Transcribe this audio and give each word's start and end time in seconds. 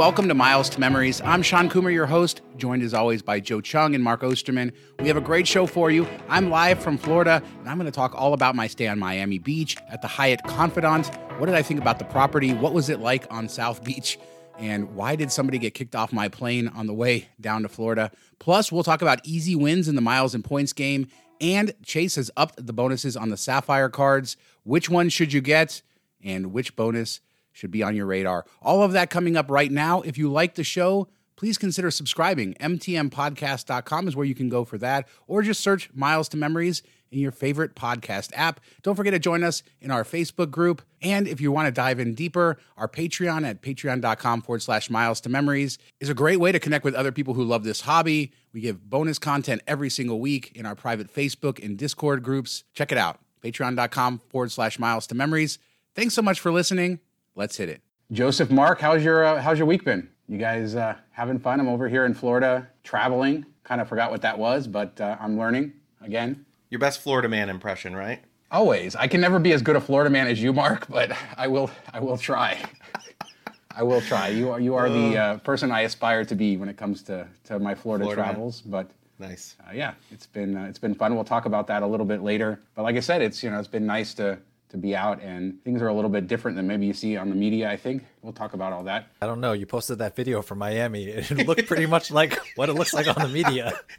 welcome 0.00 0.28
to 0.28 0.34
Miles 0.34 0.70
to 0.70 0.80
Memories. 0.80 1.20
I'm 1.26 1.42
Sean 1.42 1.68
Coomer, 1.68 1.92
your 1.92 2.06
host, 2.06 2.40
joined 2.56 2.82
as 2.82 2.94
always 2.94 3.20
by 3.20 3.38
Joe 3.38 3.60
Chung 3.60 3.94
and 3.94 4.02
Mark 4.02 4.22
Osterman. 4.22 4.72
We 4.98 5.08
have 5.08 5.18
a 5.18 5.20
great 5.20 5.46
show 5.46 5.66
for 5.66 5.90
you. 5.90 6.08
I'm 6.26 6.48
live 6.48 6.82
from 6.82 6.96
Florida, 6.96 7.42
and 7.58 7.68
I'm 7.68 7.76
going 7.76 7.84
to 7.84 7.94
talk 7.94 8.14
all 8.14 8.32
about 8.32 8.54
my 8.54 8.66
stay 8.66 8.88
on 8.88 8.98
Miami 8.98 9.38
Beach 9.38 9.76
at 9.90 10.00
the 10.00 10.08
Hyatt 10.08 10.40
Confidante. 10.44 11.14
What 11.36 11.44
did 11.44 11.54
I 11.54 11.60
think 11.60 11.82
about 11.82 11.98
the 11.98 12.06
property? 12.06 12.54
What 12.54 12.72
was 12.72 12.88
it 12.88 13.00
like 13.00 13.30
on 13.30 13.46
South 13.46 13.84
Beach? 13.84 14.18
And 14.58 14.94
why 14.94 15.16
did 15.16 15.30
somebody 15.30 15.58
get 15.58 15.74
kicked 15.74 15.94
off 15.94 16.14
my 16.14 16.30
plane 16.30 16.68
on 16.68 16.86
the 16.86 16.94
way 16.94 17.28
down 17.38 17.60
to 17.60 17.68
Florida? 17.68 18.10
Plus, 18.38 18.72
we'll 18.72 18.82
talk 18.82 19.02
about 19.02 19.20
easy 19.26 19.54
wins 19.54 19.86
in 19.86 19.96
the 19.96 20.00
miles 20.00 20.34
and 20.34 20.42
points 20.42 20.72
game. 20.72 21.08
And 21.42 21.74
Chase 21.84 22.14
has 22.14 22.30
upped 22.38 22.66
the 22.66 22.72
bonuses 22.72 23.18
on 23.18 23.28
the 23.28 23.36
Sapphire 23.36 23.90
cards. 23.90 24.38
Which 24.62 24.88
one 24.88 25.10
should 25.10 25.34
you 25.34 25.42
get? 25.42 25.82
And 26.24 26.54
which 26.54 26.74
bonus 26.74 27.20
should 27.52 27.70
be 27.70 27.82
on 27.82 27.96
your 27.96 28.06
radar. 28.06 28.44
All 28.62 28.82
of 28.82 28.92
that 28.92 29.10
coming 29.10 29.36
up 29.36 29.50
right 29.50 29.70
now. 29.70 30.00
If 30.02 30.18
you 30.18 30.30
like 30.30 30.54
the 30.54 30.64
show, 30.64 31.08
please 31.36 31.58
consider 31.58 31.90
subscribing. 31.90 32.54
MTMpodcast.com 32.60 34.08
is 34.08 34.16
where 34.16 34.26
you 34.26 34.34
can 34.34 34.48
go 34.48 34.64
for 34.64 34.78
that, 34.78 35.08
or 35.26 35.42
just 35.42 35.60
search 35.60 35.90
Miles 35.94 36.28
to 36.30 36.36
Memories 36.36 36.82
in 37.10 37.18
your 37.18 37.32
favorite 37.32 37.74
podcast 37.74 38.30
app. 38.34 38.60
Don't 38.82 38.94
forget 38.94 39.12
to 39.12 39.18
join 39.18 39.42
us 39.42 39.62
in 39.80 39.90
our 39.90 40.04
Facebook 40.04 40.50
group. 40.50 40.82
And 41.02 41.26
if 41.26 41.40
you 41.40 41.50
want 41.50 41.66
to 41.66 41.72
dive 41.72 41.98
in 41.98 42.14
deeper, 42.14 42.58
our 42.76 42.88
Patreon 42.88 43.46
at 43.46 43.62
patreon.com 43.62 44.42
forward 44.42 44.62
slash 44.62 44.90
miles 44.90 45.20
to 45.22 45.28
memories 45.28 45.78
is 45.98 46.08
a 46.08 46.14
great 46.14 46.38
way 46.38 46.52
to 46.52 46.60
connect 46.60 46.84
with 46.84 46.94
other 46.94 47.12
people 47.12 47.34
who 47.34 47.44
love 47.44 47.64
this 47.64 47.82
hobby. 47.82 48.32
We 48.52 48.60
give 48.60 48.88
bonus 48.88 49.18
content 49.18 49.62
every 49.66 49.90
single 49.90 50.20
week 50.20 50.52
in 50.54 50.66
our 50.66 50.74
private 50.74 51.12
Facebook 51.12 51.62
and 51.64 51.76
Discord 51.76 52.22
groups. 52.22 52.64
Check 52.74 52.92
it 52.92 52.98
out. 52.98 53.18
Patreon.com 53.42 54.20
forward 54.28 54.52
slash 54.52 54.78
miles 54.78 55.06
to 55.08 55.14
memories. 55.14 55.58
Thanks 55.94 56.14
so 56.14 56.22
much 56.22 56.40
for 56.40 56.52
listening. 56.52 57.00
Let's 57.34 57.56
hit 57.56 57.68
it. 57.68 57.82
Joseph, 58.12 58.50
Mark, 58.50 58.80
how's 58.80 59.04
your 59.04 59.24
uh, 59.24 59.40
how's 59.40 59.58
your 59.58 59.66
week 59.66 59.84
been? 59.84 60.08
You 60.26 60.38
guys 60.38 60.74
uh, 60.74 60.96
having 61.12 61.38
fun? 61.38 61.60
I'm 61.60 61.68
over 61.68 61.88
here 61.88 62.04
in 62.04 62.14
Florida 62.14 62.68
traveling. 62.82 63.46
Kind 63.62 63.80
of 63.80 63.88
forgot 63.88 64.10
what 64.10 64.22
that 64.22 64.38
was, 64.38 64.66
but 64.66 65.00
uh, 65.00 65.16
I'm 65.20 65.38
learning 65.38 65.72
again. 66.00 66.44
Your 66.70 66.80
best 66.80 67.00
Florida 67.00 67.28
man 67.28 67.48
impression, 67.48 67.94
right? 67.94 68.20
Always. 68.50 68.96
I 68.96 69.06
can 69.06 69.20
never 69.20 69.38
be 69.38 69.52
as 69.52 69.62
good 69.62 69.76
a 69.76 69.80
Florida 69.80 70.10
man 70.10 70.26
as 70.26 70.42
you, 70.42 70.52
Mark, 70.52 70.88
but 70.88 71.12
I 71.36 71.46
will. 71.46 71.70
I 71.92 72.00
will 72.00 72.18
try. 72.18 72.58
I 73.70 73.84
will 73.84 74.00
try. 74.00 74.28
You 74.28 74.50
are 74.50 74.60
you 74.60 74.74
are 74.74 74.90
the 74.90 75.16
uh, 75.16 75.36
person 75.38 75.70
I 75.70 75.82
aspire 75.82 76.24
to 76.24 76.34
be 76.34 76.56
when 76.56 76.68
it 76.68 76.76
comes 76.76 77.02
to, 77.04 77.28
to 77.44 77.60
my 77.60 77.76
Florida, 77.76 78.04
Florida 78.04 78.22
travels. 78.22 78.64
Man. 78.64 78.72
But 78.72 78.90
nice. 79.28 79.54
Uh, 79.64 79.72
yeah, 79.72 79.94
it's 80.10 80.26
been 80.26 80.56
uh, 80.56 80.64
it's 80.64 80.80
been 80.80 80.96
fun. 80.96 81.14
We'll 81.14 81.24
talk 81.24 81.44
about 81.44 81.68
that 81.68 81.84
a 81.84 81.86
little 81.86 82.06
bit 82.06 82.22
later. 82.22 82.60
But 82.74 82.82
like 82.82 82.96
I 82.96 83.00
said, 83.00 83.22
it's 83.22 83.42
you 83.44 83.50
know 83.50 83.58
it's 83.60 83.68
been 83.68 83.86
nice 83.86 84.14
to 84.14 84.38
to 84.70 84.76
be 84.76 84.96
out 84.96 85.20
and 85.20 85.62
things 85.64 85.82
are 85.82 85.88
a 85.88 85.94
little 85.94 86.10
bit 86.10 86.26
different 86.26 86.56
than 86.56 86.66
maybe 86.66 86.86
you 86.86 86.92
see 86.92 87.16
on 87.16 87.28
the 87.28 87.34
media 87.34 87.68
i 87.70 87.76
think. 87.76 88.04
We'll 88.22 88.32
talk 88.32 88.54
about 88.54 88.72
all 88.72 88.84
that. 88.84 89.06
I 89.22 89.26
don't 89.26 89.40
know. 89.40 89.52
You 89.52 89.64
posted 89.64 89.98
that 89.98 90.14
video 90.14 90.42
from 90.42 90.58
miami. 90.58 91.04
It 91.04 91.30
looked 91.46 91.66
pretty 91.66 91.86
much 91.86 92.10
like 92.10 92.38
what 92.56 92.68
it 92.68 92.74
looks 92.74 92.92
like 92.92 93.08
on 93.08 93.22
the 93.22 93.28
media. 93.28 93.72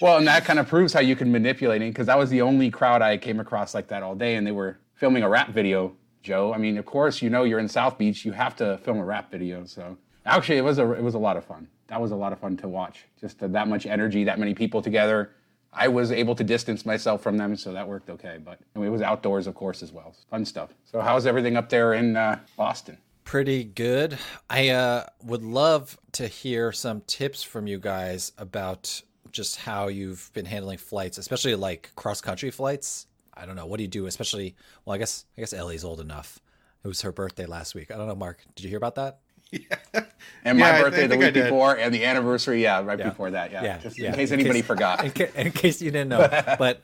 Well 0.00 0.16
and 0.16 0.26
that 0.26 0.44
kind 0.44 0.58
of 0.58 0.68
proves 0.68 0.92
how 0.92 1.00
you 1.00 1.14
can 1.14 1.30
manipulate 1.30 1.82
it 1.82 1.90
because 1.90 2.06
that 2.06 2.18
was 2.18 2.30
the 2.30 2.40
only 2.42 2.70
crowd 2.70 3.02
i 3.02 3.16
came 3.16 3.40
across 3.40 3.74
like 3.74 3.88
that 3.88 4.02
all 4.02 4.14
day 4.14 4.36
and 4.36 4.46
they 4.46 4.50
were 4.50 4.78
filming 4.94 5.22
a 5.22 5.28
rap 5.28 5.50
video 5.50 5.94
joe. 6.22 6.52
I 6.52 6.58
mean 6.58 6.76
of 6.78 6.86
course 6.86 7.22
you 7.22 7.30
know 7.30 7.44
you're 7.44 7.58
in 7.58 7.68
south 7.68 7.98
beach 7.98 8.24
you 8.24 8.32
have 8.32 8.56
to 8.56 8.78
film 8.78 8.98
a 8.98 9.04
rap 9.04 9.30
video 9.30 9.64
so. 9.64 9.96
Actually 10.24 10.58
it 10.58 10.64
was 10.64 10.78
a 10.78 10.92
it 10.92 11.02
was 11.02 11.14
a 11.14 11.18
lot 11.18 11.36
of 11.36 11.44
fun. 11.44 11.68
That 11.88 12.00
was 12.00 12.10
a 12.10 12.16
lot 12.16 12.32
of 12.32 12.38
fun 12.38 12.56
to 12.58 12.68
watch. 12.68 13.04
Just 13.20 13.38
that 13.40 13.68
much 13.68 13.86
energy 13.86 14.24
that 14.24 14.38
many 14.38 14.54
people 14.54 14.80
together 14.82 15.30
I 15.72 15.88
was 15.88 16.12
able 16.12 16.34
to 16.34 16.44
distance 16.44 16.84
myself 16.84 17.22
from 17.22 17.38
them, 17.38 17.56
so 17.56 17.72
that 17.72 17.86
worked 17.88 18.10
okay. 18.10 18.38
But 18.42 18.60
it 18.74 18.78
was 18.90 19.00
outdoors, 19.00 19.46
of 19.46 19.54
course, 19.54 19.82
as 19.82 19.92
well. 19.92 20.14
Fun 20.30 20.44
stuff. 20.44 20.70
So, 20.84 21.00
how's 21.00 21.26
everything 21.26 21.56
up 21.56 21.68
there 21.68 21.94
in 21.94 22.16
uh, 22.16 22.40
Boston? 22.56 22.98
Pretty 23.24 23.64
good. 23.64 24.18
I 24.50 24.70
uh, 24.70 25.06
would 25.24 25.42
love 25.42 25.98
to 26.12 26.26
hear 26.26 26.72
some 26.72 27.02
tips 27.06 27.42
from 27.42 27.66
you 27.66 27.78
guys 27.78 28.32
about 28.36 29.02
just 29.30 29.56
how 29.56 29.88
you've 29.88 30.30
been 30.34 30.44
handling 30.44 30.78
flights, 30.78 31.16
especially 31.18 31.54
like 31.54 31.90
cross 31.96 32.20
country 32.20 32.50
flights. 32.50 33.06
I 33.34 33.46
don't 33.46 33.56
know. 33.56 33.64
What 33.64 33.78
do 33.78 33.84
you 33.84 33.88
do? 33.88 34.06
Especially, 34.06 34.54
well, 34.84 34.94
I 34.94 34.98
guess 34.98 35.24
I 35.38 35.40
guess 35.40 35.52
Ellie's 35.52 35.84
old 35.84 36.00
enough. 36.00 36.38
It 36.84 36.88
was 36.88 37.00
her 37.02 37.12
birthday 37.12 37.46
last 37.46 37.74
week. 37.74 37.90
I 37.90 37.96
don't 37.96 38.08
know, 38.08 38.14
Mark. 38.14 38.44
Did 38.54 38.64
you 38.64 38.68
hear 38.68 38.76
about 38.76 38.96
that? 38.96 39.20
Yeah. 39.52 40.04
And 40.44 40.58
my 40.58 40.66
yeah, 40.66 40.82
birthday 40.82 41.06
the 41.06 41.16
week 41.16 41.34
before, 41.34 41.76
and 41.76 41.94
the 41.94 42.04
anniversary, 42.04 42.62
yeah, 42.62 42.82
right 42.82 42.98
yeah. 42.98 43.10
before 43.10 43.30
that, 43.30 43.52
yeah. 43.52 43.62
yeah. 43.62 43.78
Just 43.78 43.98
in 43.98 44.12
case 44.12 44.32
anybody 44.32 44.60
case, 44.60 44.66
forgot. 44.66 45.04
In, 45.04 45.10
ca- 45.12 45.30
in, 45.36 45.52
case 45.52 45.80
you 45.80 45.90
didn't 45.90 46.08
know, 46.08 46.26
but 46.58 46.82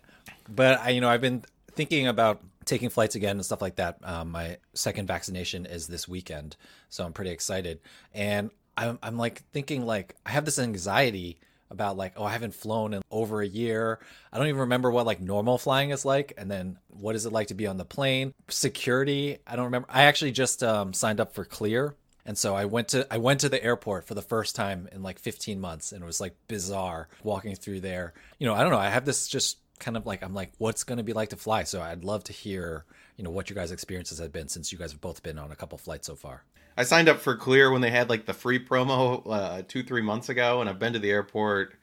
but 0.48 0.80
I, 0.80 0.90
you 0.90 1.00
know, 1.00 1.08
I've 1.08 1.20
been 1.20 1.42
thinking 1.72 2.06
about 2.06 2.40
taking 2.64 2.88
flights 2.88 3.16
again 3.16 3.36
and 3.36 3.44
stuff 3.44 3.60
like 3.60 3.76
that. 3.76 3.98
Um, 4.04 4.30
my 4.30 4.58
second 4.74 5.06
vaccination 5.06 5.66
is 5.66 5.88
this 5.88 6.06
weekend, 6.06 6.56
so 6.88 7.04
I'm 7.04 7.12
pretty 7.12 7.30
excited. 7.30 7.80
And 8.14 8.50
I'm 8.76 8.98
I'm 9.02 9.16
like 9.16 9.42
thinking 9.52 9.84
like 9.84 10.14
I 10.24 10.30
have 10.30 10.44
this 10.44 10.58
anxiety 10.58 11.40
about 11.70 11.96
like 11.96 12.14
oh 12.16 12.24
I 12.24 12.30
haven't 12.30 12.54
flown 12.54 12.94
in 12.94 13.02
over 13.10 13.42
a 13.42 13.46
year. 13.46 13.98
I 14.32 14.38
don't 14.38 14.46
even 14.46 14.60
remember 14.60 14.90
what 14.90 15.04
like 15.04 15.20
normal 15.20 15.58
flying 15.58 15.90
is 15.90 16.04
like 16.04 16.32
and 16.38 16.50
then 16.50 16.78
what 16.88 17.16
is 17.16 17.26
it 17.26 17.32
like 17.32 17.48
to 17.48 17.54
be 17.54 17.66
on 17.66 17.76
the 17.76 17.84
plane? 17.84 18.32
Security, 18.48 19.38
I 19.46 19.56
don't 19.56 19.66
remember. 19.66 19.88
I 19.90 20.04
actually 20.04 20.32
just 20.32 20.62
um, 20.62 20.92
signed 20.92 21.20
up 21.20 21.34
for 21.34 21.44
Clear 21.44 21.96
and 22.28 22.36
so 22.36 22.54
I 22.54 22.66
went 22.66 22.88
to 22.88 23.06
I 23.10 23.16
went 23.16 23.40
to 23.40 23.48
the 23.48 23.64
airport 23.64 24.04
for 24.04 24.12
the 24.12 24.20
first 24.20 24.54
time 24.54 24.86
in 24.92 25.02
like 25.02 25.18
15 25.18 25.58
months 25.58 25.92
and 25.92 26.02
it 26.02 26.06
was 26.06 26.20
like 26.20 26.36
bizarre 26.46 27.08
walking 27.22 27.56
through 27.56 27.80
there. 27.80 28.12
You 28.38 28.46
know, 28.46 28.52
I 28.52 28.60
don't 28.60 28.70
know, 28.70 28.78
I 28.78 28.90
have 28.90 29.06
this 29.06 29.28
just 29.28 29.56
kind 29.78 29.96
of 29.96 30.04
like 30.04 30.22
I'm 30.22 30.34
like 30.34 30.52
what's 30.58 30.84
going 30.84 30.98
to 30.98 31.02
be 31.02 31.14
like 31.14 31.30
to 31.30 31.36
fly. 31.36 31.64
So 31.64 31.80
I'd 31.80 32.04
love 32.04 32.24
to 32.24 32.34
hear, 32.34 32.84
you 33.16 33.24
know, 33.24 33.30
what 33.30 33.48
your 33.48 33.54
guys' 33.54 33.72
experiences 33.72 34.18
have 34.18 34.30
been 34.30 34.48
since 34.48 34.70
you 34.70 34.76
guys 34.76 34.92
have 34.92 35.00
both 35.00 35.22
been 35.22 35.38
on 35.38 35.50
a 35.50 35.56
couple 35.56 35.78
flights 35.78 36.06
so 36.06 36.16
far. 36.16 36.44
I 36.76 36.82
signed 36.82 37.08
up 37.08 37.18
for 37.18 37.34
Clear 37.34 37.72
when 37.72 37.80
they 37.80 37.90
had 37.90 38.10
like 38.10 38.26
the 38.26 38.34
free 38.34 38.62
promo 38.62 39.22
uh, 39.26 39.62
2 39.66 39.82
3 39.84 40.02
months 40.02 40.28
ago 40.28 40.60
and 40.60 40.68
I've 40.68 40.78
been 40.78 40.92
to 40.92 40.98
the 40.98 41.10
airport 41.10 41.76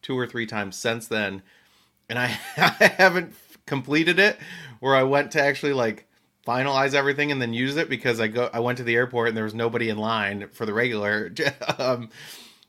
two 0.00 0.18
or 0.18 0.26
three 0.26 0.46
times 0.46 0.76
since 0.76 1.08
then 1.08 1.42
and 2.08 2.18
I, 2.18 2.38
I 2.56 2.94
haven't 2.96 3.34
completed 3.66 4.18
it 4.18 4.38
where 4.78 4.96
I 4.96 5.02
went 5.02 5.32
to 5.32 5.42
actually 5.42 5.74
like 5.74 6.06
finalize 6.46 6.94
everything 6.94 7.30
and 7.30 7.40
then 7.40 7.52
use 7.52 7.76
it 7.76 7.88
because 7.88 8.20
I 8.20 8.28
go 8.28 8.50
I 8.52 8.60
went 8.60 8.78
to 8.78 8.84
the 8.84 8.96
airport 8.96 9.28
and 9.28 9.36
there 9.36 9.44
was 9.44 9.54
nobody 9.54 9.88
in 9.88 9.98
line 9.98 10.48
for 10.52 10.66
the 10.66 10.72
regular 10.72 11.32
um, 11.78 12.10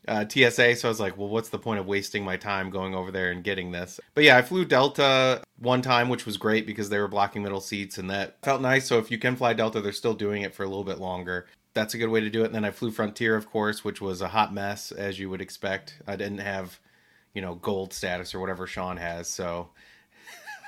uh, 0.06 0.24
TSA. 0.28 0.76
So 0.76 0.88
I 0.88 0.90
was 0.90 1.00
like, 1.00 1.16
well, 1.16 1.28
what's 1.28 1.48
the 1.48 1.58
point 1.58 1.80
of 1.80 1.86
wasting 1.86 2.24
my 2.24 2.36
time 2.36 2.70
going 2.70 2.94
over 2.94 3.10
there 3.10 3.30
and 3.30 3.44
getting 3.44 3.70
this? 3.70 4.00
But 4.14 4.24
yeah, 4.24 4.36
I 4.36 4.42
flew 4.42 4.64
Delta 4.64 5.42
one 5.58 5.82
time, 5.82 6.08
which 6.08 6.26
was 6.26 6.36
great 6.36 6.66
because 6.66 6.88
they 6.88 6.98
were 6.98 7.08
blocking 7.08 7.42
middle 7.42 7.60
seats 7.60 7.98
and 7.98 8.10
that 8.10 8.36
felt 8.42 8.60
nice. 8.60 8.86
So 8.86 8.98
if 8.98 9.10
you 9.10 9.18
can 9.18 9.36
fly 9.36 9.52
Delta, 9.52 9.80
they're 9.80 9.92
still 9.92 10.14
doing 10.14 10.42
it 10.42 10.54
for 10.54 10.64
a 10.64 10.68
little 10.68 10.84
bit 10.84 10.98
longer. 10.98 11.46
That's 11.74 11.94
a 11.94 11.98
good 11.98 12.10
way 12.10 12.20
to 12.20 12.30
do 12.30 12.42
it. 12.42 12.46
And 12.46 12.54
then 12.54 12.64
I 12.64 12.70
flew 12.70 12.90
Frontier, 12.90 13.34
of 13.36 13.48
course, 13.48 13.84
which 13.84 14.00
was 14.00 14.20
a 14.20 14.28
hot 14.28 14.52
mess 14.52 14.92
as 14.92 15.18
you 15.18 15.30
would 15.30 15.40
expect. 15.40 15.98
I 16.06 16.16
didn't 16.16 16.38
have, 16.38 16.78
you 17.32 17.40
know, 17.40 17.54
gold 17.54 17.94
status 17.94 18.34
or 18.34 18.40
whatever 18.40 18.66
Sean 18.66 18.98
has. 18.98 19.28
So 19.28 19.70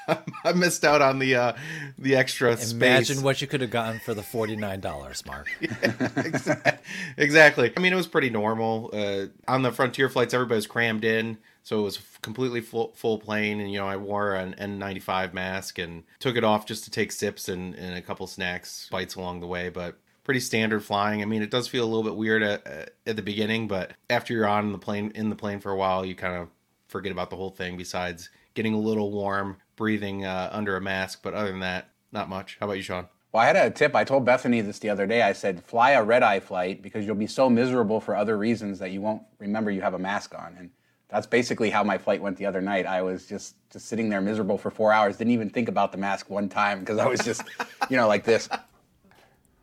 I 0.44 0.52
missed 0.52 0.84
out 0.84 1.02
on 1.02 1.18
the 1.18 1.34
uh, 1.36 1.52
the 1.98 2.16
extra 2.16 2.52
Imagine 2.52 3.04
space. 3.16 3.22
what 3.22 3.40
you 3.40 3.46
could 3.46 3.60
have 3.60 3.70
gotten 3.70 4.00
for 4.00 4.14
the 4.14 4.22
forty 4.22 4.56
nine 4.56 4.80
dollars, 4.80 5.24
Mark. 5.26 5.48
yeah, 5.60 6.76
exactly. 7.16 7.72
I 7.76 7.80
mean, 7.80 7.92
it 7.92 7.96
was 7.96 8.06
pretty 8.06 8.30
normal. 8.30 8.90
Uh, 8.92 9.26
on 9.48 9.62
the 9.62 9.72
Frontier 9.72 10.08
flights, 10.08 10.34
everybody 10.34 10.56
was 10.56 10.66
crammed 10.66 11.04
in, 11.04 11.38
so 11.62 11.80
it 11.80 11.82
was 11.82 11.98
completely 12.22 12.60
full, 12.60 12.92
full 12.94 13.18
plane. 13.18 13.60
And 13.60 13.72
you 13.72 13.78
know, 13.78 13.86
I 13.86 13.96
wore 13.96 14.34
an 14.34 14.54
N 14.54 14.78
ninety 14.78 15.00
five 15.00 15.34
mask 15.34 15.78
and 15.78 16.04
took 16.18 16.36
it 16.36 16.44
off 16.44 16.66
just 16.66 16.84
to 16.84 16.90
take 16.90 17.12
sips 17.12 17.48
and, 17.48 17.74
and 17.74 17.96
a 17.96 18.02
couple 18.02 18.26
snacks, 18.26 18.88
bites 18.90 19.14
along 19.14 19.40
the 19.40 19.46
way. 19.46 19.68
But 19.68 19.98
pretty 20.24 20.40
standard 20.40 20.82
flying. 20.82 21.22
I 21.22 21.26
mean, 21.26 21.42
it 21.42 21.50
does 21.50 21.68
feel 21.68 21.84
a 21.84 21.86
little 21.86 22.02
bit 22.02 22.16
weird 22.16 22.42
at, 22.42 22.92
at 23.06 23.16
the 23.16 23.22
beginning, 23.22 23.68
but 23.68 23.92
after 24.08 24.32
you're 24.32 24.48
on 24.48 24.72
the 24.72 24.78
plane 24.78 25.12
in 25.14 25.28
the 25.28 25.36
plane 25.36 25.60
for 25.60 25.70
a 25.70 25.76
while, 25.76 26.04
you 26.04 26.14
kind 26.14 26.34
of 26.34 26.48
forget 26.88 27.12
about 27.12 27.30
the 27.30 27.36
whole 27.36 27.50
thing. 27.50 27.76
Besides 27.76 28.30
getting 28.54 28.72
a 28.72 28.78
little 28.78 29.10
warm 29.10 29.56
breathing 29.76 30.24
uh, 30.24 30.48
under 30.52 30.76
a 30.76 30.80
mask. 30.80 31.20
But 31.22 31.34
other 31.34 31.50
than 31.50 31.60
that, 31.60 31.88
not 32.12 32.28
much. 32.28 32.56
How 32.60 32.66
about 32.66 32.76
you, 32.76 32.82
Sean? 32.82 33.08
Well, 33.32 33.42
I 33.42 33.46
had 33.46 33.56
a 33.56 33.68
tip. 33.68 33.96
I 33.96 34.04
told 34.04 34.24
Bethany 34.24 34.60
this 34.60 34.78
the 34.78 34.90
other 34.90 35.06
day. 35.06 35.22
I 35.22 35.32
said, 35.32 35.64
fly 35.64 35.90
a 35.90 36.02
red 36.04 36.22
eye 36.22 36.38
flight 36.38 36.82
because 36.82 37.04
you'll 37.04 37.16
be 37.16 37.26
so 37.26 37.50
miserable 37.50 38.00
for 38.00 38.14
other 38.14 38.38
reasons 38.38 38.78
that 38.78 38.92
you 38.92 39.00
won't 39.00 39.22
remember 39.38 39.72
you 39.72 39.80
have 39.80 39.94
a 39.94 39.98
mask 39.98 40.34
on. 40.38 40.54
And 40.56 40.70
that's 41.08 41.26
basically 41.26 41.70
how 41.70 41.82
my 41.82 41.98
flight 41.98 42.22
went 42.22 42.36
the 42.36 42.46
other 42.46 42.60
night. 42.60 42.86
I 42.86 43.02
was 43.02 43.26
just, 43.26 43.56
just 43.70 43.86
sitting 43.86 44.08
there 44.08 44.20
miserable 44.20 44.56
for 44.56 44.70
four 44.70 44.92
hours. 44.92 45.16
Didn't 45.16 45.32
even 45.32 45.50
think 45.50 45.68
about 45.68 45.90
the 45.90 45.98
mask 45.98 46.30
one 46.30 46.48
time 46.48 46.80
because 46.80 46.98
I 46.98 47.08
was 47.08 47.20
just, 47.20 47.42
you 47.90 47.96
know, 47.96 48.06
like 48.06 48.22
this, 48.22 48.48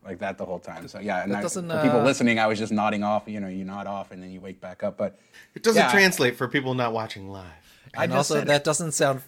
like 0.03 0.19
that 0.19 0.37
the 0.37 0.45
whole 0.45 0.59
time. 0.59 0.89
So 0.89 0.99
yeah, 0.99 1.23
and 1.23 1.33
I, 1.33 1.41
for 1.41 1.59
uh... 1.71 1.81
people 1.81 2.01
listening, 2.01 2.39
I 2.39 2.47
was 2.47 2.59
just 2.59 2.73
nodding 2.73 3.03
off. 3.03 3.23
You 3.27 3.39
know, 3.39 3.47
you 3.47 3.63
nod 3.63 3.87
off 3.87 4.11
and 4.11 4.21
then 4.21 4.31
you 4.31 4.41
wake 4.41 4.59
back 4.59 4.83
up. 4.83 4.97
But 4.97 5.17
it 5.55 5.63
doesn't 5.63 5.81
yeah, 5.81 5.91
translate 5.91 6.35
for 6.35 6.47
people 6.47 6.73
not 6.73 6.91
watching 6.91 7.29
live. 7.29 7.45
And 7.93 8.11
also, 8.13 8.41
that 8.41 8.63
doesn't 8.63 8.91
sound 8.93 9.21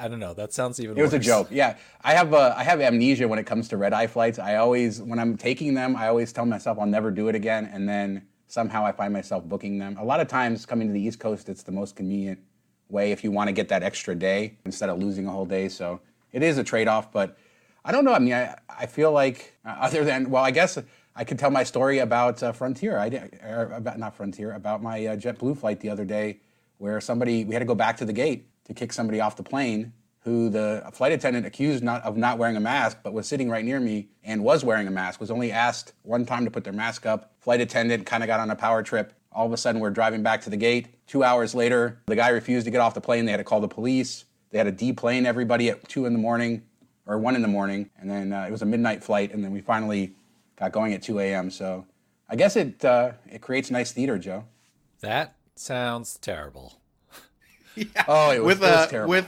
I 0.00 0.08
don't 0.08 0.18
know. 0.18 0.32
That 0.32 0.54
sounds 0.54 0.80
even. 0.80 0.96
It 0.96 1.02
was 1.02 1.12
worse. 1.12 1.26
a 1.26 1.28
joke. 1.28 1.48
Yeah, 1.50 1.76
I 2.02 2.14
have 2.14 2.32
uh, 2.32 2.54
I 2.56 2.64
have 2.64 2.80
amnesia 2.80 3.28
when 3.28 3.38
it 3.38 3.44
comes 3.44 3.68
to 3.68 3.76
red 3.76 3.92
eye 3.92 4.06
flights. 4.06 4.38
I 4.38 4.56
always, 4.56 5.02
when 5.02 5.18
I'm 5.18 5.36
taking 5.36 5.74
them, 5.74 5.94
I 5.94 6.08
always 6.08 6.32
tell 6.32 6.46
myself 6.46 6.78
I'll 6.78 6.86
never 6.86 7.10
do 7.10 7.28
it 7.28 7.34
again, 7.34 7.68
and 7.70 7.86
then 7.86 8.26
somehow 8.46 8.84
I 8.86 8.92
find 8.92 9.12
myself 9.12 9.44
booking 9.44 9.78
them. 9.78 9.98
A 9.98 10.04
lot 10.04 10.20
of 10.20 10.26
times, 10.26 10.64
coming 10.64 10.88
to 10.88 10.94
the 10.94 11.00
East 11.00 11.20
Coast, 11.20 11.50
it's 11.50 11.62
the 11.62 11.72
most 11.72 11.96
convenient 11.96 12.40
way 12.88 13.12
if 13.12 13.22
you 13.22 13.30
want 13.30 13.48
to 13.48 13.52
get 13.52 13.68
that 13.68 13.82
extra 13.82 14.14
day 14.14 14.56
instead 14.64 14.88
of 14.88 14.98
losing 14.98 15.26
a 15.26 15.30
whole 15.30 15.44
day. 15.44 15.68
So 15.68 16.00
it 16.32 16.42
is 16.42 16.56
a 16.56 16.64
trade 16.64 16.88
off, 16.88 17.12
but 17.12 17.36
I 17.84 17.92
don't 17.92 18.06
know. 18.06 18.14
I 18.14 18.20
mean, 18.20 18.32
I 18.32 18.56
I 18.70 18.86
feel 18.86 19.12
like 19.12 19.54
uh, 19.66 19.76
other 19.80 20.02
than 20.02 20.30
well, 20.30 20.42
I 20.42 20.50
guess 20.50 20.78
I 21.14 21.24
could 21.24 21.38
tell 21.38 21.50
my 21.50 21.64
story 21.64 21.98
about 21.98 22.42
uh, 22.42 22.52
Frontier. 22.52 22.96
I 22.96 23.10
did, 23.10 23.38
er, 23.44 23.70
about 23.76 23.98
not 23.98 24.16
Frontier, 24.16 24.52
about 24.52 24.82
my 24.82 25.04
uh, 25.04 25.16
JetBlue 25.16 25.58
flight 25.58 25.80
the 25.80 25.90
other 25.90 26.06
day, 26.06 26.40
where 26.78 27.02
somebody 27.02 27.44
we 27.44 27.54
had 27.54 27.60
to 27.60 27.66
go 27.66 27.74
back 27.74 27.98
to 27.98 28.06
the 28.06 28.14
gate 28.14 28.46
to 28.70 28.74
kick 28.74 28.92
somebody 28.92 29.20
off 29.20 29.36
the 29.36 29.42
plane 29.42 29.92
who 30.20 30.48
the 30.48 30.88
flight 30.92 31.10
attendant 31.12 31.44
accused 31.44 31.82
not, 31.82 32.02
of 32.02 32.16
not 32.16 32.38
wearing 32.38 32.56
a 32.56 32.60
mask, 32.60 32.98
but 33.02 33.12
was 33.12 33.26
sitting 33.26 33.50
right 33.50 33.64
near 33.64 33.80
me 33.80 34.08
and 34.22 34.44
was 34.44 34.64
wearing 34.64 34.86
a 34.86 34.90
mask, 34.90 35.18
was 35.18 35.30
only 35.30 35.50
asked 35.50 35.92
one 36.02 36.24
time 36.24 36.44
to 36.44 36.50
put 36.50 36.62
their 36.62 36.72
mask 36.72 37.04
up. 37.04 37.32
Flight 37.40 37.60
attendant 37.60 38.06
kind 38.06 38.22
of 38.22 38.28
got 38.28 38.38
on 38.38 38.50
a 38.50 38.54
power 38.54 38.82
trip. 38.82 39.12
All 39.32 39.46
of 39.46 39.52
a 39.52 39.56
sudden, 39.56 39.80
we're 39.80 39.90
driving 39.90 40.22
back 40.22 40.42
to 40.42 40.50
the 40.50 40.56
gate. 40.56 41.06
Two 41.06 41.24
hours 41.24 41.54
later, 41.54 42.00
the 42.06 42.14
guy 42.14 42.28
refused 42.28 42.64
to 42.66 42.70
get 42.70 42.80
off 42.80 42.94
the 42.94 43.00
plane. 43.00 43.24
They 43.24 43.32
had 43.32 43.38
to 43.38 43.44
call 43.44 43.60
the 43.60 43.68
police. 43.68 44.24
They 44.50 44.58
had 44.58 44.64
to 44.64 44.72
deplane 44.72 45.26
everybody 45.26 45.70
at 45.70 45.88
two 45.88 46.06
in 46.06 46.12
the 46.12 46.18
morning 46.18 46.62
or 47.06 47.18
one 47.18 47.34
in 47.34 47.42
the 47.42 47.48
morning, 47.48 47.90
and 47.98 48.08
then 48.08 48.32
uh, 48.32 48.44
it 48.44 48.52
was 48.52 48.62
a 48.62 48.66
midnight 48.66 49.02
flight, 49.02 49.32
and 49.32 49.42
then 49.42 49.52
we 49.52 49.60
finally 49.60 50.14
got 50.56 50.70
going 50.70 50.92
at 50.92 51.02
2 51.02 51.18
a.m. 51.20 51.50
So 51.50 51.86
I 52.28 52.36
guess 52.36 52.56
it 52.56 52.84
uh, 52.84 53.12
it 53.28 53.40
creates 53.40 53.70
nice 53.70 53.90
theater, 53.90 54.18
Joe. 54.18 54.44
That 55.00 55.34
sounds 55.56 56.18
terrible. 56.18 56.79
Yeah. 57.76 58.04
Oh, 58.08 58.30
it 58.32 58.42
was, 58.42 58.58
with 58.58 58.68
it 58.68 58.72
was 58.74 58.86
a 58.86 58.90
terrible. 58.90 59.10
with 59.10 59.26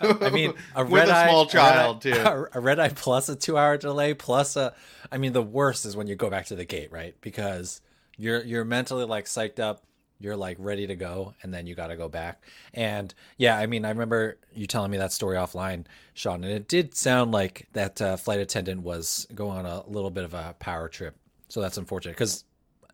I 0.00 0.30
mean, 0.30 0.52
a 0.74 0.84
with 0.84 0.92
red 0.92 1.08
a 1.08 1.14
eye, 1.14 1.28
small 1.28 1.44
red 1.44 1.50
child 1.50 1.96
eye- 1.96 2.00
too. 2.00 2.46
A 2.54 2.60
red 2.60 2.78
eye 2.80 2.88
plus 2.90 3.28
a 3.28 3.36
two-hour 3.36 3.78
delay 3.78 4.14
plus 4.14 4.56
a. 4.56 4.74
I 5.10 5.18
mean, 5.18 5.32
the 5.32 5.42
worst 5.42 5.86
is 5.86 5.96
when 5.96 6.06
you 6.06 6.16
go 6.16 6.28
back 6.30 6.46
to 6.46 6.56
the 6.56 6.64
gate, 6.64 6.90
right? 6.92 7.14
Because 7.20 7.80
you're 8.16 8.42
you're 8.44 8.64
mentally 8.64 9.04
like 9.04 9.24
psyched 9.26 9.58
up, 9.60 9.84
you're 10.18 10.36
like 10.36 10.56
ready 10.60 10.86
to 10.86 10.94
go, 10.96 11.34
and 11.42 11.52
then 11.54 11.66
you 11.66 11.74
got 11.74 11.88
to 11.88 11.96
go 11.96 12.08
back. 12.08 12.42
And 12.74 13.14
yeah, 13.38 13.56
I 13.58 13.66
mean, 13.66 13.84
I 13.84 13.90
remember 13.90 14.38
you 14.52 14.66
telling 14.66 14.90
me 14.90 14.98
that 14.98 15.12
story 15.12 15.36
offline, 15.36 15.84
Sean, 16.14 16.42
and 16.44 16.52
it 16.52 16.68
did 16.68 16.94
sound 16.94 17.32
like 17.32 17.68
that 17.72 18.00
uh, 18.02 18.16
flight 18.16 18.40
attendant 18.40 18.82
was 18.82 19.26
going 19.34 19.58
on 19.58 19.66
a 19.66 19.86
little 19.88 20.10
bit 20.10 20.24
of 20.24 20.34
a 20.34 20.54
power 20.58 20.88
trip. 20.88 21.16
So 21.48 21.60
that's 21.60 21.78
unfortunate 21.78 22.12
because 22.12 22.44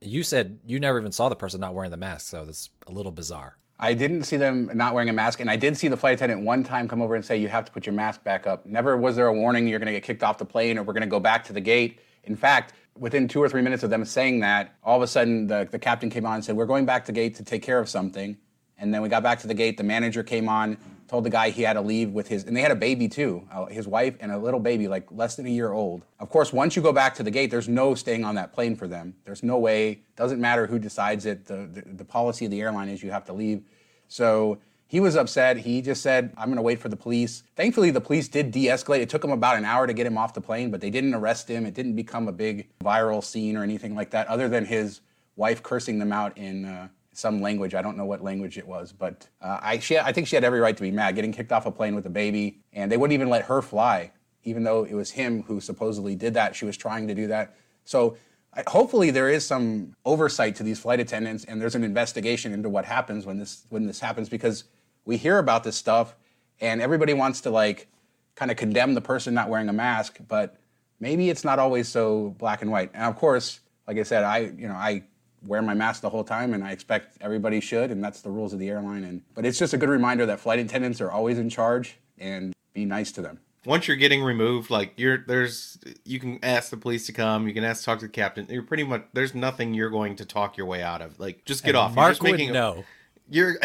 you 0.00 0.22
said 0.22 0.58
you 0.66 0.78
never 0.78 0.98
even 1.00 1.12
saw 1.12 1.28
the 1.28 1.36
person 1.36 1.60
not 1.60 1.74
wearing 1.74 1.90
the 1.90 1.96
mask, 1.96 2.28
so 2.28 2.44
that's 2.44 2.70
a 2.86 2.92
little 2.92 3.12
bizarre. 3.12 3.56
I 3.80 3.94
didn't 3.94 4.24
see 4.24 4.36
them 4.36 4.70
not 4.74 4.92
wearing 4.92 5.08
a 5.08 5.12
mask, 5.12 5.38
and 5.38 5.48
I 5.48 5.56
did 5.56 5.76
see 5.76 5.86
the 5.86 5.96
flight 5.96 6.14
attendant 6.14 6.42
one 6.42 6.64
time 6.64 6.88
come 6.88 7.00
over 7.00 7.14
and 7.14 7.24
say, 7.24 7.36
"You 7.36 7.48
have 7.48 7.64
to 7.64 7.72
put 7.72 7.86
your 7.86 7.92
mask 7.92 8.24
back 8.24 8.46
up." 8.46 8.66
Never 8.66 8.96
was 8.96 9.14
there 9.14 9.28
a 9.28 9.32
warning 9.32 9.68
you're 9.68 9.78
going 9.78 9.86
to 9.86 9.92
get 9.92 10.02
kicked 10.02 10.24
off 10.24 10.38
the 10.38 10.44
plane 10.44 10.78
or 10.78 10.82
we're 10.82 10.94
going 10.94 11.02
to 11.02 11.08
go 11.08 11.20
back 11.20 11.44
to 11.44 11.52
the 11.52 11.60
gate. 11.60 12.00
In 12.24 12.34
fact, 12.34 12.72
within 12.96 13.28
two 13.28 13.40
or 13.40 13.48
three 13.48 13.62
minutes 13.62 13.84
of 13.84 13.90
them 13.90 14.04
saying 14.04 14.40
that, 14.40 14.74
all 14.82 14.96
of 14.96 15.02
a 15.02 15.06
sudden 15.06 15.46
the, 15.46 15.68
the 15.70 15.78
captain 15.78 16.10
came 16.10 16.26
on 16.26 16.34
and 16.34 16.44
said, 16.44 16.56
"We're 16.56 16.66
going 16.66 16.86
back 16.86 17.04
to 17.04 17.12
gate 17.12 17.36
to 17.36 17.44
take 17.44 17.62
care 17.62 17.78
of 17.78 17.88
something." 17.88 18.36
And 18.78 18.92
then 18.92 19.00
we 19.00 19.08
got 19.08 19.22
back 19.22 19.38
to 19.40 19.46
the 19.46 19.54
gate. 19.54 19.76
The 19.76 19.84
manager 19.84 20.22
came 20.22 20.48
on, 20.48 20.76
told 21.08 21.24
the 21.24 21.30
guy 21.30 21.50
he 21.50 21.62
had 21.62 21.72
to 21.72 21.80
leave 21.80 22.10
with 22.10 22.28
his, 22.28 22.44
and 22.44 22.56
they 22.56 22.60
had 22.60 22.70
a 22.70 22.76
baby 22.76 23.08
too, 23.08 23.46
uh, 23.50 23.66
his 23.66 23.88
wife 23.88 24.14
and 24.20 24.30
a 24.30 24.38
little 24.38 24.60
baby, 24.60 24.88
like 24.88 25.10
less 25.10 25.36
than 25.36 25.46
a 25.46 25.50
year 25.50 25.72
old. 25.72 26.04
Of 26.20 26.28
course, 26.28 26.52
once 26.52 26.76
you 26.76 26.82
go 26.82 26.92
back 26.92 27.14
to 27.16 27.22
the 27.22 27.30
gate, 27.30 27.50
there's 27.50 27.68
no 27.68 27.94
staying 27.94 28.24
on 28.24 28.34
that 28.34 28.52
plane 28.52 28.76
for 28.76 28.86
them. 28.86 29.14
There's 29.24 29.42
no 29.42 29.58
way. 29.58 30.02
Doesn't 30.16 30.40
matter 30.40 30.66
who 30.66 30.78
decides 30.78 31.26
it. 31.26 31.46
The, 31.46 31.68
the, 31.72 31.82
the 31.86 32.04
policy 32.04 32.44
of 32.44 32.50
the 32.50 32.60
airline 32.60 32.88
is 32.88 33.02
you 33.02 33.10
have 33.10 33.24
to 33.24 33.32
leave. 33.32 33.62
So 34.06 34.58
he 34.86 35.00
was 35.00 35.16
upset. 35.16 35.58
He 35.58 35.82
just 35.82 36.02
said, 36.02 36.32
I'm 36.36 36.46
going 36.46 36.56
to 36.56 36.62
wait 36.62 36.78
for 36.78 36.88
the 36.88 36.96
police. 36.96 37.42
Thankfully, 37.56 37.90
the 37.90 38.00
police 38.00 38.28
did 38.28 38.50
de 38.50 38.66
escalate. 38.66 39.00
It 39.00 39.10
took 39.10 39.22
them 39.22 39.32
about 39.32 39.56
an 39.56 39.64
hour 39.64 39.86
to 39.86 39.92
get 39.92 40.06
him 40.06 40.16
off 40.16 40.34
the 40.34 40.40
plane, 40.40 40.70
but 40.70 40.80
they 40.80 40.90
didn't 40.90 41.14
arrest 41.14 41.48
him. 41.48 41.66
It 41.66 41.74
didn't 41.74 41.94
become 41.94 42.26
a 42.26 42.32
big 42.32 42.68
viral 42.82 43.22
scene 43.22 43.56
or 43.56 43.62
anything 43.62 43.94
like 43.94 44.10
that, 44.10 44.26
other 44.28 44.48
than 44.48 44.64
his 44.64 45.00
wife 45.36 45.62
cursing 45.62 45.98
them 45.98 46.10
out 46.12 46.36
in 46.36 46.64
uh, 46.64 46.88
some 47.18 47.40
language. 47.40 47.74
I 47.74 47.82
don't 47.82 47.96
know 47.96 48.04
what 48.04 48.22
language 48.22 48.58
it 48.58 48.66
was, 48.66 48.92
but 48.92 49.26
uh, 49.42 49.58
I, 49.60 49.80
she, 49.80 49.98
I 49.98 50.12
think 50.12 50.28
she 50.28 50.36
had 50.36 50.44
every 50.44 50.60
right 50.60 50.76
to 50.76 50.82
be 50.82 50.92
mad, 50.92 51.16
getting 51.16 51.32
kicked 51.32 51.50
off 51.50 51.66
a 51.66 51.70
plane 51.72 51.96
with 51.96 52.06
a 52.06 52.10
baby, 52.10 52.60
and 52.72 52.92
they 52.92 52.96
wouldn't 52.96 53.14
even 53.14 53.28
let 53.28 53.42
her 53.46 53.60
fly, 53.60 54.12
even 54.44 54.62
though 54.62 54.84
it 54.84 54.94
was 54.94 55.10
him 55.10 55.42
who 55.42 55.60
supposedly 55.60 56.14
did 56.14 56.34
that. 56.34 56.54
She 56.54 56.64
was 56.64 56.76
trying 56.76 57.08
to 57.08 57.14
do 57.16 57.26
that. 57.26 57.56
So 57.84 58.16
I- 58.54 58.62
hopefully 58.68 59.10
there 59.10 59.28
is 59.28 59.44
some 59.44 59.96
oversight 60.04 60.54
to 60.56 60.62
these 60.62 60.78
flight 60.78 61.00
attendants, 61.00 61.44
and 61.44 61.60
there's 61.60 61.74
an 61.74 61.82
investigation 61.82 62.52
into 62.52 62.68
what 62.68 62.84
happens 62.84 63.26
when 63.26 63.36
this 63.36 63.66
when 63.68 63.84
this 63.86 63.98
happens 63.98 64.28
because 64.28 64.64
we 65.04 65.16
hear 65.16 65.38
about 65.38 65.64
this 65.64 65.74
stuff, 65.74 66.14
and 66.60 66.80
everybody 66.80 67.14
wants 67.14 67.40
to 67.40 67.50
like 67.50 67.88
kind 68.36 68.52
of 68.52 68.56
condemn 68.56 68.94
the 68.94 69.00
person 69.00 69.34
not 69.34 69.48
wearing 69.48 69.68
a 69.68 69.72
mask, 69.72 70.18
but 70.28 70.56
maybe 71.00 71.30
it's 71.30 71.42
not 71.42 71.58
always 71.58 71.88
so 71.88 72.36
black 72.38 72.62
and 72.62 72.70
white. 72.70 72.90
And 72.94 73.02
of 73.02 73.16
course, 73.16 73.58
like 73.88 73.98
I 73.98 74.04
said, 74.04 74.22
I 74.22 74.38
you 74.56 74.68
know 74.68 74.74
I 74.74 75.02
wear 75.46 75.62
my 75.62 75.74
mask 75.74 76.02
the 76.02 76.10
whole 76.10 76.24
time, 76.24 76.54
and 76.54 76.64
I 76.64 76.72
expect 76.72 77.16
everybody 77.20 77.60
should, 77.60 77.90
and 77.90 78.02
that's 78.02 78.20
the 78.22 78.30
rules 78.30 78.52
of 78.52 78.58
the 78.58 78.68
airline. 78.68 79.04
And 79.04 79.22
but 79.34 79.44
it's 79.46 79.58
just 79.58 79.72
a 79.74 79.78
good 79.78 79.88
reminder 79.88 80.26
that 80.26 80.40
flight 80.40 80.58
attendants 80.58 81.00
are 81.00 81.10
always 81.10 81.38
in 81.38 81.48
charge, 81.50 81.96
and 82.18 82.52
be 82.74 82.84
nice 82.84 83.12
to 83.12 83.22
them. 83.22 83.38
once 83.66 83.86
you're 83.88 83.96
getting 83.96 84.22
removed, 84.22 84.70
like 84.70 84.92
you're 84.96 85.18
there's 85.26 85.78
you 86.04 86.18
can 86.20 86.38
ask 86.42 86.70
the 86.70 86.76
police 86.76 87.06
to 87.06 87.12
come, 87.12 87.46
you 87.48 87.54
can 87.54 87.64
ask 87.64 87.80
to 87.80 87.86
talk 87.86 87.98
to 88.00 88.06
the 88.06 88.12
captain. 88.12 88.46
You're 88.48 88.62
pretty 88.62 88.84
much 88.84 89.04
there's 89.12 89.34
nothing 89.34 89.74
you're 89.74 89.90
going 89.90 90.16
to 90.16 90.24
talk 90.24 90.56
your 90.56 90.66
way 90.66 90.82
out 90.82 91.02
of. 91.02 91.18
Like 91.20 91.44
just 91.44 91.64
get 91.64 91.74
off. 91.74 91.90
you're 91.90 91.96
Mark 91.96 92.10
just 92.12 92.22
would 92.22 92.32
making 92.32 92.50
a- 92.50 92.52
know. 92.52 92.84
you're 93.30 93.56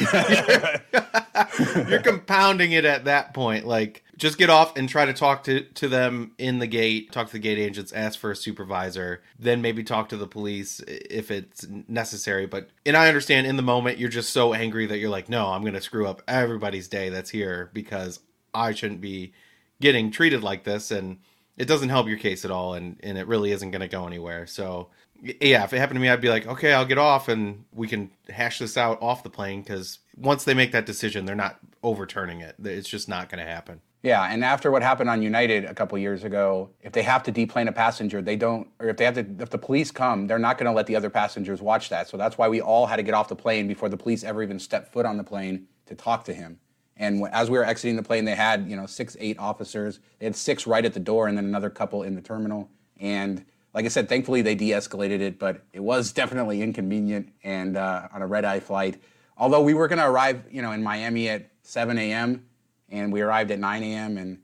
you're 1.88 2.00
compounding 2.02 2.72
it 2.72 2.84
at 2.84 3.04
that 3.06 3.34
point 3.34 3.66
like 3.66 4.04
just 4.18 4.36
get 4.36 4.50
off 4.50 4.76
and 4.76 4.88
try 4.88 5.06
to 5.06 5.14
talk 5.14 5.44
to 5.44 5.62
to 5.62 5.88
them 5.88 6.32
in 6.36 6.58
the 6.58 6.66
gate 6.66 7.10
talk 7.12 7.28
to 7.28 7.32
the 7.32 7.38
gate 7.38 7.58
agents 7.58 7.92
ask 7.92 8.18
for 8.18 8.32
a 8.32 8.36
supervisor 8.36 9.22
then 9.38 9.62
maybe 9.62 9.82
talk 9.82 10.08
to 10.08 10.16
the 10.16 10.26
police 10.26 10.80
if 10.86 11.30
it's 11.30 11.66
necessary. 11.68 12.46
But 12.46 12.68
and 12.84 12.96
i 12.96 13.08
understand 13.08 13.46
in 13.46 13.56
the 13.56 13.62
moment 13.62 13.98
you're 13.98 14.08
just 14.08 14.30
so 14.30 14.52
angry 14.52 14.86
that 14.86 14.98
you're 14.98 15.08
like 15.08 15.28
no 15.28 15.48
i'm 15.48 15.64
gonna 15.64 15.80
screw 15.80 16.06
up 16.06 16.22
everybody's 16.28 16.88
day 16.88 17.08
that's 17.08 17.30
here 17.30 17.70
because 17.72 18.20
i 18.52 18.72
shouldn't 18.72 19.00
be 19.00 19.32
getting 19.80 20.10
treated 20.10 20.42
like 20.42 20.64
this. 20.64 20.90
And 20.90 21.18
it 21.56 21.66
doesn't 21.66 21.88
help 21.88 22.06
your 22.06 22.18
case 22.18 22.44
at 22.44 22.50
all 22.50 22.74
and 22.74 22.98
and 23.00 23.18
it 23.18 23.26
really 23.26 23.52
isn't 23.52 23.70
going 23.70 23.80
to 23.80 23.88
go 23.88 24.06
anywhere. 24.06 24.46
So 24.46 24.88
yeah 25.20 25.64
if 25.64 25.72
it 25.72 25.78
happened 25.80 25.96
to 25.96 26.00
me 26.00 26.08
i'd 26.08 26.20
be 26.20 26.28
like 26.28 26.46
okay 26.46 26.72
i'll 26.72 26.84
get 26.84 26.96
off 26.96 27.26
and 27.26 27.64
we 27.72 27.88
can 27.88 28.08
hash 28.28 28.60
this 28.60 28.76
out 28.76 29.02
off 29.02 29.24
the 29.24 29.28
plane 29.28 29.62
because 29.62 29.98
once 30.16 30.44
they 30.44 30.54
make 30.54 30.70
that 30.70 30.86
decision 30.86 31.24
they're 31.24 31.34
not 31.34 31.58
overturning 31.82 32.40
it. 32.40 32.54
It's 32.62 32.88
just 32.88 33.08
not 33.08 33.28
going 33.28 33.44
to 33.44 33.50
happen 33.50 33.80
Yeah, 34.02 34.22
and 34.22 34.44
after 34.44 34.70
what 34.70 34.82
happened 34.82 35.10
on 35.10 35.22
United 35.22 35.64
a 35.64 35.74
couple 35.74 35.98
years 35.98 36.22
ago, 36.22 36.70
if 36.80 36.92
they 36.92 37.02
have 37.02 37.24
to 37.24 37.32
deplane 37.32 37.66
a 37.66 37.72
passenger, 37.72 38.22
they 38.22 38.36
don't, 38.36 38.68
or 38.78 38.88
if 38.88 38.96
they 38.96 39.04
have 39.04 39.14
to, 39.14 39.26
if 39.40 39.50
the 39.50 39.58
police 39.58 39.90
come, 39.90 40.28
they're 40.28 40.38
not 40.38 40.56
going 40.56 40.70
to 40.70 40.72
let 40.72 40.86
the 40.86 40.94
other 40.94 41.10
passengers 41.10 41.60
watch 41.60 41.88
that. 41.88 42.08
So 42.08 42.16
that's 42.16 42.38
why 42.38 42.48
we 42.48 42.60
all 42.60 42.86
had 42.86 42.96
to 42.96 43.02
get 43.02 43.14
off 43.14 43.28
the 43.28 43.34
plane 43.34 43.66
before 43.66 43.88
the 43.88 43.96
police 43.96 44.22
ever 44.22 44.40
even 44.42 44.60
stepped 44.60 44.92
foot 44.92 45.04
on 45.04 45.16
the 45.16 45.24
plane 45.24 45.66
to 45.86 45.96
talk 45.96 46.24
to 46.26 46.34
him. 46.34 46.60
And 46.96 47.24
as 47.32 47.50
we 47.50 47.58
were 47.58 47.64
exiting 47.64 47.96
the 47.96 48.02
plane, 48.04 48.24
they 48.24 48.36
had 48.36 48.70
you 48.70 48.76
know 48.76 48.86
six, 48.86 49.16
eight 49.18 49.38
officers. 49.38 49.98
They 50.20 50.26
had 50.26 50.36
six 50.36 50.66
right 50.66 50.84
at 50.84 50.94
the 50.94 51.00
door, 51.00 51.26
and 51.26 51.36
then 51.36 51.44
another 51.44 51.70
couple 51.70 52.04
in 52.04 52.14
the 52.14 52.22
terminal. 52.22 52.70
And 53.00 53.44
like 53.74 53.84
I 53.84 53.88
said, 53.88 54.08
thankfully 54.08 54.42
they 54.42 54.54
de-escalated 54.54 55.20
it, 55.20 55.38
but 55.38 55.64
it 55.72 55.80
was 55.80 56.12
definitely 56.12 56.62
inconvenient 56.62 57.32
and 57.42 57.76
uh, 57.76 58.08
on 58.12 58.22
a 58.22 58.26
red 58.26 58.44
eye 58.44 58.60
flight. 58.60 59.00
Although 59.36 59.62
we 59.62 59.74
were 59.74 59.86
going 59.86 60.00
to 60.00 60.08
arrive, 60.08 60.42
you 60.50 60.62
know, 60.62 60.72
in 60.72 60.82
Miami 60.82 61.28
at 61.28 61.50
7 61.62 61.96
a.m 61.98 62.47
and 62.88 63.12
we 63.12 63.20
arrived 63.20 63.50
at 63.50 63.58
9 63.58 63.82
a.m. 63.82 64.18
and 64.18 64.38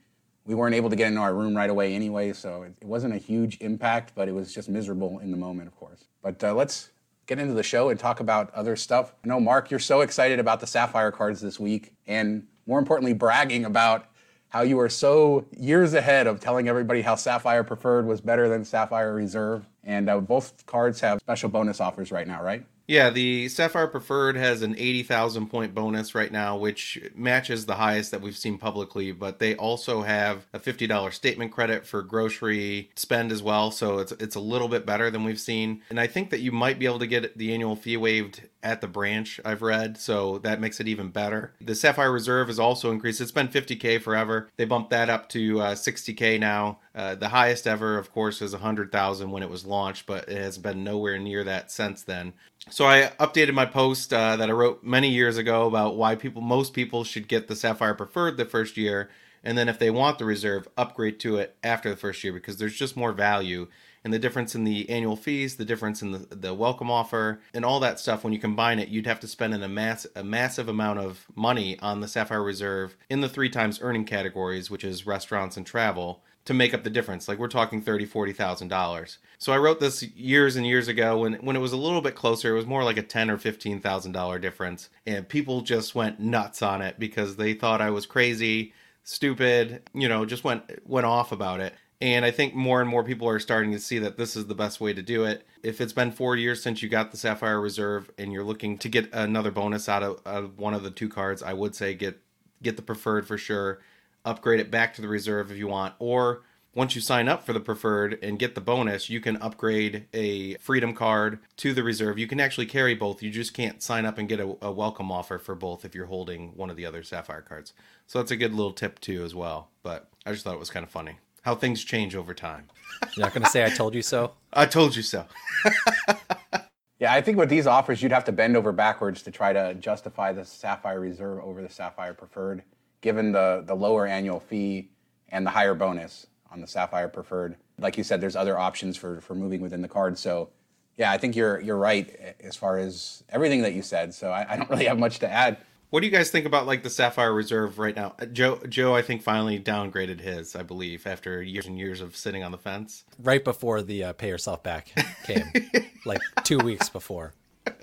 we 0.46 0.54
weren't 0.54 0.74
able 0.74 0.90
to 0.90 0.96
get 0.96 1.08
into 1.08 1.20
our 1.20 1.34
room 1.34 1.56
right 1.56 1.70
away 1.70 1.94
anyway, 1.94 2.32
so 2.32 2.62
it, 2.62 2.74
it 2.80 2.86
wasn't 2.86 3.14
a 3.14 3.18
huge 3.18 3.58
impact, 3.60 4.12
but 4.14 4.28
it 4.28 4.32
was 4.32 4.52
just 4.52 4.68
miserable 4.68 5.18
in 5.20 5.30
the 5.30 5.36
moment, 5.36 5.68
of 5.68 5.76
course. 5.76 6.04
But 6.22 6.42
uh, 6.44 6.54
let's 6.54 6.90
get 7.26 7.38
into 7.38 7.54
the 7.54 7.62
show 7.62 7.88
and 7.88 7.98
talk 7.98 8.20
about 8.20 8.52
other 8.54 8.76
stuff. 8.76 9.14
I 9.24 9.28
know, 9.28 9.40
Mark, 9.40 9.70
you're 9.70 9.80
so 9.80 10.02
excited 10.02 10.38
about 10.38 10.60
the 10.60 10.66
Sapphire 10.66 11.10
cards 11.10 11.40
this 11.40 11.58
week, 11.58 11.94
and 12.06 12.46
more 12.66 12.78
importantly, 12.78 13.14
bragging 13.14 13.64
about 13.64 14.06
how 14.48 14.62
you 14.62 14.78
are 14.78 14.88
so 14.88 15.44
years 15.58 15.94
ahead 15.94 16.26
of 16.26 16.38
telling 16.38 16.68
everybody 16.68 17.02
how 17.02 17.16
Sapphire 17.16 17.64
Preferred 17.64 18.06
was 18.06 18.20
better 18.20 18.48
than 18.48 18.64
Sapphire 18.64 19.12
Reserve. 19.12 19.66
And 19.82 20.08
uh, 20.08 20.20
both 20.20 20.64
cards 20.66 21.00
have 21.00 21.18
special 21.18 21.48
bonus 21.48 21.80
offers 21.80 22.12
right 22.12 22.26
now, 22.26 22.40
right? 22.40 22.64
Yeah, 22.86 23.08
the 23.10 23.48
Sapphire 23.48 23.86
Preferred 23.86 24.36
has 24.36 24.60
an 24.62 24.74
80,000 24.76 25.46
point 25.46 25.74
bonus 25.74 26.14
right 26.14 26.30
now, 26.30 26.56
which 26.56 26.98
matches 27.14 27.64
the 27.64 27.76
highest 27.76 28.10
that 28.10 28.20
we've 28.20 28.36
seen 28.36 28.58
publicly, 28.58 29.10
but 29.10 29.38
they 29.38 29.56
also 29.56 30.02
have 30.02 30.46
a 30.52 30.58
$50 30.58 31.12
statement 31.12 31.50
credit 31.50 31.86
for 31.86 32.02
grocery 32.02 32.90
spend 32.94 33.32
as 33.32 33.42
well, 33.42 33.70
so 33.70 33.98
it's 33.98 34.12
it's 34.12 34.34
a 34.34 34.40
little 34.40 34.68
bit 34.68 34.84
better 34.84 35.10
than 35.10 35.24
we've 35.24 35.40
seen. 35.40 35.82
And 35.88 35.98
I 35.98 36.06
think 36.06 36.30
that 36.30 36.40
you 36.40 36.52
might 36.52 36.78
be 36.78 36.86
able 36.86 36.98
to 36.98 37.06
get 37.06 37.38
the 37.38 37.54
annual 37.54 37.76
fee 37.76 37.96
waived 37.96 38.42
at 38.62 38.80
the 38.80 38.88
branch, 38.88 39.40
I've 39.44 39.62
read, 39.62 39.98
so 39.98 40.38
that 40.38 40.60
makes 40.60 40.80
it 40.80 40.88
even 40.88 41.10
better. 41.10 41.52
The 41.60 41.74
Sapphire 41.74 42.10
Reserve 42.10 42.48
is 42.48 42.58
also 42.58 42.90
increased. 42.90 43.20
It's 43.20 43.30
been 43.30 43.48
50k 43.48 44.00
forever. 44.00 44.48
They 44.56 44.64
bumped 44.64 44.90
that 44.90 45.10
up 45.10 45.28
to 45.30 45.60
uh, 45.60 45.74
60k 45.74 46.40
now. 46.40 46.78
Uh, 46.94 47.14
the 47.14 47.28
highest 47.28 47.66
ever, 47.66 47.98
of 47.98 48.12
course, 48.12 48.40
is 48.40 48.52
100,000 48.52 49.30
when 49.30 49.42
it 49.42 49.50
was 49.50 49.66
launched, 49.66 50.06
but 50.06 50.28
it 50.28 50.38
has 50.38 50.58
been 50.58 50.84
nowhere 50.84 51.18
near 51.18 51.44
that 51.44 51.70
since 51.70 52.02
then. 52.02 52.32
So 52.70 52.86
I 52.86 53.12
updated 53.20 53.52
my 53.52 53.66
post 53.66 54.12
uh, 54.12 54.36
that 54.36 54.48
I 54.48 54.52
wrote 54.52 54.82
many 54.82 55.10
years 55.10 55.36
ago 55.36 55.66
about 55.66 55.96
why 55.96 56.14
people, 56.14 56.40
most 56.40 56.72
people, 56.72 57.04
should 57.04 57.28
get 57.28 57.46
the 57.46 57.54
Sapphire 57.54 57.94
Preferred 57.94 58.38
the 58.38 58.46
first 58.46 58.78
year, 58.78 59.10
and 59.42 59.58
then 59.58 59.68
if 59.68 59.78
they 59.78 59.90
want 59.90 60.18
the 60.18 60.24
Reserve, 60.24 60.66
upgrade 60.76 61.20
to 61.20 61.36
it 61.36 61.56
after 61.62 61.90
the 61.90 61.96
first 61.96 62.24
year 62.24 62.32
because 62.32 62.56
there's 62.56 62.76
just 62.76 62.96
more 62.96 63.12
value. 63.12 63.68
And 64.02 64.12
the 64.12 64.18
difference 64.18 64.54
in 64.54 64.64
the 64.64 64.88
annual 64.90 65.16
fees, 65.16 65.56
the 65.56 65.64
difference 65.64 66.02
in 66.02 66.12
the, 66.12 66.18
the 66.30 66.54
welcome 66.54 66.90
offer, 66.90 67.40
and 67.52 67.64
all 67.64 67.80
that 67.80 68.00
stuff, 68.00 68.24
when 68.24 68.32
you 68.32 68.38
combine 68.38 68.78
it, 68.78 68.88
you'd 68.88 69.06
have 69.06 69.20
to 69.20 69.28
spend 69.28 69.54
an, 69.54 69.62
a, 69.62 69.68
mass, 69.68 70.06
a 70.16 70.24
massive 70.24 70.68
amount 70.68 70.98
of 70.98 71.26
money 71.34 71.78
on 71.80 72.00
the 72.00 72.08
Sapphire 72.08 72.42
Reserve 72.42 72.96
in 73.10 73.20
the 73.20 73.28
three 73.28 73.48
times 73.50 73.78
earning 73.82 74.04
categories, 74.04 74.70
which 74.70 74.84
is 74.84 75.06
restaurants 75.06 75.56
and 75.56 75.66
travel, 75.66 76.22
to 76.44 76.54
make 76.54 76.74
up 76.74 76.84
the 76.84 76.90
difference. 76.90 77.26
Like 77.26 77.38
we're 77.38 77.48
talking 77.48 77.80
thirty, 77.80 78.04
forty 78.04 78.32
thousand 78.32 78.68
dollars. 78.68 79.18
So 79.38 79.52
I 79.52 79.58
wrote 79.58 79.80
this 79.80 80.02
years 80.02 80.56
and 80.56 80.66
years 80.66 80.88
ago 80.88 81.18
when 81.18 81.34
when 81.34 81.56
it 81.56 81.60
was 81.60 81.72
a 81.72 81.76
little 81.76 82.00
bit 82.00 82.14
closer. 82.14 82.50
It 82.50 82.58
was 82.58 82.66
more 82.66 82.84
like 82.84 82.98
a 82.98 83.02
ten 83.02 83.30
or 83.30 83.38
fifteen 83.38 83.80
thousand 83.80 84.12
dollar 84.12 84.38
difference, 84.38 84.90
and 85.06 85.28
people 85.28 85.62
just 85.62 85.94
went 85.94 86.20
nuts 86.20 86.62
on 86.62 86.82
it 86.82 86.98
because 86.98 87.36
they 87.36 87.54
thought 87.54 87.80
I 87.80 87.90
was 87.90 88.06
crazy, 88.06 88.72
stupid. 89.02 89.82
You 89.94 90.08
know, 90.08 90.24
just 90.24 90.44
went 90.44 90.64
went 90.88 91.06
off 91.06 91.32
about 91.32 91.60
it. 91.60 91.74
And 92.00 92.24
I 92.24 92.32
think 92.32 92.54
more 92.54 92.80
and 92.82 92.90
more 92.90 93.04
people 93.04 93.28
are 93.28 93.38
starting 93.38 93.72
to 93.72 93.78
see 93.78 93.98
that 94.00 94.18
this 94.18 94.36
is 94.36 94.46
the 94.46 94.54
best 94.54 94.80
way 94.80 94.92
to 94.92 95.00
do 95.00 95.24
it. 95.24 95.46
If 95.62 95.80
it's 95.80 95.92
been 95.92 96.12
four 96.12 96.36
years 96.36 96.62
since 96.62 96.82
you 96.82 96.88
got 96.88 97.10
the 97.10 97.16
Sapphire 97.16 97.58
Reserve 97.58 98.10
and 98.18 98.30
you're 98.30 98.44
looking 98.44 98.76
to 98.78 98.88
get 98.90 99.08
another 99.14 99.50
bonus 99.50 99.88
out 99.88 100.02
of, 100.02 100.20
out 100.26 100.44
of 100.44 100.58
one 100.58 100.74
of 100.74 100.82
the 100.82 100.90
two 100.90 101.08
cards, 101.08 101.42
I 101.42 101.54
would 101.54 101.74
say 101.74 101.94
get 101.94 102.20
get 102.62 102.76
the 102.76 102.82
preferred 102.82 103.26
for 103.26 103.38
sure. 103.38 103.80
Upgrade 104.24 104.60
it 104.60 104.70
back 104.70 104.94
to 104.94 105.02
the 105.02 105.08
reserve 105.08 105.50
if 105.50 105.56
you 105.56 105.68
want, 105.68 105.94
or 105.98 106.42
once 106.74 106.94
you 106.94 107.00
sign 107.00 107.28
up 107.28 107.44
for 107.44 107.52
the 107.52 107.60
preferred 107.60 108.18
and 108.22 108.38
get 108.38 108.54
the 108.54 108.60
bonus, 108.60 109.08
you 109.08 109.20
can 109.20 109.36
upgrade 109.36 110.06
a 110.12 110.54
freedom 110.56 110.92
card 110.92 111.38
to 111.56 111.72
the 111.72 111.82
reserve. 111.82 112.18
You 112.18 112.26
can 112.26 112.40
actually 112.40 112.66
carry 112.66 112.94
both. 112.94 113.22
You 113.22 113.30
just 113.30 113.54
can't 113.54 113.82
sign 113.82 114.04
up 114.04 114.18
and 114.18 114.28
get 114.28 114.40
a, 114.40 114.56
a, 114.60 114.72
welcome 114.72 115.12
offer 115.12 115.38
for 115.38 115.54
both 115.54 115.84
if 115.84 115.94
you're 115.94 116.06
holding 116.06 116.56
one 116.56 116.70
of 116.70 116.76
the 116.76 116.86
other 116.86 117.02
Sapphire 117.02 117.42
cards. 117.42 117.72
So 118.06 118.18
that's 118.18 118.32
a 118.32 118.36
good 118.36 118.52
little 118.52 118.72
tip 118.72 118.98
too 118.98 119.24
as 119.24 119.34
well. 119.34 119.70
But 119.82 120.08
I 120.26 120.32
just 120.32 120.42
thought 120.42 120.54
it 120.54 120.60
was 120.60 120.70
kind 120.70 120.84
of 120.84 120.90
funny 120.90 121.18
how 121.42 121.54
things 121.54 121.84
change 121.84 122.16
over 122.16 122.32
time. 122.34 122.68
You're 123.14 123.26
not 123.26 123.34
going 123.34 123.44
to 123.44 123.50
say 123.50 123.64
I 123.64 123.68
told 123.68 123.94
you 123.94 124.02
so? 124.02 124.32
I 124.52 124.64
told 124.64 124.96
you 124.96 125.02
so. 125.02 125.26
yeah, 126.98 127.12
I 127.12 127.20
think 127.20 127.36
with 127.36 127.50
these 127.50 127.66
offers, 127.66 128.02
you'd 128.02 128.12
have 128.12 128.24
to 128.24 128.32
bend 128.32 128.56
over 128.56 128.72
backwards 128.72 129.22
to 129.22 129.30
try 129.30 129.52
to 129.52 129.74
justify 129.74 130.32
the 130.32 130.44
Sapphire 130.44 131.00
Reserve 131.00 131.40
over 131.44 131.60
the 131.60 131.68
Sapphire 131.68 132.14
Preferred, 132.14 132.62
given 133.04 133.32
the, 133.32 133.62
the 133.66 133.74
lower 133.74 134.06
annual 134.06 134.40
fee 134.40 134.88
and 135.28 135.46
the 135.46 135.50
higher 135.50 135.74
bonus 135.74 136.26
on 136.50 136.62
the 136.62 136.66
Sapphire 136.66 137.06
Preferred. 137.06 137.54
Like 137.78 137.98
you 137.98 138.02
said, 138.02 138.20
there's 138.22 138.34
other 138.34 138.58
options 138.58 138.96
for, 138.96 139.20
for 139.20 139.34
moving 139.34 139.60
within 139.60 139.82
the 139.82 139.88
card. 139.88 140.18
So, 140.18 140.48
yeah, 140.96 141.12
I 141.12 141.18
think 141.18 141.36
you're 141.36 141.60
you're 141.60 141.76
right 141.76 142.34
as 142.40 142.56
far 142.56 142.78
as 142.78 143.22
everything 143.28 143.60
that 143.62 143.74
you 143.74 143.82
said. 143.82 144.14
So 144.14 144.30
I, 144.30 144.54
I 144.54 144.56
don't 144.56 144.70
really 144.70 144.86
have 144.86 144.98
much 144.98 145.18
to 145.18 145.30
add. 145.30 145.58
What 145.90 146.00
do 146.00 146.06
you 146.06 146.12
guys 146.12 146.30
think 146.30 146.46
about 146.46 146.66
like 146.66 146.82
the 146.82 146.88
Sapphire 146.88 147.32
Reserve 147.32 147.78
right 147.78 147.94
now? 147.94 148.14
Uh, 148.18 148.24
Joe, 148.26 148.58
Joe, 148.68 148.94
I 148.94 149.02
think 149.02 149.22
finally 149.22 149.60
downgraded 149.60 150.20
his, 150.20 150.56
I 150.56 150.62
believe, 150.62 151.06
after 151.06 151.42
years 151.42 151.66
and 151.66 151.78
years 151.78 152.00
of 152.00 152.16
sitting 152.16 152.42
on 152.42 152.52
the 152.52 152.58
fence. 152.58 153.04
Right 153.22 153.44
before 153.44 153.82
the 153.82 154.04
uh, 154.04 154.12
pay 154.14 154.28
yourself 154.28 154.62
back 154.62 154.92
came, 155.24 155.44
like 156.06 156.20
two 156.42 156.58
weeks 156.58 156.88
before. 156.88 157.34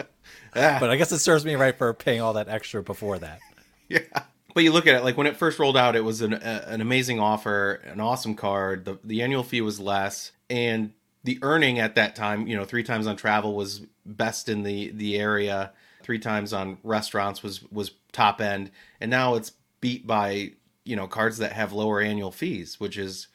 Ah. 0.54 0.78
But 0.82 0.90
I 0.90 0.98
guess 0.98 1.14
it 1.14 1.20
serves 1.20 1.46
me 1.46 1.56
right 1.56 1.74
for 1.74 1.94
paying 1.94 2.20
all 2.20 2.34
that 2.34 2.50
extra 2.50 2.84
before 2.84 3.18
that. 3.20 3.40
Yeah. 3.88 4.24
But 4.54 4.64
you 4.64 4.72
look 4.72 4.88
at 4.88 4.96
it 4.96 5.04
like 5.04 5.18
when 5.18 5.28
it 5.28 5.38
first 5.38 5.60
rolled 5.60 5.78
out, 5.78 5.96
it 5.96 6.04
was 6.04 6.22
an 6.22 6.34
an 6.34 6.82
amazing 6.82 7.20
offer, 7.20 7.82
an 7.86 8.00
awesome 8.00 8.36
card. 8.36 8.86
The 8.86 9.00
the 9.04 9.22
annual 9.22 9.44
fee 9.44 9.62
was 9.62 9.80
less, 9.80 10.32
and 10.50 10.94
the 11.24 11.40
earning 11.42 11.80
at 11.80 11.96
that 11.96 12.16
time, 12.16 12.48
you 12.48 12.56
know, 12.56 12.66
three 12.66 12.84
times 12.84 13.08
on 13.08 13.16
travel 13.16 13.56
was 13.56 13.82
best 14.06 14.50
in 14.50 14.64
the 14.64 14.92
the 14.92 15.18
area. 15.18 15.72
Three 16.04 16.20
times 16.20 16.52
on 16.52 16.80
restaurants 16.84 17.44
was 17.44 17.64
was 17.72 17.92
top 18.12 18.42
end, 18.42 18.72
and 19.00 19.10
now 19.10 19.36
it's 19.36 19.54
beat 19.80 20.06
by 20.06 20.54
you 20.84 20.96
know 20.96 21.08
cards 21.08 21.38
that 21.38 21.54
have 21.54 21.74
lower 21.74 22.02
annual 22.02 22.32
fees, 22.32 22.80
which 22.80 22.98
is 22.98 23.28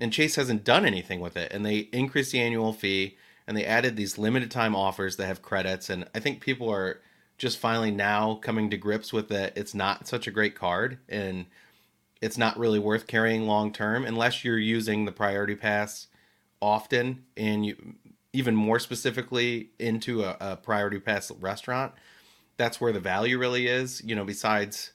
and 0.00 0.12
Chase 0.12 0.36
hasn't 0.36 0.64
done 0.64 0.84
anything 0.84 1.20
with 1.20 1.36
it, 1.36 1.52
and 1.52 1.66
they 1.66 1.78
increased 1.92 2.32
the 2.32 2.40
annual 2.40 2.72
fee 2.72 3.16
and 3.46 3.56
they 3.56 3.64
added 3.64 3.96
these 3.96 4.18
limited 4.18 4.50
time 4.50 4.74
offers 4.74 5.16
that 5.16 5.26
have 5.26 5.42
credits, 5.42 5.90
and 5.90 6.08
I 6.14 6.20
think 6.20 6.40
people 6.40 6.70
are 6.70 7.00
just 7.42 7.58
finally 7.58 7.90
now 7.90 8.36
coming 8.36 8.70
to 8.70 8.76
grips 8.76 9.12
with 9.12 9.28
that 9.28 9.52
it's 9.56 9.74
not 9.74 10.06
such 10.06 10.28
a 10.28 10.30
great 10.30 10.54
card 10.54 10.98
and 11.08 11.46
it's 12.20 12.38
not 12.38 12.56
really 12.56 12.78
worth 12.78 13.08
carrying 13.08 13.48
long 13.48 13.72
term 13.72 14.04
unless 14.04 14.44
you're 14.44 14.58
using 14.58 15.04
the 15.04 15.12
priority 15.12 15.56
pass 15.56 16.06
often 16.60 17.24
and 17.36 17.66
you 17.66 17.94
even 18.32 18.54
more 18.54 18.78
specifically 18.78 19.70
into 19.78 20.22
a, 20.22 20.36
a 20.40 20.56
priority 20.56 20.98
pass 20.98 21.30
restaurant 21.32 21.92
that's 22.56 22.80
where 22.80 22.92
the 22.92 23.00
value 23.00 23.38
really 23.38 23.66
is. 23.66 24.02
You 24.04 24.14
know, 24.14 24.24
besides 24.24 24.92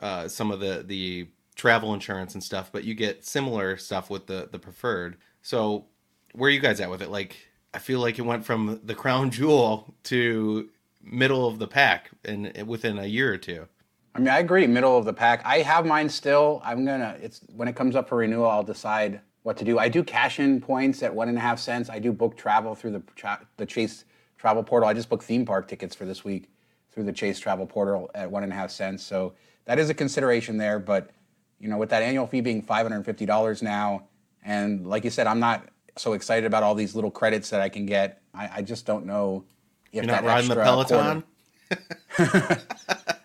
uh, 0.00 0.28
some 0.28 0.50
of 0.50 0.60
the 0.60 0.84
the 0.86 1.28
travel 1.54 1.94
insurance 1.94 2.34
and 2.34 2.42
stuff, 2.42 2.70
but 2.72 2.84
you 2.84 2.94
get 2.94 3.24
similar 3.24 3.76
stuff 3.76 4.10
with 4.10 4.26
the 4.26 4.48
the 4.50 4.58
preferred. 4.58 5.16
So 5.42 5.86
where 6.32 6.48
are 6.48 6.52
you 6.52 6.60
guys 6.60 6.80
at 6.80 6.90
with 6.90 7.02
it? 7.02 7.10
Like, 7.10 7.36
I 7.72 7.78
feel 7.78 8.00
like 8.00 8.18
it 8.18 8.22
went 8.22 8.44
from 8.44 8.80
the 8.84 8.94
crown 8.94 9.30
jewel 9.38 9.94
to 10.04 10.68
middle 11.10 11.46
of 11.46 11.58
the 11.58 11.68
pack 11.68 12.10
in 12.24 12.52
within 12.66 12.98
a 12.98 13.06
year 13.06 13.32
or 13.32 13.38
two. 13.38 13.66
I 14.14 14.20
mean, 14.20 14.28
I 14.28 14.38
agree, 14.38 14.66
middle 14.66 14.96
of 14.96 15.04
the 15.04 15.12
pack. 15.12 15.42
I 15.44 15.58
have 15.58 15.86
mine 15.86 16.08
still. 16.08 16.60
I'm 16.64 16.84
gonna. 16.84 17.16
It's 17.20 17.40
when 17.54 17.68
it 17.68 17.76
comes 17.76 17.94
up 17.94 18.08
for 18.08 18.18
renewal, 18.18 18.48
I'll 18.48 18.62
decide 18.62 19.20
what 19.42 19.56
to 19.58 19.64
do. 19.64 19.78
I 19.78 19.88
do 19.88 20.02
cash 20.02 20.40
in 20.40 20.60
points 20.60 21.02
at 21.02 21.14
one 21.14 21.28
and 21.28 21.38
a 21.38 21.40
half 21.40 21.58
cents. 21.58 21.88
I 21.88 21.98
do 21.98 22.12
book 22.12 22.36
travel 22.36 22.74
through 22.74 22.92
the 22.92 23.02
the 23.56 23.66
Chase 23.66 24.04
travel 24.36 24.62
portal. 24.62 24.88
I 24.88 24.94
just 24.94 25.08
booked 25.08 25.24
theme 25.24 25.44
park 25.44 25.68
tickets 25.68 25.94
for 25.94 26.04
this 26.04 26.24
week 26.24 26.50
through 26.90 27.04
the 27.04 27.12
Chase 27.12 27.38
Travel 27.38 27.66
Portal 27.66 28.10
at 28.14 28.30
one 28.30 28.42
and 28.42 28.52
a 28.52 28.56
half 28.56 28.70
cents. 28.70 29.04
So 29.04 29.34
that 29.66 29.78
is 29.78 29.90
a 29.90 29.94
consideration 29.94 30.56
there. 30.56 30.78
But 30.78 31.10
you 31.60 31.68
know, 31.68 31.76
with 31.76 31.90
that 31.90 32.02
annual 32.02 32.26
fee 32.26 32.40
being 32.40 32.62
five 32.62 32.84
hundred 32.84 32.96
and 32.96 33.04
fifty 33.04 33.26
dollars 33.26 33.62
now, 33.62 34.08
and 34.44 34.86
like 34.86 35.04
you 35.04 35.10
said, 35.10 35.26
I'm 35.26 35.40
not 35.40 35.68
so 35.96 36.12
excited 36.14 36.44
about 36.46 36.62
all 36.62 36.74
these 36.74 36.94
little 36.94 37.10
credits 37.10 37.50
that 37.50 37.60
I 37.60 37.68
can 37.68 37.86
get. 37.86 38.22
I, 38.34 38.50
I 38.56 38.62
just 38.62 38.86
don't 38.86 39.06
know 39.06 39.44
if 39.92 40.04
You're 40.04 40.12
not 40.12 40.24
riding 40.24 40.48
the 40.48 40.56
Peloton. 40.56 41.24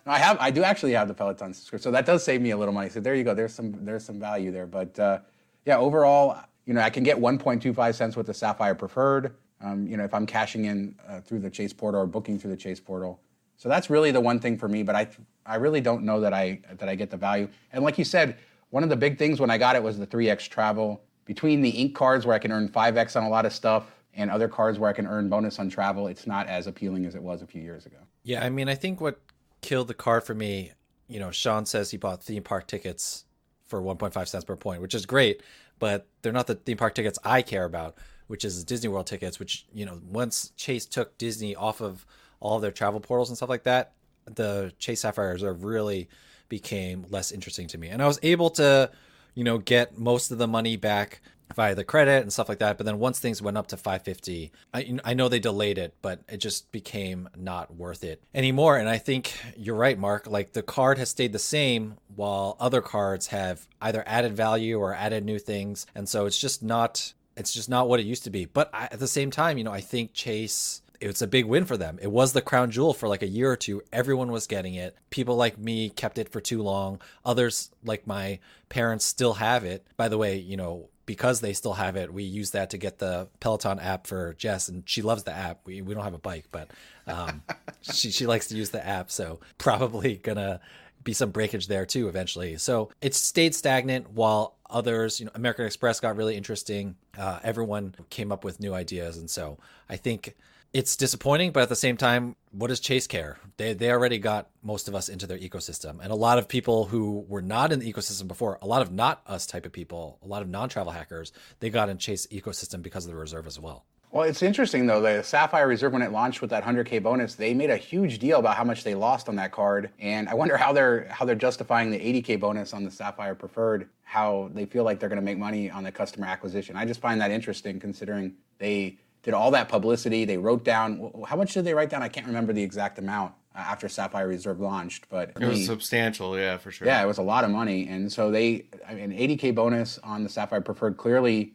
I 0.06 0.18
have, 0.18 0.36
I 0.38 0.50
do 0.50 0.62
actually 0.62 0.92
have 0.92 1.08
the 1.08 1.14
Peloton 1.14 1.54
subscription, 1.54 1.84
so 1.84 1.90
that 1.90 2.04
does 2.04 2.22
save 2.22 2.42
me 2.42 2.50
a 2.50 2.56
little 2.56 2.74
money. 2.74 2.90
So 2.90 3.00
there 3.00 3.14
you 3.14 3.24
go. 3.24 3.34
There's 3.34 3.54
some, 3.54 3.84
there's 3.84 4.04
some 4.04 4.20
value 4.20 4.50
there. 4.50 4.66
But 4.66 4.98
uh, 4.98 5.18
yeah, 5.64 5.78
overall, 5.78 6.38
you 6.66 6.74
know, 6.74 6.80
I 6.80 6.90
can 6.90 7.02
get 7.02 7.18
1.25 7.18 7.94
cents 7.94 8.16
with 8.16 8.26
the 8.26 8.34
Sapphire 8.34 8.74
Preferred. 8.74 9.34
Um, 9.62 9.86
you 9.86 9.96
know, 9.96 10.04
if 10.04 10.12
I'm 10.12 10.26
cashing 10.26 10.66
in 10.66 10.94
uh, 11.08 11.20
through 11.20 11.40
the 11.40 11.50
Chase 11.50 11.72
portal 11.72 12.02
or 12.02 12.06
booking 12.06 12.38
through 12.38 12.50
the 12.50 12.56
Chase 12.56 12.80
portal. 12.80 13.20
So 13.56 13.68
that's 13.68 13.88
really 13.88 14.10
the 14.10 14.20
one 14.20 14.38
thing 14.40 14.58
for 14.58 14.68
me. 14.68 14.82
But 14.82 14.94
I 14.94 15.08
I 15.46 15.56
really 15.56 15.80
don't 15.80 16.04
know 16.04 16.20
that 16.20 16.34
I 16.34 16.60
that 16.78 16.88
I 16.88 16.94
get 16.94 17.10
the 17.10 17.16
value. 17.16 17.48
And 17.72 17.84
like 17.84 17.96
you 17.96 18.04
said, 18.04 18.36
one 18.70 18.82
of 18.82 18.88
the 18.88 18.96
big 18.96 19.18
things 19.18 19.40
when 19.40 19.50
I 19.50 19.58
got 19.58 19.76
it 19.76 19.82
was 19.82 19.98
the 19.98 20.06
3x 20.06 20.48
travel. 20.48 21.02
Between 21.24 21.62
the 21.62 21.70
ink 21.70 21.94
cards 21.94 22.26
where 22.26 22.34
I 22.34 22.38
can 22.38 22.52
earn 22.52 22.68
5x 22.68 23.16
on 23.16 23.22
a 23.22 23.28
lot 23.30 23.46
of 23.46 23.52
stuff 23.54 23.90
and 24.16 24.30
other 24.30 24.48
cards 24.48 24.78
where 24.78 24.90
I 24.90 24.92
can 24.92 25.06
earn 25.06 25.28
bonus 25.28 25.58
on 25.58 25.68
travel, 25.68 26.06
it's 26.06 26.26
not 26.26 26.46
as 26.46 26.66
appealing 26.66 27.06
as 27.06 27.14
it 27.14 27.22
was 27.22 27.42
a 27.42 27.46
few 27.46 27.62
years 27.62 27.86
ago. 27.86 27.98
Yeah, 28.22 28.44
I 28.44 28.50
mean, 28.50 28.68
I 28.68 28.74
think 28.74 29.00
what 29.00 29.20
killed 29.60 29.88
the 29.88 29.94
card 29.94 30.24
for 30.24 30.34
me, 30.34 30.72
you 31.08 31.18
know, 31.18 31.30
Sean 31.30 31.66
says 31.66 31.90
he 31.90 31.96
bought 31.96 32.22
theme 32.22 32.42
park 32.42 32.66
tickets 32.66 33.24
for 33.66 33.82
1.5 33.82 34.28
cents 34.28 34.44
per 34.44 34.56
point, 34.56 34.80
which 34.80 34.94
is 34.94 35.06
great, 35.06 35.42
but 35.78 36.06
they're 36.22 36.32
not 36.32 36.46
the 36.46 36.54
theme 36.54 36.76
park 36.76 36.94
tickets 36.94 37.18
I 37.24 37.42
care 37.42 37.64
about, 37.64 37.96
which 38.26 38.44
is 38.44 38.64
Disney 38.64 38.88
World 38.88 39.06
tickets, 39.06 39.38
which, 39.38 39.66
you 39.72 39.84
know, 39.84 40.00
once 40.08 40.52
Chase 40.56 40.86
took 40.86 41.18
Disney 41.18 41.54
off 41.54 41.80
of 41.80 42.06
all 42.40 42.58
their 42.58 42.70
travel 42.70 43.00
portals 43.00 43.30
and 43.30 43.36
stuff 43.36 43.48
like 43.48 43.64
that, 43.64 43.92
the 44.26 44.72
Chase 44.78 45.00
Sapphire 45.00 45.32
Reserve 45.32 45.64
really 45.64 46.08
became 46.48 47.04
less 47.10 47.32
interesting 47.32 47.66
to 47.68 47.78
me. 47.78 47.88
And 47.88 48.02
I 48.02 48.06
was 48.06 48.18
able 48.22 48.50
to, 48.50 48.90
you 49.34 49.44
know, 49.44 49.58
get 49.58 49.98
most 49.98 50.30
of 50.30 50.38
the 50.38 50.46
money 50.46 50.76
back 50.76 51.20
via 51.54 51.74
the 51.74 51.84
credit 51.84 52.22
and 52.22 52.32
stuff 52.32 52.48
like 52.48 52.58
that. 52.58 52.76
But 52.76 52.86
then 52.86 52.98
once 52.98 53.18
things 53.18 53.42
went 53.42 53.56
up 53.56 53.68
to 53.68 53.76
550, 53.76 54.52
I, 54.72 54.98
I 55.04 55.14
know 55.14 55.28
they 55.28 55.38
delayed 55.38 55.78
it, 55.78 55.94
but 56.02 56.20
it 56.28 56.38
just 56.38 56.70
became 56.72 57.28
not 57.36 57.74
worth 57.74 58.04
it 58.04 58.22
anymore. 58.34 58.76
And 58.78 58.88
I 58.88 58.98
think 58.98 59.36
you're 59.56 59.76
right, 59.76 59.98
Mark. 59.98 60.26
Like 60.26 60.52
the 60.52 60.62
card 60.62 60.98
has 60.98 61.10
stayed 61.10 61.32
the 61.32 61.38
same 61.38 61.96
while 62.14 62.56
other 62.60 62.80
cards 62.80 63.28
have 63.28 63.66
either 63.80 64.02
added 64.06 64.36
value 64.36 64.78
or 64.78 64.94
added 64.94 65.24
new 65.24 65.38
things. 65.38 65.86
And 65.94 66.08
so 66.08 66.26
it's 66.26 66.38
just 66.38 66.62
not, 66.62 67.12
it's 67.36 67.52
just 67.52 67.68
not 67.68 67.88
what 67.88 68.00
it 68.00 68.06
used 68.06 68.24
to 68.24 68.30
be. 68.30 68.46
But 68.46 68.70
I, 68.72 68.84
at 68.84 68.98
the 68.98 69.08
same 69.08 69.30
time, 69.30 69.58
you 69.58 69.64
know, 69.64 69.72
I 69.72 69.80
think 69.80 70.12
Chase 70.12 70.82
it's 71.00 71.22
a 71.22 71.26
big 71.26 71.44
win 71.44 71.66
for 71.66 71.76
them. 71.76 71.98
It 72.00 72.10
was 72.10 72.32
the 72.32 72.40
crown 72.40 72.70
jewel 72.70 72.94
for 72.94 73.08
like 73.08 73.22
a 73.22 73.28
year 73.28 73.50
or 73.50 73.56
two. 73.56 73.82
Everyone 73.92 74.32
was 74.32 74.46
getting 74.46 74.74
it. 74.74 74.96
People 75.10 75.36
like 75.36 75.58
me 75.58 75.90
kept 75.90 76.18
it 76.18 76.30
for 76.30 76.40
too 76.40 76.62
long. 76.62 77.00
Others, 77.24 77.70
like 77.84 78.06
my 78.06 78.38
parents, 78.68 79.04
still 79.04 79.34
have 79.34 79.64
it. 79.64 79.86
By 79.96 80.08
the 80.08 80.16
way, 80.16 80.38
you 80.38 80.56
know, 80.56 80.88
because 81.06 81.40
they 81.40 81.52
still 81.52 81.74
have 81.74 81.96
it, 81.96 82.12
we 82.12 82.22
use 82.22 82.52
that 82.52 82.70
to 82.70 82.78
get 82.78 82.98
the 82.98 83.28
Peloton 83.40 83.78
app 83.78 84.06
for 84.06 84.34
Jess, 84.34 84.68
and 84.68 84.88
she 84.88 85.02
loves 85.02 85.24
the 85.24 85.32
app. 85.32 85.60
We, 85.64 85.82
we 85.82 85.94
don't 85.94 86.04
have 86.04 86.14
a 86.14 86.18
bike, 86.18 86.46
but 86.50 86.70
um, 87.06 87.42
she 87.82 88.10
she 88.10 88.26
likes 88.26 88.48
to 88.48 88.56
use 88.56 88.70
the 88.70 88.84
app, 88.84 89.10
so 89.10 89.40
probably 89.58 90.16
gonna 90.16 90.60
be 91.02 91.12
some 91.12 91.30
breakage 91.30 91.66
there 91.66 91.84
too 91.84 92.08
eventually. 92.08 92.56
So 92.56 92.90
it 93.00 93.14
stayed 93.14 93.54
stagnant 93.54 94.10
while 94.10 94.56
others, 94.70 95.20
you 95.20 95.26
know, 95.26 95.32
American 95.34 95.66
Express 95.66 96.00
got 96.00 96.16
really 96.16 96.36
interesting. 96.36 96.96
Uh, 97.16 97.38
everyone 97.42 97.94
came 98.10 98.32
up 98.32 98.44
with 98.44 98.60
new 98.60 98.74
ideas, 98.74 99.18
and 99.18 99.28
so 99.28 99.58
I 99.88 99.96
think 99.96 100.34
it's 100.72 100.96
disappointing, 100.96 101.52
but 101.52 101.62
at 101.62 101.68
the 101.68 101.76
same 101.76 101.96
time, 101.96 102.34
what 102.54 102.68
does 102.68 102.80
Chase 102.80 103.06
care? 103.06 103.38
They 103.56 103.74
they 103.74 103.90
already 103.90 104.18
got 104.18 104.48
most 104.62 104.88
of 104.88 104.94
us 104.94 105.08
into 105.08 105.26
their 105.26 105.38
ecosystem, 105.38 105.98
and 106.00 106.10
a 106.12 106.16
lot 106.16 106.38
of 106.38 106.48
people 106.48 106.86
who 106.86 107.24
were 107.28 107.42
not 107.42 107.72
in 107.72 107.80
the 107.80 107.92
ecosystem 107.92 108.28
before, 108.28 108.58
a 108.62 108.66
lot 108.66 108.82
of 108.82 108.92
not 108.92 109.22
us 109.26 109.46
type 109.46 109.66
of 109.66 109.72
people, 109.72 110.18
a 110.22 110.26
lot 110.26 110.42
of 110.42 110.48
non 110.48 110.68
travel 110.68 110.92
hackers, 110.92 111.32
they 111.60 111.70
got 111.70 111.88
in 111.88 111.98
Chase 111.98 112.26
ecosystem 112.28 112.82
because 112.82 113.04
of 113.04 113.10
the 113.10 113.16
reserve 113.16 113.46
as 113.46 113.58
well. 113.58 113.84
Well, 114.14 114.22
it's 114.22 114.44
interesting 114.44 114.86
though. 114.86 115.00
The 115.00 115.24
Sapphire 115.24 115.66
Reserve, 115.66 115.92
when 115.92 116.02
it 116.02 116.12
launched 116.12 116.40
with 116.40 116.50
that 116.50 116.62
100k 116.62 117.02
bonus, 117.02 117.34
they 117.34 117.52
made 117.52 117.70
a 117.70 117.76
huge 117.76 118.20
deal 118.20 118.38
about 118.38 118.56
how 118.56 118.62
much 118.62 118.84
they 118.84 118.94
lost 118.94 119.28
on 119.28 119.34
that 119.36 119.50
card, 119.50 119.90
and 119.98 120.28
I 120.28 120.34
wonder 120.34 120.56
how 120.56 120.72
they're 120.72 121.08
how 121.10 121.24
they're 121.24 121.34
justifying 121.34 121.90
the 121.90 121.98
80k 121.98 122.38
bonus 122.38 122.72
on 122.72 122.84
the 122.84 122.92
Sapphire 122.92 123.34
Preferred. 123.34 123.88
How 124.04 124.50
they 124.54 124.66
feel 124.66 124.84
like 124.84 125.00
they're 125.00 125.08
going 125.08 125.20
to 125.20 125.24
make 125.24 125.38
money 125.38 125.68
on 125.68 125.82
the 125.82 125.90
customer 125.90 126.26
acquisition. 126.26 126.76
I 126.76 126.84
just 126.84 127.00
find 127.00 127.20
that 127.20 127.32
interesting, 127.32 127.80
considering 127.80 128.34
they 128.58 128.98
did 129.24 129.34
all 129.34 129.50
that 129.50 129.68
publicity. 129.68 130.24
They 130.24 130.36
wrote 130.36 130.64
down 130.64 131.10
how 131.26 131.36
much 131.36 131.54
did 131.54 131.64
they 131.64 131.74
write 131.74 131.90
down? 131.90 132.02
I 132.02 132.08
can't 132.08 132.26
remember 132.26 132.52
the 132.52 132.62
exact 132.62 132.98
amount 132.98 133.32
uh, 133.54 133.58
after 133.58 133.88
Sapphire 133.88 134.28
Reserve 134.28 134.60
launched, 134.60 135.08
but 135.08 135.32
it 135.40 135.46
was 135.46 135.64
substantial, 135.66 136.38
yeah, 136.38 136.58
for 136.58 136.70
sure. 136.70 136.86
Yeah, 136.86 137.02
it 137.02 137.06
was 137.06 137.18
a 137.18 137.22
lot 137.22 137.42
of 137.42 137.50
money, 137.50 137.88
and 137.88 138.12
so 138.12 138.30
they 138.30 138.66
I 138.86 138.94
mean, 138.94 139.10
80k 139.10 139.54
bonus 139.54 139.98
on 140.04 140.22
the 140.22 140.28
Sapphire 140.28 140.60
Preferred. 140.60 140.96
Clearly, 140.96 141.54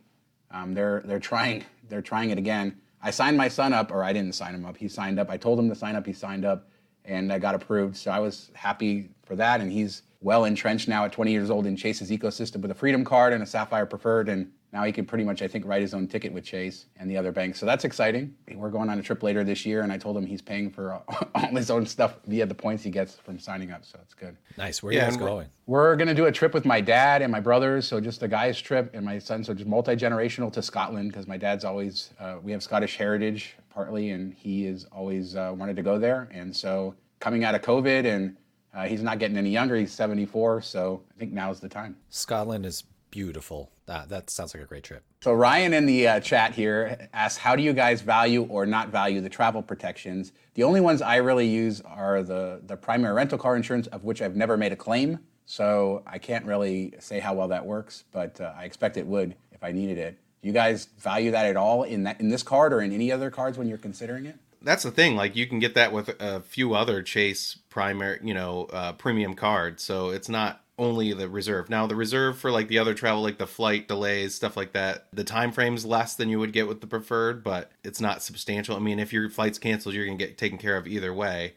um, 0.51 0.73
they're 0.73 1.01
they're 1.05 1.19
trying 1.19 1.63
they're 1.87 2.01
trying 2.01 2.31
it 2.31 2.37
again. 2.37 2.75
I 3.01 3.11
signed 3.11 3.37
my 3.37 3.47
son 3.47 3.71
up, 3.71 3.91
or 3.91 4.03
I 4.03 4.11
didn't 4.11 4.35
sign 4.35 4.55
him 4.55 4.65
up. 4.65 4.75
He 4.75 4.89
signed 4.89 5.19
up. 5.19 5.29
I 5.29 5.37
told 5.37 5.59
him 5.59 5.69
to 5.69 5.75
sign 5.75 5.95
up. 5.95 6.05
He 6.05 6.13
signed 6.13 6.43
up, 6.43 6.67
and 7.05 7.31
I 7.31 7.39
got 7.39 7.55
approved. 7.55 7.95
So 7.95 8.11
I 8.11 8.19
was 8.19 8.51
happy 8.55 9.09
for 9.25 9.35
that. 9.37 9.61
And 9.61 9.71
he's 9.71 10.01
well 10.21 10.45
entrenched 10.45 10.87
now 10.89 11.05
at 11.05 11.13
20 11.13 11.31
years 11.31 11.49
old 11.49 11.65
in 11.65 11.77
Chase's 11.77 12.11
ecosystem 12.11 12.57
with 12.61 12.71
a 12.71 12.75
Freedom 12.75 13.05
card 13.05 13.31
and 13.31 13.41
a 13.41 13.45
Sapphire 13.45 13.85
Preferred, 13.85 14.27
and 14.27 14.51
now 14.71 14.83
he 14.83 14.91
can 14.91 15.05
pretty 15.05 15.23
much, 15.23 15.41
I 15.41 15.47
think, 15.47 15.65
write 15.65 15.81
his 15.81 15.95
own 15.95 16.07
ticket 16.07 16.31
with 16.31 16.43
Chase 16.43 16.85
and 16.97 17.09
the 17.09 17.17
other 17.17 17.31
banks. 17.31 17.59
So 17.59 17.65
that's 17.65 17.85
exciting. 17.85 18.35
We're 18.53 18.69
going 18.69 18.89
on 18.89 18.99
a 18.99 19.01
trip 19.01 19.23
later 19.23 19.43
this 19.43 19.65
year, 19.65 19.81
and 19.81 19.91
I 19.91 19.97
told 19.97 20.15
him 20.15 20.25
he's 20.25 20.43
paying 20.43 20.69
for 20.69 20.93
all 21.35 21.47
his 21.55 21.71
own 21.71 21.87
stuff 21.87 22.17
via 22.27 22.45
the 22.45 22.53
points 22.53 22.83
he 22.83 22.91
gets 22.91 23.15
from 23.15 23.39
signing 23.39 23.71
up. 23.71 23.83
So 23.83 23.97
it's 24.03 24.13
good. 24.13 24.37
Nice. 24.57 24.83
Where 24.83 24.91
are 24.91 24.93
yeah, 24.93 25.05
you 25.05 25.11
guys 25.11 25.17
going? 25.17 25.47
We're 25.65 25.95
going 25.95 26.07
to 26.07 26.13
do 26.13 26.27
a 26.27 26.31
trip 26.31 26.53
with 26.53 26.65
my 26.65 26.81
dad 26.81 27.23
and 27.23 27.31
my 27.31 27.39
brothers. 27.39 27.87
So 27.87 27.99
just 27.99 28.21
a 28.21 28.27
guy's 28.27 28.61
trip, 28.61 28.91
and 28.93 29.03
my 29.03 29.17
son. 29.17 29.43
So 29.43 29.55
just 29.55 29.67
multi 29.67 29.95
generational 29.95 30.53
to 30.53 30.61
Scotland 30.61 31.11
because 31.11 31.27
my 31.27 31.37
dad's 31.37 31.65
always, 31.65 32.11
uh, 32.19 32.37
we 32.43 32.51
have 32.51 32.61
Scottish 32.61 32.95
heritage 32.95 33.55
partly, 33.71 34.11
and 34.11 34.33
he 34.33 34.65
has 34.65 34.85
always 34.91 35.35
uh, 35.35 35.51
wanted 35.55 35.77
to 35.77 35.83
go 35.83 35.97
there. 35.97 36.29
And 36.31 36.55
so 36.55 36.93
coming 37.19 37.43
out 37.43 37.55
of 37.55 37.61
COVID 37.61 38.05
and 38.05 38.37
uh, 38.73 38.85
he's 38.85 39.01
not 39.01 39.17
getting 39.19 39.37
any 39.37 39.49
younger. 39.49 39.75
He's 39.75 39.91
74, 39.91 40.61
so 40.61 41.01
I 41.15 41.19
think 41.19 41.33
now's 41.33 41.59
the 41.59 41.69
time. 41.69 41.97
Scotland 42.09 42.65
is 42.65 42.83
beautiful. 43.11 43.71
That 43.85 44.09
that 44.09 44.29
sounds 44.29 44.53
like 44.53 44.63
a 44.63 44.65
great 44.65 44.83
trip. 44.83 45.03
So 45.21 45.33
Ryan 45.33 45.73
in 45.73 45.85
the 45.85 46.07
uh, 46.07 46.19
chat 46.19 46.53
here 46.53 47.09
asks, 47.13 47.37
"How 47.37 47.55
do 47.55 47.63
you 47.63 47.73
guys 47.73 48.01
value 48.01 48.43
or 48.43 48.65
not 48.65 48.89
value 48.89 49.21
the 49.21 49.29
travel 49.29 49.61
protections?" 49.61 50.31
The 50.53 50.63
only 50.63 50.81
ones 50.81 51.01
I 51.01 51.17
really 51.17 51.47
use 51.47 51.81
are 51.81 52.23
the 52.23 52.61
the 52.65 52.77
primary 52.77 53.13
rental 53.13 53.37
car 53.37 53.55
insurance, 53.55 53.87
of 53.87 54.03
which 54.03 54.21
I've 54.21 54.35
never 54.35 54.57
made 54.57 54.71
a 54.71 54.75
claim. 54.75 55.19
So 55.45 56.03
I 56.05 56.19
can't 56.19 56.45
really 56.45 56.93
say 56.99 57.19
how 57.19 57.33
well 57.33 57.47
that 57.47 57.65
works, 57.65 58.03
but 58.11 58.39
uh, 58.39 58.53
I 58.55 58.65
expect 58.65 58.97
it 58.97 59.07
would 59.07 59.35
if 59.51 59.63
I 59.63 59.71
needed 59.71 59.97
it. 59.97 60.19
Do 60.41 60.47
you 60.47 60.53
guys 60.53 60.87
value 60.99 61.31
that 61.31 61.47
at 61.47 61.57
all 61.57 61.83
in 61.83 62.03
that 62.03 62.19
in 62.21 62.29
this 62.29 62.43
card 62.43 62.71
or 62.71 62.81
in 62.81 62.91
any 62.93 63.11
other 63.11 63.31
cards 63.31 63.57
when 63.57 63.67
you're 63.67 63.79
considering 63.79 64.25
it? 64.25 64.35
That's 64.61 64.83
the 64.83 64.91
thing. 64.91 65.15
Like 65.15 65.35
you 65.35 65.47
can 65.47 65.59
get 65.59 65.73
that 65.75 65.91
with 65.91 66.09
a 66.19 66.41
few 66.41 66.73
other 66.73 67.01
Chase 67.01 67.57
primary, 67.69 68.19
you 68.23 68.33
know, 68.33 68.67
uh, 68.71 68.93
premium 68.93 69.33
cards. 69.33 69.83
So 69.83 70.09
it's 70.09 70.29
not 70.29 70.61
only 70.79 71.13
the 71.13 71.29
reserve. 71.29 71.69
Now 71.69 71.85
the 71.85 71.95
reserve 71.95 72.39
for 72.39 72.51
like 72.51 72.69
the 72.69 72.79
other 72.79 72.93
travel, 72.93 73.21
like 73.21 73.37
the 73.37 73.45
flight 73.45 73.87
delays, 73.87 74.33
stuff 74.33 74.57
like 74.57 74.73
that, 74.73 75.07
the 75.13 75.23
time 75.23 75.51
frame's 75.51 75.85
less 75.85 76.15
than 76.15 76.29
you 76.29 76.39
would 76.39 76.53
get 76.53 76.67
with 76.67 76.81
the 76.81 76.87
preferred, 76.87 77.43
but 77.43 77.71
it's 77.83 78.01
not 78.01 78.23
substantial. 78.23 78.75
I 78.75 78.79
mean, 78.79 78.99
if 78.99 79.13
your 79.13 79.29
flight's 79.29 79.59
canceled, 79.59 79.93
you're 79.93 80.05
gonna 80.05 80.17
get 80.17 80.37
taken 80.37 80.57
care 80.57 80.77
of 80.77 80.87
either 80.87 81.13
way. 81.13 81.53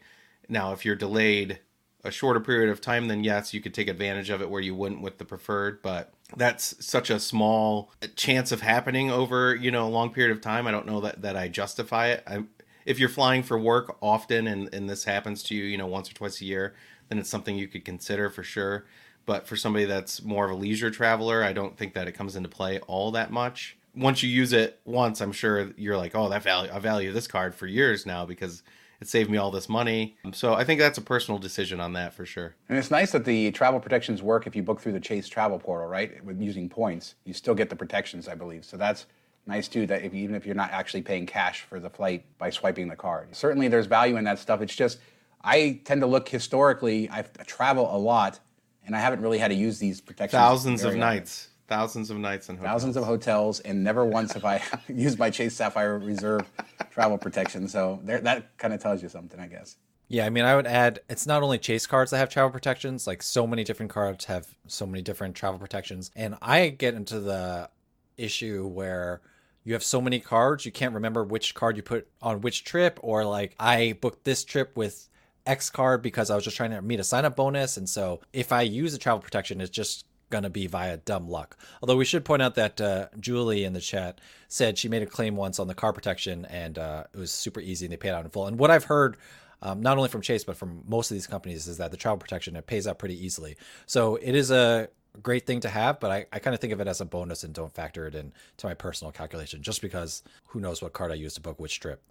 Now, 0.49 0.73
if 0.73 0.85
you're 0.85 0.95
delayed 0.95 1.59
a 2.03 2.11
shorter 2.11 2.41
period 2.41 2.69
of 2.69 2.81
time, 2.81 3.07
then 3.07 3.23
yes, 3.23 3.53
you 3.53 3.61
could 3.61 3.73
take 3.73 3.87
advantage 3.87 4.29
of 4.29 4.41
it 4.41 4.49
where 4.49 4.61
you 4.61 4.75
wouldn't 4.75 5.01
with 5.01 5.17
the 5.17 5.25
preferred, 5.25 5.81
but 5.81 6.13
that's 6.35 6.75
such 6.85 7.09
a 7.09 7.19
small 7.19 7.91
chance 8.15 8.51
of 8.51 8.61
happening 8.61 9.09
over, 9.09 9.55
you 9.55 9.71
know, 9.71 9.87
a 9.87 9.89
long 9.89 10.11
period 10.11 10.35
of 10.35 10.41
time. 10.41 10.67
I 10.67 10.71
don't 10.71 10.85
know 10.85 10.99
that, 11.01 11.21
that 11.21 11.37
I 11.37 11.47
justify 11.47 12.07
it. 12.07 12.23
I, 12.27 12.43
if 12.85 12.99
you're 12.99 13.09
flying 13.09 13.43
for 13.43 13.57
work 13.57 13.95
often 14.01 14.47
and, 14.47 14.73
and 14.73 14.89
this 14.89 15.05
happens 15.05 15.43
to 15.43 15.55
you, 15.55 15.63
you 15.63 15.77
know, 15.77 15.87
once 15.87 16.11
or 16.11 16.13
twice 16.13 16.41
a 16.41 16.45
year, 16.45 16.73
then 17.07 17.19
it's 17.19 17.29
something 17.29 17.57
you 17.57 17.67
could 17.67 17.85
consider 17.85 18.29
for 18.29 18.43
sure. 18.43 18.85
But 19.25 19.47
for 19.47 19.55
somebody 19.55 19.85
that's 19.85 20.21
more 20.21 20.45
of 20.45 20.51
a 20.51 20.55
leisure 20.55 20.91
traveler, 20.91 21.43
I 21.43 21.53
don't 21.53 21.77
think 21.77 21.93
that 21.93 22.07
it 22.07 22.13
comes 22.13 22.35
into 22.35 22.49
play 22.49 22.79
all 22.81 23.11
that 23.11 23.31
much. 23.31 23.77
Once 23.95 24.23
you 24.23 24.29
use 24.29 24.53
it 24.53 24.79
once, 24.85 25.21
I'm 25.21 25.31
sure 25.31 25.71
you're 25.77 25.97
like, 25.97 26.15
oh, 26.15 26.29
that 26.29 26.43
value, 26.43 26.71
I 26.73 26.79
value 26.79 27.11
this 27.11 27.27
card 27.27 27.53
for 27.53 27.67
years 27.67 28.05
now 28.05 28.25
because 28.25 28.63
it 28.99 29.07
saved 29.07 29.29
me 29.29 29.37
all 29.37 29.51
this 29.51 29.69
money. 29.69 30.17
So 30.33 30.53
I 30.53 30.63
think 30.63 30.79
that's 30.79 30.97
a 30.97 31.01
personal 31.01 31.37
decision 31.37 31.79
on 31.79 31.93
that 31.93 32.13
for 32.13 32.25
sure. 32.25 32.55
And 32.69 32.77
it's 32.77 32.89
nice 32.89 33.11
that 33.11 33.25
the 33.25 33.51
travel 33.51 33.79
protections 33.79 34.23
work 34.23 34.47
if 34.47 34.55
you 34.55 34.63
book 34.63 34.79
through 34.81 34.93
the 34.93 34.99
Chase 34.99 35.27
travel 35.27 35.59
portal, 35.59 35.87
right? 35.87 36.23
With 36.23 36.41
using 36.41 36.69
points, 36.69 37.15
you 37.25 37.33
still 37.33 37.53
get 37.53 37.69
the 37.69 37.75
protections, 37.75 38.27
I 38.27 38.35
believe. 38.35 38.65
So 38.65 38.77
that's 38.77 39.05
nice 39.45 39.67
too. 39.67 39.85
That 39.87 40.03
if, 40.03 40.13
even 40.13 40.35
if 40.35 40.45
you're 40.45 40.55
not 40.55 40.71
actually 40.71 41.01
paying 41.01 41.25
cash 41.25 41.61
for 41.61 41.79
the 41.79 41.89
flight 41.89 42.25
by 42.37 42.49
swiping 42.49 42.87
the 42.87 42.95
card, 42.95 43.35
certainly 43.35 43.67
there's 43.67 43.85
value 43.85 44.17
in 44.17 44.23
that 44.23 44.39
stuff. 44.39 44.61
It's 44.61 44.75
just 44.75 44.99
I 45.43 45.81
tend 45.83 46.01
to 46.01 46.07
look 46.07 46.29
historically. 46.29 47.09
I 47.11 47.23
travel 47.45 47.93
a 47.93 47.97
lot 47.97 48.39
and 48.85 48.95
I 48.95 48.99
haven't 48.99 49.21
really 49.21 49.37
had 49.37 49.49
to 49.49 49.55
use 49.55 49.79
these 49.79 50.01
protections. 50.01 50.39
Thousands 50.39 50.83
of 50.83 50.95
nights. 50.95 51.49
Thousands 51.67 52.09
of 52.09 52.17
nights 52.17 52.49
in 52.49 52.57
hotels. 52.57 52.71
Thousands 52.71 52.97
of 52.97 53.03
hotels, 53.05 53.59
and 53.61 53.83
never 53.83 54.05
once 54.05 54.33
have 54.33 54.45
I 54.45 54.61
used 54.87 55.17
my 55.17 55.29
Chase 55.29 55.55
Sapphire 55.55 55.97
Reserve 55.97 56.45
travel 56.91 57.17
protection. 57.17 57.67
So 57.67 57.99
there, 58.03 58.19
that 58.19 58.57
kind 58.57 58.73
of 58.73 58.81
tells 58.81 59.01
you 59.01 59.09
something, 59.09 59.39
I 59.39 59.47
guess. 59.47 59.77
Yeah, 60.09 60.25
I 60.25 60.29
mean, 60.29 60.43
I 60.45 60.55
would 60.55 60.67
add 60.67 60.99
it's 61.09 61.25
not 61.25 61.41
only 61.41 61.57
Chase 61.57 61.87
cards 61.87 62.11
that 62.11 62.17
have 62.17 62.29
travel 62.29 62.51
protections, 62.51 63.07
like 63.07 63.23
so 63.23 63.47
many 63.47 63.63
different 63.63 63.91
cards 63.91 64.25
have 64.25 64.47
so 64.67 64.85
many 64.85 65.01
different 65.01 65.35
travel 65.35 65.59
protections. 65.59 66.11
And 66.15 66.35
I 66.41 66.69
get 66.69 66.93
into 66.93 67.19
the 67.19 67.69
issue 68.17 68.67
where 68.67 69.21
you 69.63 69.73
have 69.73 69.83
so 69.83 70.01
many 70.01 70.19
cards, 70.19 70.65
you 70.65 70.71
can't 70.71 70.93
remember 70.93 71.23
which 71.23 71.55
card 71.55 71.77
you 71.77 71.83
put 71.83 72.07
on 72.21 72.41
which 72.41 72.63
trip, 72.63 72.99
or 73.01 73.25
like 73.25 73.55
I 73.59 73.97
booked 74.01 74.25
this 74.25 74.43
trip 74.43 74.75
with 74.75 75.07
X 75.45 75.69
card 75.69 76.01
because 76.01 76.29
I 76.29 76.35
was 76.35 76.43
just 76.43 76.57
trying 76.57 76.71
to 76.71 76.81
meet 76.81 76.99
a 76.99 77.03
sign 77.03 77.25
up 77.25 77.35
bonus. 77.35 77.77
And 77.77 77.87
so 77.87 78.21
if 78.31 78.51
I 78.51 78.61
use 78.61 78.93
the 78.93 78.97
travel 78.97 79.19
protection, 79.19 79.61
it's 79.61 79.69
just 79.69 80.05
going 80.29 80.43
to 80.43 80.49
be 80.49 80.67
via 80.67 80.97
dumb 80.97 81.29
luck. 81.29 81.57
Although 81.81 81.97
we 81.97 82.05
should 82.05 82.25
point 82.25 82.41
out 82.41 82.55
that 82.55 82.81
uh, 82.81 83.07
Julie 83.19 83.65
in 83.65 83.73
the 83.73 83.79
chat 83.79 84.19
said 84.47 84.77
she 84.77 84.89
made 84.89 85.03
a 85.03 85.05
claim 85.05 85.35
once 85.35 85.59
on 85.59 85.67
the 85.67 85.75
car 85.75 85.93
protection 85.93 86.45
and 86.45 86.77
uh, 86.79 87.03
it 87.13 87.17
was 87.19 87.31
super 87.31 87.59
easy 87.59 87.85
and 87.85 87.93
they 87.93 87.97
paid 87.97 88.11
out 88.11 88.25
in 88.25 88.31
full. 88.31 88.47
And 88.47 88.57
what 88.57 88.71
I've 88.71 88.85
heard, 88.85 89.17
um, 89.61 89.81
not 89.81 89.97
only 89.97 90.09
from 90.09 90.21
Chase, 90.21 90.43
but 90.43 90.57
from 90.57 90.83
most 90.87 91.11
of 91.11 91.15
these 91.15 91.27
companies, 91.27 91.67
is 91.67 91.77
that 91.77 91.91
the 91.91 91.97
travel 91.97 92.17
protection, 92.17 92.55
it 92.55 92.65
pays 92.65 92.87
out 92.87 92.97
pretty 92.97 93.23
easily. 93.23 93.57
So 93.85 94.15
it 94.15 94.33
is 94.33 94.49
a 94.49 94.89
great 95.21 95.45
thing 95.45 95.59
to 95.59 95.69
have, 95.69 95.99
but 95.99 96.09
I, 96.09 96.25
I 96.33 96.39
kind 96.39 96.55
of 96.55 96.59
think 96.59 96.73
of 96.73 96.81
it 96.81 96.87
as 96.87 96.99
a 96.99 97.05
bonus 97.05 97.43
and 97.43 97.53
don't 97.53 97.71
factor 97.71 98.07
it 98.07 98.15
in 98.15 98.33
to 98.57 98.67
my 98.67 98.73
personal 98.73 99.11
calculation 99.11 99.61
just 99.61 99.81
because 99.81 100.23
who 100.47 100.59
knows 100.59 100.81
what 100.81 100.93
card 100.93 101.11
I 101.11 101.15
use 101.15 101.35
to 101.35 101.41
book 101.41 101.59
which 101.59 101.79
trip. 101.79 102.01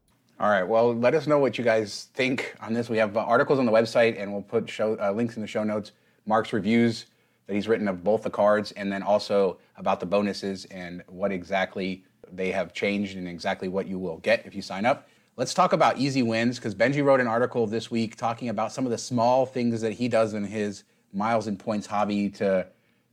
All 0.42 0.50
right. 0.50 0.64
Well, 0.64 0.92
let 0.92 1.14
us 1.14 1.28
know 1.28 1.38
what 1.38 1.56
you 1.56 1.62
guys 1.62 2.08
think 2.14 2.56
on 2.60 2.72
this. 2.72 2.90
We 2.90 2.96
have 2.96 3.16
uh, 3.16 3.20
articles 3.20 3.60
on 3.60 3.64
the 3.64 3.70
website, 3.70 4.20
and 4.20 4.32
we'll 4.32 4.42
put 4.42 4.68
show 4.68 4.98
uh, 5.00 5.12
links 5.12 5.36
in 5.36 5.40
the 5.40 5.46
show 5.46 5.62
notes. 5.62 5.92
Mark's 6.26 6.52
reviews 6.52 7.06
that 7.46 7.54
he's 7.54 7.68
written 7.68 7.86
of 7.86 8.02
both 8.02 8.24
the 8.24 8.30
cards, 8.30 8.72
and 8.72 8.90
then 8.90 9.04
also 9.04 9.58
about 9.76 10.00
the 10.00 10.06
bonuses 10.06 10.64
and 10.64 11.04
what 11.06 11.30
exactly 11.30 12.02
they 12.32 12.50
have 12.50 12.74
changed 12.74 13.16
and 13.16 13.28
exactly 13.28 13.68
what 13.68 13.86
you 13.86 14.00
will 14.00 14.16
get 14.18 14.44
if 14.44 14.52
you 14.52 14.62
sign 14.62 14.84
up. 14.84 15.08
Let's 15.36 15.54
talk 15.54 15.72
about 15.72 15.98
easy 15.98 16.24
wins 16.24 16.58
because 16.58 16.74
Benji 16.74 17.04
wrote 17.04 17.20
an 17.20 17.28
article 17.28 17.68
this 17.68 17.88
week 17.88 18.16
talking 18.16 18.48
about 18.48 18.72
some 18.72 18.84
of 18.84 18.90
the 18.90 18.98
small 18.98 19.46
things 19.46 19.80
that 19.80 19.92
he 19.92 20.08
does 20.08 20.34
in 20.34 20.42
his 20.42 20.82
miles 21.12 21.46
and 21.46 21.56
points 21.56 21.86
hobby 21.86 22.28
to 22.30 22.66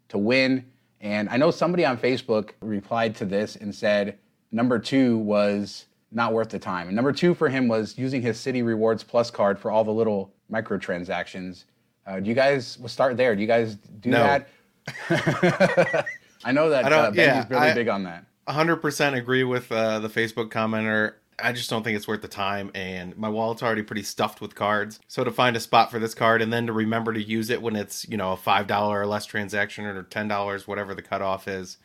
to 0.08 0.18
win. 0.18 0.65
And 1.00 1.30
I 1.30 1.38
know 1.38 1.52
somebody 1.52 1.86
on 1.86 1.96
Facebook 1.96 2.54
replied 2.60 3.13
to 3.18 3.26
this 3.26 3.56
and 3.56 3.76
said 3.76 4.18
number 4.52 4.80
two 4.80 5.20
was 5.20 5.86
not 6.12 6.34
worth 6.34 6.50
the 6.50 6.60
time. 6.60 6.88
And 6.88 6.95
number 6.95 7.12
two 7.12 7.34
for 7.34 7.50
him 7.50 7.67
was 7.67 7.98
using 7.98 8.22
his 8.22 8.38
Citi 8.38 8.63
Rewards 8.65 9.04
Plus 9.04 9.30
card 9.30 9.60
for 9.60 9.72
all 9.72 9.84
the 9.84 9.91
little 9.91 10.34
microtransactions. 10.52 11.65
Uh, 12.06 12.19
do 12.19 12.30
you 12.30 12.36
guys, 12.36 12.78
we'll 12.80 12.89
start 12.89 13.17
there. 13.17 13.36
Do 13.36 13.41
you 13.41 13.48
guys 13.48 13.76
do 13.76 14.10
no. 14.10 14.24
that? 14.24 14.48
I 16.43 16.52
know 16.52 16.69
that 16.69 16.86
I 16.86 16.95
uh, 16.95 17.12
Benji's 17.12 17.17
yeah, 17.17 17.45
really 17.50 17.69
I, 17.69 17.74
big 17.74 17.88
on 17.88 18.04
that. 18.04 18.26
100% 18.48 19.15
agree 19.15 19.43
with 19.43 19.72
uh, 19.72 20.00
the 20.00 20.10
Facebook 20.10 20.50
commenter. 20.50 21.13
I 21.41 21.54
just 21.54 21.69
don't 21.69 21.84
think 21.84 21.95
it's 21.95 22.08
worth 22.08 22.22
the 22.22 22.28
time, 22.28 22.72
and 22.74 23.17
my 23.17 23.30
wallet's 23.30 23.63
already 23.63 23.84
pretty 23.84 24.04
stuffed 24.04 24.41
with 24.41 24.56
cards. 24.56 25.00
So 25.08 25.24
to 25.24 25.32
find 25.32 25.56
a 25.56 25.60
spot 25.60 25.91
for 25.91 26.00
this 26.00 26.13
card 26.13 26.41
and 26.41 26.52
then 26.52 26.67
to 26.67 26.74
remember 26.74 27.13
to 27.13 27.22
use 27.22 27.50
it 27.50 27.62
when 27.62 27.76
it's 27.76 28.08
you 28.10 28.17
know 28.17 28.34
a 28.34 28.38
five 28.38 28.67
dollar 28.67 29.00
or 29.00 29.06
less 29.06 29.26
transaction 29.26 29.86
or 29.86 30.04
ten 30.04 30.28
dollars, 30.28 30.67
whatever 30.67 30.93
the 30.93 31.02
cutoff 31.02 31.48
is, 31.48 31.78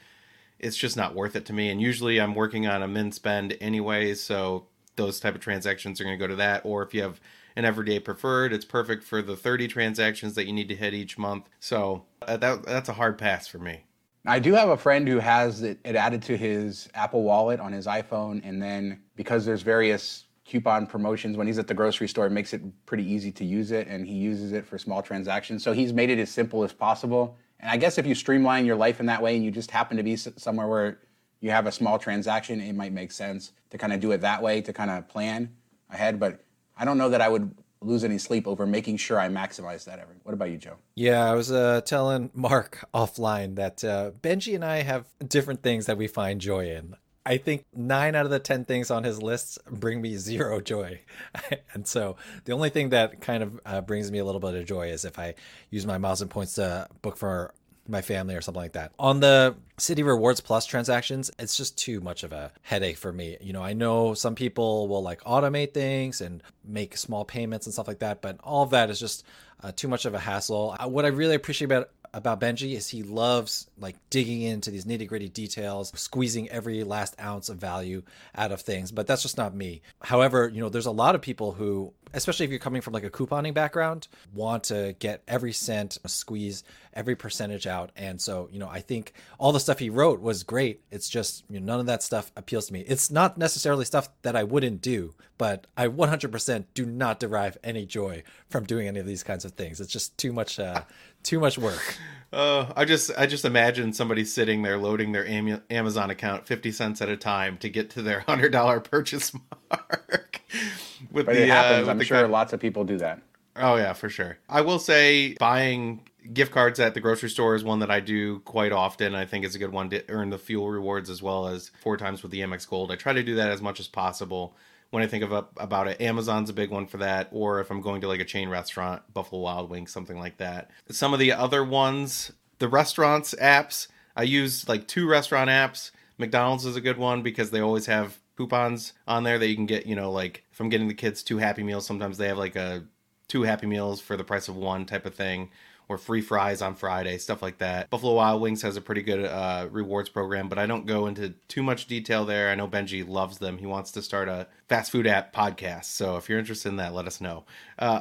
it's 0.65 0.77
just 0.77 0.97
not 0.97 1.15
worth 1.15 1.37
it 1.37 1.45
to 1.47 1.53
me. 1.53 1.69
And 1.69 1.81
usually 1.81 2.19
I'm 2.19 2.35
working 2.35 2.67
on 2.67 2.83
a 2.83 2.89
min 2.89 3.13
spend 3.13 3.57
anyway, 3.61 4.15
so 4.15 4.67
those 4.97 5.21
type 5.21 5.35
of 5.35 5.41
transactions 5.43 6.01
are 6.01 6.05
going 6.05 6.19
to 6.19 6.23
go 6.23 6.27
to 6.27 6.37
that. 6.37 6.63
Or 6.65 6.83
if 6.83 6.95
you 6.95 7.03
have 7.03 7.21
an 7.55 7.67
everyday 7.67 8.01
preferred, 8.01 8.53
it's 8.53 8.65
perfect 8.65 9.05
for 9.05 9.21
the 9.21 9.37
30 9.37 9.69
transactions 9.69 10.35
that 10.35 10.47
you 10.47 10.55
need 10.55 10.69
to 10.69 10.75
hit 10.75 10.95
each 10.95 11.19
month. 11.19 11.51
So 11.61 12.07
uh, 12.23 12.39
that 12.39 12.65
that's 12.65 12.89
a 12.89 12.95
hard 12.95 13.19
pass 13.19 13.47
for 13.47 13.59
me. 13.59 13.85
I 14.27 14.39
do 14.39 14.55
have 14.55 14.71
a 14.71 14.77
friend 14.77 15.07
who 15.07 15.19
has 15.19 15.61
it, 15.61 15.79
it 15.85 15.97
added 15.97 16.23
to 16.23 16.37
his 16.37 16.89
Apple 16.95 17.23
Wallet 17.23 17.61
on 17.61 17.73
his 17.73 17.87
iPhone, 17.87 18.41
and 18.43 18.63
then 18.63 19.03
because 19.17 19.45
there's 19.45 19.61
various 19.61 20.25
coupon 20.47 20.87
promotions 20.87 21.37
when 21.37 21.47
he's 21.47 21.59
at 21.59 21.67
the 21.67 21.75
grocery 21.75 22.09
store, 22.09 22.27
it 22.27 22.31
makes 22.31 22.55
it 22.55 22.63
pretty 22.87 23.05
easy 23.05 23.31
to 23.33 23.45
use 23.45 23.71
it, 23.71 23.87
and 23.87 24.07
he 24.07 24.15
uses 24.15 24.53
it 24.53 24.67
for 24.67 24.79
small 24.79 25.03
transactions. 25.03 25.63
So 25.63 25.75
he's 25.75 25.93
made 25.93 26.09
it 26.09 26.19
as 26.19 26.31
simple 26.31 26.65
as 26.65 26.73
possible 26.73 27.37
and 27.65 27.73
I 27.73 27.79
guess 27.79 27.97
if 27.97 28.07
you 28.07 28.15
streamline 28.15 28.67
your 28.67 28.77
life 28.77 29.01
in 29.01 29.07
that 29.07 29.23
way 29.23 29.35
and 29.35 29.43
you 29.43 29.51
just 29.51 29.71
happen 29.71 29.97
to 29.97 30.03
be 30.03 30.17
somewhere 30.17 30.69
where 30.69 30.99
you 31.41 31.51
have 31.51 31.67
a 31.67 31.73
small 31.73 31.99
transaction, 31.99 32.61
it 32.61 32.75
might 32.75 32.93
make 32.93 33.11
sense 33.11 33.53
to 33.71 33.79
kind 33.79 33.91
of 33.95 34.01
do 34.01 34.13
it 34.13 34.21
that 34.21 34.43
way 34.43 34.61
to 34.61 34.73
kind 34.73 34.91
of 34.91 35.09
plan 35.09 35.51
ahead. 35.89 36.21
But 36.21 36.45
I 36.77 36.85
don't 36.85 36.99
know 36.99 37.09
that 37.09 37.23
I 37.23 37.29
would 37.31 37.57
lose 37.81 38.05
any 38.05 38.19
sleep 38.19 38.47
over 38.47 38.67
making 38.67 38.99
sure 38.99 39.19
I 39.19 39.29
maximize 39.29 39.85
that 39.87 39.99
every. 39.99 40.17
What 40.25 40.35
about 40.35 40.51
you, 40.51 40.59
Joe? 40.59 40.77
Yeah, 40.95 41.25
I 41.25 41.35
was 41.35 41.51
uh, 41.51 41.81
telling 41.81 42.31
Mark 42.35 42.87
offline 42.95 43.57
that 43.57 43.83
uh, 43.83 44.11
Benji 44.21 44.55
and 44.55 44.65
I 44.65 44.83
have 44.83 45.07
different 45.27 45.63
things 45.63 45.87
that 45.87 45.97
we 45.97 46.07
find 46.07 46.43
joy 46.43 46.69
in. 46.71 46.97
I 47.27 47.39
think 47.39 47.65
nine 47.75 48.15
out 48.15 48.27
of 48.27 48.31
the 48.31 48.39
10 48.39 48.65
things 48.65 48.91
on 48.91 49.03
his 49.03 49.23
list 49.23 49.59
bring 49.71 50.03
me 50.03 50.17
zero 50.17 50.61
joy. 50.61 51.01
and 51.75 51.87
so 51.87 52.17
the 52.45 52.53
only 52.53 52.71
thing 52.71 52.91
that 52.91 53.21
kind 53.21 53.43
of 53.43 53.61
uh, 53.65 53.81
brings 53.81 54.11
me 54.11 54.19
a 54.19 54.25
little 54.25 54.41
bit 54.41 54.55
of 54.55 54.67
joy 54.67 54.89
is 54.89 55.05
if 55.05 55.19
I 55.19 55.35
use 55.71 55.87
my 55.87 55.99
miles 55.99 56.21
and 56.21 56.31
points 56.31 56.55
to 56.55 56.87
book 57.03 57.17
for 57.17 57.55
my 57.87 58.03
family 58.03 58.35
or 58.35 58.41
something 58.41 58.63
like 58.63 58.73
that. 58.73 58.93
On 58.99 59.21
the 59.21 59.57
Citi 59.79 60.05
Rewards 60.05 60.41
Plus 60.41 60.67
transactions, 60.67 61.31
it's 61.39 61.57
just 61.57 61.77
too 61.77 62.01
much 62.01 62.23
of 62.23 62.33
a 62.33 62.53
headache 62.63 62.97
for 62.97 63.13
me. 63.13 63.37
You 63.41 63.53
know, 63.53 63.63
I 63.63 63.73
know 63.73 64.15
some 64.15 64.35
people 64.35 64.89
will 64.89 65.03
like 65.03 65.23
automate 65.25 65.75
things 65.75 66.21
and 66.21 66.43
make 66.65 66.97
small 66.97 67.25
payments 67.25 67.67
and 67.67 67.73
stuff 67.73 67.89
like 67.89 67.99
that, 67.99 68.23
but 68.23 68.39
all 68.43 68.63
of 68.63 68.71
that 68.71 68.91
is 68.91 68.99
just 68.99 69.25
uh, 69.63 69.73
too 69.75 69.89
much 69.89 70.05
of 70.07 70.15
a 70.15 70.19
hassle. 70.19 70.77
Uh, 70.79 70.89
what 70.89 71.05
I 71.05 71.09
really 71.09 71.35
appreciate 71.35 71.67
about 71.67 71.91
about 72.15 72.41
Benji 72.41 72.77
is 72.77 72.89
he 72.89 73.03
loves 73.03 73.67
like 73.77 73.97
digging 74.09 74.43
into 74.43 74.71
these 74.71 74.85
nitty 74.85 75.09
gritty 75.09 75.29
details, 75.29 75.93
squeezing 75.97 76.49
every 76.49 76.85
last 76.85 77.21
ounce 77.21 77.49
of 77.49 77.59
value 77.59 78.03
out 78.37 78.53
of 78.53 78.61
things. 78.61 78.93
But 78.93 79.09
that's 79.09 79.23
just 79.23 79.37
not 79.37 79.55
me. 79.55 79.83
However, 80.01 80.49
you 80.49 80.61
know, 80.61 80.69
there's 80.69 80.87
a 80.87 80.93
lot 80.93 81.17
of 81.17 81.23
people 81.23 81.53
who, 81.53 81.93
especially 82.15 82.45
if 82.45 82.51
you're 82.51 82.61
coming 82.61 82.83
from 82.83 82.93
like 82.93 83.03
a 83.03 83.11
couponing 83.11 83.53
background, 83.53 84.07
want 84.33 84.65
to 84.65 84.95
get 85.01 85.25
every 85.27 85.53
cent, 85.53 85.99
squeeze 86.07 86.63
every 86.95 87.17
percentage 87.17 87.67
out. 87.67 87.91
And 87.97 88.21
so, 88.21 88.49
you 88.53 88.61
know, 88.61 88.69
I 88.69 88.81
think 88.81 89.13
all 89.39 89.51
the 89.51 89.59
stuff 89.59 89.81
he 89.81 89.91
wrote 89.91 90.21
was 90.21 90.45
great. 90.45 90.83
It's 90.93 91.09
just, 91.09 91.45
you 91.51 91.59
know, 91.59 91.67
none 91.67 91.81
of 91.81 91.87
that 91.87 92.05
stuff 92.05 92.31
appeals 92.37 92.69
to 92.69 92.73
me. 92.73 92.81
It's 92.83 93.11
not 93.11 93.37
necessarily 93.37 93.85
stuff 93.85 94.09
that 94.23 94.37
I 94.37 94.45
wouldn't 94.45 94.81
do, 94.81 95.15
but 95.37 95.67
I 95.77 95.89
100% 95.89 96.65
do 96.75 96.87
not 96.87 97.19
derive 97.19 97.59
any 97.65 97.87
joy 97.87 98.23
from 98.49 98.65
doing 98.65 98.87
any 98.87 99.01
of 99.01 99.07
these 99.07 99.25
kinds 99.25 99.45
of 99.45 99.53
things. 99.53 99.81
It's 99.81 99.93
just 99.93 100.17
too 100.17 100.33
much, 100.33 100.61
uh, 100.61 100.83
too 101.25 101.41
much 101.41 101.59
work. 101.59 101.97
Uh, 102.33 102.73
I 102.75 102.85
just 102.85 103.11
I 103.17 103.27
just 103.27 103.45
imagine 103.45 103.93
somebody 103.93 104.25
sitting 104.25 104.63
there 104.63 104.77
loading 104.77 105.13
their 105.13 105.27
Amazon 105.71 106.11
account 106.11 106.47
fifty 106.47 106.73
cents 106.73 107.01
at 107.01 107.09
a 107.09 107.17
time 107.17 107.59
to 107.59 107.69
get 107.69 107.91
to 107.91 108.03
their 108.03 108.21
hundred 108.29 108.51
dollar 108.51 108.81
purchase 108.81 109.33
mark. 109.71 110.41
with 111.13 111.27
but 111.27 111.35
the, 111.35 111.43
it 111.43 111.49
happens. 111.49 111.89
Uh, 111.89 111.91
I'm 111.91 112.01
sure 112.03 112.27
lots 112.29 112.53
of 112.53 112.61
people 112.61 112.85
do 112.85 112.99
that. 112.99 113.23
Oh 113.57 113.77
yeah, 113.77 113.93
for 113.93 114.09
sure. 114.09 114.39
I 114.49 114.63
will 114.63 114.81
say 114.81 115.35
buying 115.39 116.03
gift 116.33 116.53
cards 116.53 116.81
at 116.81 116.95
the 116.95 117.01
grocery 117.01 117.31
store 117.31 117.55
is 117.55 117.63
one 117.63 117.81
that 117.81 117.91
I 117.91 118.01
do 118.01 118.41
quite 118.41 118.73
often. 118.73 119.15
I 119.15 119.27
think 119.27 119.45
it's 119.45 119.55
a 119.55 119.59
good 119.59 119.73
one 119.73 119.91
to 119.91 120.03
earn 120.09 120.31
the 120.31 120.39
fuel 120.39 120.71
rewards 120.71 121.11
as 121.11 121.23
well 121.23 121.47
as 121.47 121.71
four 121.81 121.97
times 121.97 122.23
with 122.23 122.33
the 122.33 122.41
Amex 122.41 122.69
Gold. 122.69 122.91
I 122.91 122.97
try 122.97 123.13
to 123.13 123.23
do 123.23 123.37
that 123.37 123.51
as 123.51 123.63
much 123.63 123.79
as 123.79 123.87
possible 123.87 124.57
when 124.91 125.03
I 125.03 125.07
think 125.07 125.25
of 125.25 125.33
a, 125.33 125.47
about 125.57 125.89
it. 125.89 126.01
Amazon's 126.01 126.51
a 126.51 126.55
big 126.55 126.71
one 126.71 126.87
for 126.87 126.99
that, 126.99 127.29
or 127.33 127.61
if 127.61 127.71
I'm 127.71 127.81
going 127.81 128.01
to 128.03 128.09
like 128.09 128.21
a 128.21 128.25
chain 128.25 128.49
restaurant, 128.49 129.03
Buffalo 129.13 129.43
Wild 129.43 129.71
Wings, 129.71 129.93
something 129.93 130.19
like 130.19 130.37
that. 130.39 130.71
Some 130.91 131.13
of 131.13 131.21
the 131.21 131.33
other 131.33 131.65
ones, 131.65 132.33
the 132.59 132.69
restaurants 132.69 133.35
apps, 133.41 133.89
I 134.17 134.23
use 134.23 134.69
like 134.69 134.87
two 134.87 135.09
restaurant 135.09 135.51
apps. 135.51 135.91
McDonald's 136.19 136.65
is 136.65 136.77
a 136.77 136.81
good 136.81 136.99
one 136.99 137.23
because 137.23 137.51
they 137.51 137.61
always 137.61 137.87
have 137.87 138.19
coupons 138.37 138.93
on 139.09 139.25
there 139.25 139.39
that 139.39 139.49
you 139.49 139.57
can 139.57 139.67
get, 139.67 139.87
you 139.87 139.97
know, 139.97 140.11
like 140.11 140.45
if 140.53 140.61
I'm 140.61 140.69
getting 140.69 140.89
the 140.89 140.95
kids 140.95 141.23
two 141.23 141.39
happy 141.39 141.63
meals, 141.63 141.87
sometimes 141.87 142.19
they 142.19 142.29
have 142.29 142.39
like 142.39 142.57
a 142.57 142.85
two 143.27 143.43
happy 143.43 143.67
meals 143.67 144.01
for 144.01 144.17
the 144.17 144.25
price 144.25 144.49
of 144.49 144.57
one 144.57 144.87
type 144.87 145.07
of 145.07 145.15
thing 145.15 145.51
or 145.89 145.99
free 145.99 146.21
fries 146.21 146.63
on 146.63 146.75
Friday, 146.75 147.19
stuff 147.19 147.43
like 147.43 147.59
that. 147.59 147.91
Buffalo 147.91 148.15
Wild 148.15 148.41
Wings 148.41 148.63
has 148.63 148.77
a 148.77 148.81
pretty 148.81 149.03
good 149.03 149.25
uh, 149.25 149.69
rewards 149.71 150.09
program, 150.09 150.49
but 150.49 150.59
I 150.59 150.67
don't 150.67 150.87
go 150.87 151.07
into 151.07 151.35
too 151.49 151.63
much 151.63 151.87
detail 151.87 152.25
there. 152.25 152.51
I 152.51 152.55
know 152.55 152.69
Benji 152.69 153.07
loves 153.07 153.39
them. 153.39 153.59
He 153.59 153.67
wants 153.67 153.91
to 153.93 154.03
start 154.03 154.29
a 154.29 154.47
fast 154.69 154.91
food 154.91 155.07
app 155.07 155.35
podcast. 155.35 155.85
So 155.85 156.17
if 156.17 156.29
you're 156.29 156.39
interested 156.39 156.71
in 156.71 156.77
that, 156.77 156.95
let 156.95 157.07
us 157.07 157.21
know. 157.21 157.45
Uh, 157.79 158.01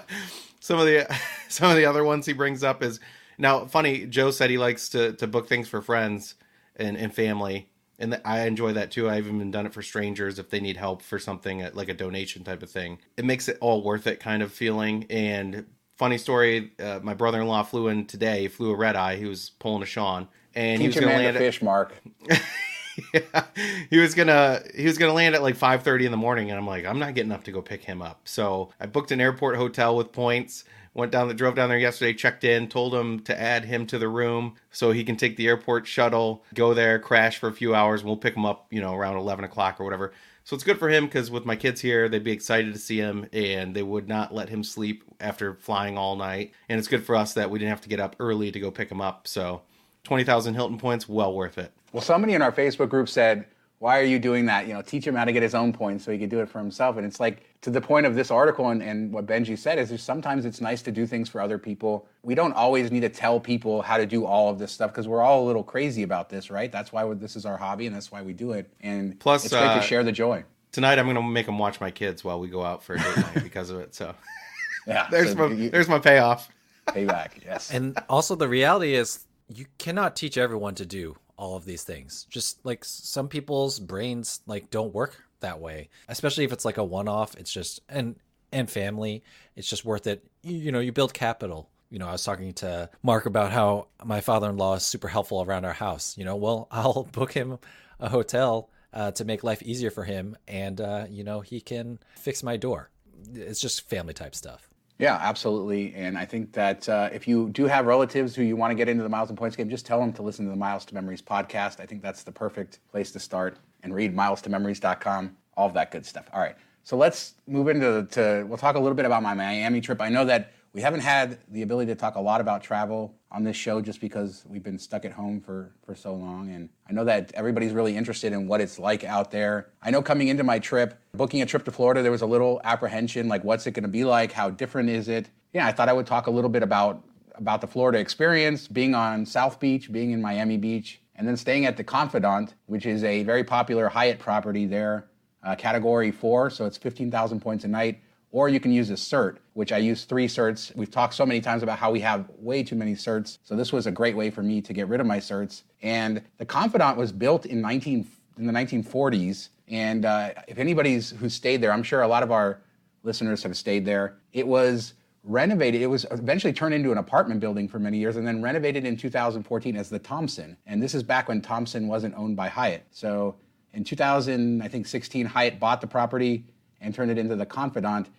some 0.60 0.80
of 0.80 0.86
the 0.86 1.08
some 1.48 1.70
of 1.70 1.78
the 1.78 1.86
other 1.86 2.04
ones 2.04 2.26
he 2.26 2.34
brings 2.34 2.64
up 2.64 2.82
is 2.82 3.00
now 3.38 3.66
funny. 3.66 4.06
Joe 4.06 4.32
said 4.32 4.50
he 4.50 4.58
likes 4.58 4.90
to 4.90 5.14
to 5.14 5.28
book 5.28 5.48
things 5.48 5.68
for 5.68 5.82
friends 5.82 6.36
and, 6.76 6.98
and 6.98 7.14
family. 7.14 7.70
And 8.02 8.20
I 8.24 8.48
enjoy 8.48 8.74
that 8.74 8.92
too. 8.92 9.10
I've 9.10 9.28
even 9.28 9.52
done 9.52 9.66
it 9.66 9.74
for 9.74 9.82
strangers 9.82 10.40
if 10.40 10.50
they 10.50 10.62
need 10.62 10.78
help 10.78 11.02
for 11.02 11.20
something 11.20 11.68
like 11.74 11.90
a 11.90 11.94
donation 11.94 12.46
type 12.46 12.64
of 12.64 12.72
thing. 12.72 13.00
It 13.18 13.26
makes 13.26 13.50
it 13.50 13.58
all 13.60 13.84
worth 13.84 14.08
it 14.08 14.22
kind 14.22 14.42
of 14.42 14.54
feeling. 14.54 15.06
And 15.10 15.66
funny 16.00 16.18
story. 16.18 16.72
Uh, 16.80 17.00
my 17.04 17.14
brother-in-law 17.14 17.64
flew 17.64 17.90
in 17.90 18.06
today. 18.06 18.48
Flew 18.48 18.72
a 18.72 18.76
red 18.76 18.96
eye. 18.96 19.18
He 19.18 19.26
was 19.26 19.52
pulling 19.60 19.84
a 19.84 19.86
Sean, 19.86 20.28
and 20.56 20.80
Teach 20.80 20.82
he 20.82 20.88
was 20.88 20.96
going 20.96 21.10
to 21.10 21.24
land 21.24 21.38
a 21.38 21.40
fish, 21.40 21.62
Mark. 21.62 21.94
yeah, 23.14 23.44
he 23.90 23.98
was 23.98 24.16
gonna 24.16 24.64
he 24.76 24.86
was 24.86 24.98
gonna 24.98 25.14
land 25.14 25.36
at 25.36 25.44
like 25.44 25.56
5:30 25.56 26.06
in 26.06 26.12
the 26.12 26.18
morning, 26.18 26.50
and 26.50 26.58
I'm 26.58 26.66
like, 26.66 26.86
I'm 26.86 26.98
not 26.98 27.14
getting 27.14 27.32
up 27.32 27.44
to 27.44 27.52
go 27.52 27.62
pick 27.62 27.84
him 27.84 28.02
up. 28.02 28.22
So 28.24 28.72
I 28.80 28.88
booked 28.88 29.12
an 29.12 29.22
airport 29.22 29.58
hotel 29.58 29.96
with 29.96 30.12
points. 30.12 30.64
Went 30.96 31.12
down 31.12 31.28
the 31.28 31.36
drove 31.36 31.56
down 31.56 31.70
there 31.70 31.78
yesterday, 31.78 32.14
checked 32.14 32.44
in, 32.44 32.68
told 32.68 32.96
him 32.96 33.20
to 33.22 33.40
add 33.40 33.64
him 33.64 33.86
to 33.88 34.00
the 34.00 34.10
room 34.10 34.56
so 34.72 34.92
he 34.92 35.04
can 35.04 35.16
take 35.16 35.38
the 35.38 35.48
airport 35.48 35.86
shuttle, 35.86 36.44
go 36.56 36.74
there, 36.74 36.98
crash 36.98 37.38
for 37.38 37.48
a 37.48 37.54
few 37.54 37.76
hours, 37.76 38.02
and 38.02 38.08
we'll 38.08 38.18
pick 38.18 38.36
him 38.36 38.44
up, 38.44 38.66
you 38.72 38.82
know, 38.82 38.96
around 38.96 39.16
11 39.16 39.46
o'clock 39.46 39.80
or 39.80 39.84
whatever. 39.84 40.14
So 40.50 40.56
it's 40.56 40.64
good 40.64 40.80
for 40.80 40.90
him 40.90 41.06
because 41.06 41.30
with 41.30 41.46
my 41.46 41.56
kids 41.56 41.80
here, 41.80 42.10
they'd 42.10 42.24
be 42.24 42.32
excited 42.32 42.74
to 42.74 42.80
see 42.80 42.98
him 42.98 43.28
and 43.32 43.76
they 43.76 43.84
would 43.84 44.08
not 44.08 44.34
let 44.34 44.50
him 44.50 44.64
sleep 44.64 45.04
after 45.20 45.54
flying 45.54 45.96
all 45.96 46.16
night. 46.16 46.54
And 46.68 46.80
it's 46.80 46.88
good 46.88 47.06
for 47.06 47.16
us 47.16 47.34
that 47.36 47.52
we 47.52 47.60
didn't 47.60 47.70
have 47.70 47.82
to 47.82 47.88
get 47.88 48.00
up 48.00 48.16
early 48.20 48.52
to 48.52 48.60
go 48.60 48.72
pick 48.72 48.90
him 48.90 49.00
up. 49.00 49.28
So 49.28 49.62
20,000 50.06 50.56
Hilton 50.56 50.80
points, 50.80 51.08
well 51.08 51.36
worth 51.36 51.60
it. 51.60 51.72
Well, 51.94 52.02
somebody 52.02 52.34
in 52.34 52.42
our 52.42 52.52
Facebook 52.52 52.90
group 52.90 53.10
said, 53.10 53.46
why 53.80 53.98
are 53.98 54.04
you 54.04 54.20
doing 54.20 54.46
that? 54.46 54.68
You 54.68 54.74
know, 54.74 54.82
teach 54.82 55.08
him 55.08 55.16
how 55.16 55.24
to 55.24 55.32
get 55.32 55.42
his 55.42 55.56
own 55.56 55.72
points 55.72 56.04
so 56.04 56.12
he 56.12 56.18
can 56.18 56.28
do 56.28 56.42
it 56.42 56.50
for 56.50 56.60
himself. 56.60 56.98
And 56.98 57.06
it's 57.06 57.20
like 57.20 57.44
to 57.62 57.70
the 57.70 57.80
point 57.80 58.06
of 58.06 58.14
this 58.14 58.30
article 58.30 58.70
and, 58.70 58.84
and 58.84 59.12
what 59.12 59.26
Benji 59.26 59.58
said 59.58 59.80
is 59.80 60.02
sometimes 60.04 60.44
it's 60.44 60.60
nice 60.60 60.82
to 60.82 60.92
do 60.92 61.08
things 61.08 61.30
for 61.30 61.40
other 61.40 61.58
people. 61.58 62.06
We 62.22 62.36
don't 62.36 62.52
always 62.54 62.92
need 62.92 63.02
to 63.02 63.10
tell 63.10 63.40
people 63.40 63.82
how 63.82 63.98
to 63.98 64.06
do 64.06 64.26
all 64.26 64.50
of 64.50 64.60
this 64.60 64.74
stuff 64.74 64.92
because 64.92 65.08
we're 65.08 65.22
all 65.22 65.44
a 65.44 65.48
little 65.48 65.64
crazy 65.64 66.04
about 66.04 66.30
this, 66.30 66.52
right? 66.52 66.70
That's 66.70 66.92
why 66.92 67.12
this 67.14 67.38
is 67.38 67.46
our 67.46 67.56
hobby 67.56 67.88
and 67.88 67.96
that's 67.96 68.12
why 68.12 68.22
we 68.22 68.34
do 68.34 68.52
it. 68.52 68.70
And 68.82 69.18
plus, 69.18 69.46
it's 69.46 69.54
great 69.54 69.64
uh, 69.64 69.76
to 69.76 69.82
share 69.82 70.04
the 70.04 70.12
joy. 70.12 70.44
Tonight, 70.74 71.00
I'm 71.00 71.06
going 71.06 71.16
to 71.16 71.24
make 71.24 71.46
them 71.46 71.58
watch 71.58 71.80
my 71.80 71.90
kids 71.90 72.22
while 72.22 72.40
we 72.40 72.50
go 72.50 72.64
out 72.64 72.84
for 72.84 72.96
a 72.96 73.00
date 73.00 73.18
night 73.18 73.44
because 73.44 73.70
of 73.70 73.80
it. 73.80 73.96
So, 73.96 74.14
yeah, 74.88 75.08
there's 75.12 75.32
so 75.32 75.50
my 75.50 75.56
you, 75.56 75.70
there's 75.70 75.88
my 75.88 76.00
payoff. 76.00 76.50
Payback, 76.88 77.44
yes. 77.46 77.72
And 77.72 77.98
also, 78.10 78.36
the 78.36 78.48
reality 78.48 78.94
is, 78.94 79.26
you 79.48 79.66
cannot 79.78 80.16
teach 80.16 80.38
everyone 80.38 80.76
to 80.76 80.86
do 80.86 81.16
all 81.40 81.56
of 81.56 81.66
these 81.66 81.84
things. 81.84 82.28
Just 82.30 82.64
like 82.66 82.84
some 82.84 83.30
people's 83.30 83.80
brains 83.80 84.42
like 84.46 84.70
don't 84.70 84.94
work 84.94 85.24
that 85.40 85.60
way. 85.60 85.90
Especially 86.10 86.44
if 86.44 86.52
it's 86.52 86.66
like 86.66 86.78
a 86.78 86.84
one-off, 86.84 87.36
it's 87.38 87.52
just 87.52 87.80
and 87.90 88.16
and 88.52 88.70
family, 88.70 89.24
it's 89.56 89.68
just 89.68 89.86
worth 89.86 90.06
it. 90.06 90.24
You, 90.44 90.58
you 90.58 90.72
know, 90.72 90.80
you 90.80 90.92
build 90.92 91.14
capital. 91.14 91.70
You 91.90 91.98
know, 91.98 92.08
I 92.08 92.12
was 92.12 92.24
talking 92.24 92.54
to 92.56 92.90
Mark 93.02 93.26
about 93.26 93.52
how 93.52 93.88
my 94.04 94.22
father-in-law 94.22 94.76
is 94.76 94.84
super 94.84 95.08
helpful 95.08 95.42
around 95.42 95.66
our 95.66 95.74
house. 95.74 96.18
You 96.18 96.26
know, 96.26 96.36
well, 96.36 96.68
I'll 96.72 97.04
book 97.12 97.32
him 97.32 97.58
a 98.00 98.10
hotel 98.10 98.70
uh, 98.94 99.12
to 99.12 99.26
make 99.26 99.44
life 99.44 99.64
easier 99.64 99.92
for 99.92 100.04
him, 100.04 100.36
and 100.48 100.80
uh, 100.82 101.06
you 101.10 101.24
know, 101.24 101.40
he 101.40 101.62
can 101.62 102.00
fix 102.16 102.44
my 102.44 102.58
door. 102.58 102.90
It's 103.34 103.60
just 103.62 103.90
family 103.90 104.14
type 104.14 104.36
stuff. 104.36 104.70
Yeah, 105.00 105.16
absolutely. 105.16 105.94
And 105.96 106.18
I 106.18 106.26
think 106.26 106.52
that 106.54 106.88
uh, 106.90 107.10
if 107.14 107.26
you 107.26 107.50
do 107.50 107.68
have 107.68 107.86
relatives 107.86 108.36
who 108.36 108.44
you 108.44 108.58
want 108.58 108.72
to 108.72 108.76
get 108.76 108.90
into 108.90 109.02
the 109.02 109.10
Miles 109.10 109.30
and 109.30 109.38
Points 109.38 109.56
game, 109.56 109.70
just 109.70 109.86
tell 109.86 110.00
them 110.00 110.12
to 110.14 110.22
listen 110.22 110.44
to 110.46 110.52
the 110.52 110.58
Miles 110.58 110.84
to 110.86 110.94
Memories 110.94 111.22
podcast. 111.22 111.80
I 111.80 111.86
think 111.86 112.02
that's 112.02 112.24
the 112.24 112.34
perfect 112.34 112.80
place 112.92 113.10
to 113.14 113.20
start 113.20 113.58
and 113.84 113.96
read 113.96 114.14
milestomemories.com, 114.14 115.38
all 115.56 115.68
of 115.68 115.74
that 115.74 115.92
good 115.92 116.06
stuff. 116.06 116.26
All 116.34 116.42
right. 116.42 116.56
So 116.84 116.98
let's 116.98 117.36
move 117.48 117.70
into 117.70 118.08
to 118.12 118.46
we'll 118.48 118.58
talk 118.58 118.76
a 118.76 118.80
little 118.80 118.96
bit 118.96 119.06
about 119.06 119.24
my 119.24 119.34
Miami 119.34 119.80
trip. 119.80 120.02
I 120.02 120.10
know 120.10 120.26
that 120.26 120.52
we 120.74 120.82
haven't 120.82 121.00
had 121.00 121.40
the 121.50 121.62
ability 121.62 121.92
to 121.92 121.96
talk 121.96 122.16
a 122.16 122.22
lot 122.22 122.42
about 122.42 122.62
travel 122.62 123.16
on 123.32 123.44
this 123.44 123.56
show 123.56 123.82
just 123.82 124.00
because 124.00 124.44
we've 124.48 124.64
been 124.64 124.78
stuck 124.78 125.04
at 125.04 125.12
home 125.12 125.42
for, 125.42 125.74
for 125.86 125.96
so 125.96 126.14
long. 126.14 126.50
And 126.50 126.70
I 126.88 126.94
know 126.94 127.04
that 127.06 127.32
everybody's 127.34 127.74
really 127.74 127.98
interested 127.98 128.34
in 128.34 128.48
what 128.48 128.62
it's 128.62 128.78
like 128.78 129.04
out 129.04 129.32
there. 129.32 129.70
I 129.82 129.92
know 129.92 130.02
coming 130.02 130.28
into 130.28 130.44
my 130.44 130.60
trip, 130.60 131.00
booking 131.14 131.42
a 131.42 131.46
trip 131.46 131.66
to 131.66 131.72
Florida, 131.72 132.02
there 132.02 132.12
was 132.12 132.22
a 132.22 132.28
little 132.28 132.62
apprehension 132.64 133.28
like, 133.28 133.44
what's 133.44 133.66
it 133.66 133.72
going 133.72 133.84
to 133.84 133.90
be 133.90 134.04
like? 134.04 134.32
How 134.32 134.50
different 134.50 134.90
is 134.90 135.08
it? 135.08 135.30
Yeah, 135.54 135.66
I 135.66 135.72
thought 135.72 135.90
I 135.90 135.94
would 135.94 136.06
talk 136.06 136.28
a 136.28 136.32
little 136.32 136.50
bit 136.50 136.62
about, 136.62 137.04
about 137.36 137.62
the 137.62 137.68
Florida 137.68 137.98
experience, 138.00 138.68
being 138.68 138.94
on 138.94 139.26
South 139.26 139.60
Beach, 139.60 139.92
being 139.92 140.12
in 140.12 140.22
Miami 140.22 140.58
Beach, 140.58 141.02
and 141.16 141.28
then 141.28 141.36
staying 141.36 141.66
at 141.66 141.78
the 141.78 141.84
Confidante, 141.84 142.54
which 142.68 142.86
is 142.86 143.04
a 143.04 143.24
very 143.24 143.44
popular 143.44 143.90
Hyatt 143.90 144.20
property 144.20 144.68
there, 144.68 145.08
uh, 145.44 145.56
category 145.56 146.12
four. 146.12 146.52
So 146.52 146.66
it's 146.66 146.78
15,000 146.78 147.40
points 147.40 147.64
a 147.64 147.68
night 147.68 148.02
or 148.32 148.50
you 148.50 148.60
can 148.60 148.72
use 148.72 148.90
a 148.90 148.94
cert, 148.94 149.38
which 149.54 149.72
I 149.72 149.78
use 149.78 150.06
three 150.06 150.28
certs. 150.28 150.76
We've 150.76 150.92
talked 150.92 151.14
so 151.16 151.26
many 151.26 151.42
times 151.42 151.64
about 151.64 151.80
how 151.80 151.92
we 151.92 152.00
have 152.02 152.30
way 152.38 152.64
too 152.64 152.76
many 152.76 152.94
certs. 152.94 153.40
So 153.44 153.56
this 153.56 153.74
was 153.74 153.88
a 153.88 153.92
great 153.92 154.16
way 154.16 154.30
for 154.30 154.44
me 154.44 154.62
to 154.62 154.74
get 154.74 154.88
rid 154.88 155.00
of 155.00 155.08
my 155.08 155.18
certs. 155.18 155.64
And 155.82 156.22
the 156.38 156.46
Confidante 156.46 156.98
was 156.98 157.12
built 157.12 157.46
in 157.46 157.62
19 157.62 158.08
in 158.38 158.46
the 158.46 158.54
1940s. 158.54 159.50
And 159.68 160.06
uh, 160.06 160.32
if 160.48 160.58
anybody's 160.58 161.12
who 161.12 161.30
stayed 161.30 161.62
there, 161.62 161.72
I'm 161.72 161.84
sure 161.84 162.02
a 162.02 162.08
lot 162.08 162.24
of 162.24 162.32
our 162.32 162.62
listeners 163.04 163.44
have 163.44 163.58
stayed 163.58 163.86
there. 163.86 164.18
It 164.34 164.48
was 164.48 164.94
renovated. 165.24 165.82
It 165.82 165.88
was 165.88 166.06
eventually 166.12 166.54
turned 166.54 166.74
into 166.74 166.92
an 166.92 166.98
apartment 166.98 167.40
building 167.40 167.68
for 167.68 167.80
many 167.80 167.98
years 167.98 168.16
and 168.16 168.26
then 168.26 168.42
renovated 168.42 168.86
in 168.86 168.96
2014 168.96 169.76
as 169.76 169.90
the 169.90 170.00
Thompson. 170.00 170.58
And 170.66 170.82
this 170.82 170.96
is 170.96 171.04
back 171.04 171.28
when 171.28 171.42
Thompson 171.42 171.88
wasn't 171.88 172.16
owned 172.16 172.36
by 172.36 172.48
Hyatt. 172.48 172.86
So 172.92 173.36
in 173.74 173.84
2000, 173.84 174.62
I 174.62 174.68
think 174.68 174.88
16, 174.88 175.26
Hyatt 175.26 175.60
bought 175.60 175.82
the 175.82 175.88
property 175.88 176.46
and 176.82 176.96
turned 176.96 177.12
it 177.12 177.18
into 177.18 177.36
the 177.36 177.46
Confidante. 177.46 178.10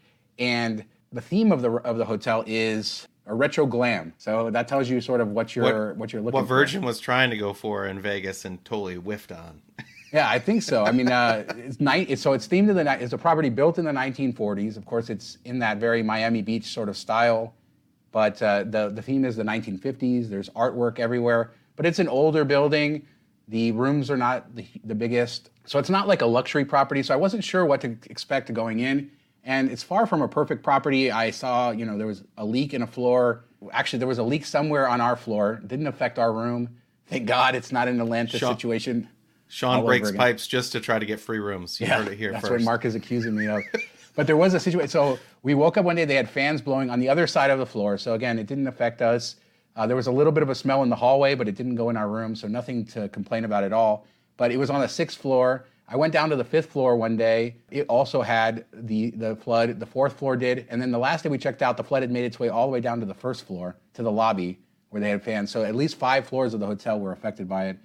And 0.41 0.85
the 1.13 1.21
theme 1.21 1.53
of 1.53 1.63
the 1.63 1.71
of 1.71 1.99
the 1.99 2.05
hotel 2.05 2.43
is 2.47 3.07
a 3.27 3.35
retro 3.35 3.67
glam. 3.67 4.13
So 4.19 4.51
that 4.51 4.67
tells 4.67 4.89
you 4.89 5.01
sort 5.01 5.21
of 5.21 5.29
what 5.29 5.55
you're 5.55 5.89
what, 5.91 5.97
what 5.97 6.13
you're 6.13 6.23
looking 6.23 6.35
what 6.35 6.49
for. 6.49 6.55
Virgin 6.55 6.83
was 6.83 6.99
trying 6.99 7.31
to 7.31 7.37
go 7.37 7.53
for 7.53 7.87
in 7.87 8.01
Vegas 8.01 8.45
and 8.45 8.65
totally 8.65 8.97
whiffed 8.97 9.31
on. 9.31 9.63
Yeah, 10.13 10.29
I 10.29 10.41
think 10.41 10.65
so. 10.65 10.85
I 10.85 10.91
mean, 10.91 11.09
uh, 11.09 11.45
it's 11.57 11.79
night. 11.79 12.19
So 12.19 12.33
it's 12.33 12.49
themed 12.49 12.69
in 12.69 12.75
the 12.75 12.83
night. 12.83 13.01
It's 13.01 13.13
a 13.13 13.19
property 13.19 13.49
built 13.49 13.79
in 13.79 13.85
the 13.85 13.93
1940s. 13.93 14.77
Of 14.77 14.85
course, 14.85 15.09
it's 15.09 15.39
in 15.45 15.61
that 15.61 15.79
very 15.79 16.03
Miami 16.03 16.43
Beach 16.43 16.65
sort 16.65 16.89
of 16.89 16.97
style, 16.97 17.55
but 18.11 18.43
uh, 18.43 18.65
the 18.65 18.89
the 18.89 19.03
theme 19.03 19.25
is 19.25 19.37
the 19.37 19.45
1950s. 19.45 20.29
There's 20.29 20.49
artwork 20.51 20.99
everywhere, 20.99 21.53
but 21.77 21.87
it's 21.87 22.01
an 22.01 22.09
older 22.09 22.45
building. 22.45 23.07
The 23.47 23.71
rooms 23.73 24.11
are 24.11 24.17
not 24.17 24.53
the, 24.57 24.67
the 24.83 24.97
biggest, 24.97 25.51
so 25.65 25.79
it's 25.79 25.91
not 25.91 26.09
like 26.09 26.23
a 26.23 26.27
luxury 26.27 26.65
property. 26.65 27.05
So 27.05 27.15
I 27.15 27.17
wasn't 27.17 27.45
sure 27.45 27.65
what 27.65 27.81
to 27.83 27.97
expect 28.09 28.53
going 28.53 28.81
in, 28.81 29.13
and 29.45 29.71
it's 29.71 29.83
far 29.83 30.07
from 30.07 30.23
a 30.23 30.29
perfect 30.29 30.63
property. 30.63 31.11
I 31.11 31.31
saw, 31.31 31.71
you 31.71 31.85
know, 31.87 31.97
there 31.97 32.07
was 32.07 32.25
a 32.37 32.45
leak 32.45 32.75
in 32.75 32.83
a 32.83 32.87
floor. 32.87 33.45
Actually, 33.73 34.01
there 34.01 34.09
was 34.09 34.19
a 34.19 34.23
leak 34.23 34.45
somewhere 34.45 34.89
on 34.89 35.01
our 35.01 35.17
floor. 35.17 35.61
Didn't 35.67 35.87
affect 35.87 36.19
our 36.19 36.33
room. 36.33 36.77
Thank 37.07 37.27
God 37.27 37.55
it's 37.55 37.73
not 37.73 37.89
an 37.89 38.01
Atlanta 38.01 38.39
Sean- 38.39 38.55
situation. 38.55 39.09
Sean 39.49 39.85
breaks 39.85 40.13
pipes 40.13 40.47
just 40.47 40.73
to 40.73 40.81
try 40.81 40.99
to 40.99 41.07
get 41.07 41.19
free 41.19 41.41
rooms. 41.41 41.81
You 41.81 41.89
heard 41.89 42.07
it 42.07 42.17
here 42.17 42.31
that's 42.31 42.43
first. 42.43 42.53
what 42.53 42.63
Mark 42.63 42.85
is 42.85 42.95
accusing 42.95 43.35
me 43.35 43.49
of. 43.49 43.63
but 44.15 44.29
there 44.29 44.37
was 44.37 44.55
a 44.55 44.61
situation. 44.61 44.89
So 44.89 45.19
we 45.43 45.55
woke 45.55 45.77
up 45.77 45.85
one 45.85 45.97
day. 45.97 46.05
They 46.05 46.15
had 46.15 46.31
fans 46.31 46.61
blowing 46.61 46.89
on 46.89 47.01
the 47.01 47.09
other 47.09 47.27
side 47.27 47.51
of 47.51 47.59
the 47.59 47.67
floor. 47.67 47.99
So 47.99 48.15
again, 48.15 48.39
it 48.39 48.47
didn't 48.47 48.69
affect 48.69 49.03
us. 49.03 49.37
Uh, 49.75 49.87
there 49.89 49.97
was 49.97 50.07
a 50.07 50.13
little 50.13 50.33
bit 50.33 50.45
of 50.45 50.51
a 50.51 50.55
smell 50.55 50.85
in 50.85 50.89
the 50.89 50.97
hallway, 50.97 51.35
but 51.35 51.49
it 51.49 51.57
didn't 51.57 51.75
go 51.75 51.91
in 51.91 51.97
our 51.97 52.09
room. 52.09 52.37
So 52.37 52.47
nothing 52.47 52.85
to 52.87 53.09
complain 53.09 53.45
about 53.45 53.65
at 53.65 53.73
all. 53.73 54.07
But 54.37 54.53
it 54.53 54.57
was 54.57 54.71
on 54.71 54.81
the 54.81 54.89
sixth 54.89 55.19
floor. 55.19 55.67
I 55.93 55.97
went 55.97 56.13
down 56.13 56.31
to 56.31 56.37
the 56.37 56.45
fifth 56.45 56.71
floor 56.71 56.95
one 56.95 57.17
day. 57.17 57.57
It 57.73 57.87
also 57.89 58.23
had 58.23 58.65
the 58.73 59.11
the 59.11 59.35
flood. 59.35 59.81
The 59.81 59.87
fourth 59.87 60.13
floor 60.13 60.37
did, 60.37 60.67
and 60.71 60.81
then 60.81 60.93
the 60.93 60.99
last 60.99 61.25
day 61.25 61.29
we 61.29 61.37
checked 61.37 61.63
out, 61.63 61.77
the 61.77 61.83
flood 61.83 62.03
had 62.03 62.13
made 62.13 62.25
its 62.25 62.39
way 62.39 62.49
all 62.49 62.67
the 62.69 62.73
way 62.73 62.81
down 62.81 63.01
to 63.01 63.07
the 63.07 63.15
first 63.15 63.45
floor 63.45 63.77
to 63.95 64.05
the 64.05 64.13
lobby 64.13 64.61
where 64.91 65.01
they 65.01 65.11
had 65.11 65.23
fans. 65.23 65.51
So 65.51 65.65
at 65.65 65.75
least 65.75 65.97
five 65.97 66.27
floors 66.27 66.55
of 66.55 66.61
the 66.61 66.67
hotel 66.67 67.01
were 67.01 67.11
affected 67.11 67.49
by 67.49 67.67
it, 67.67 67.79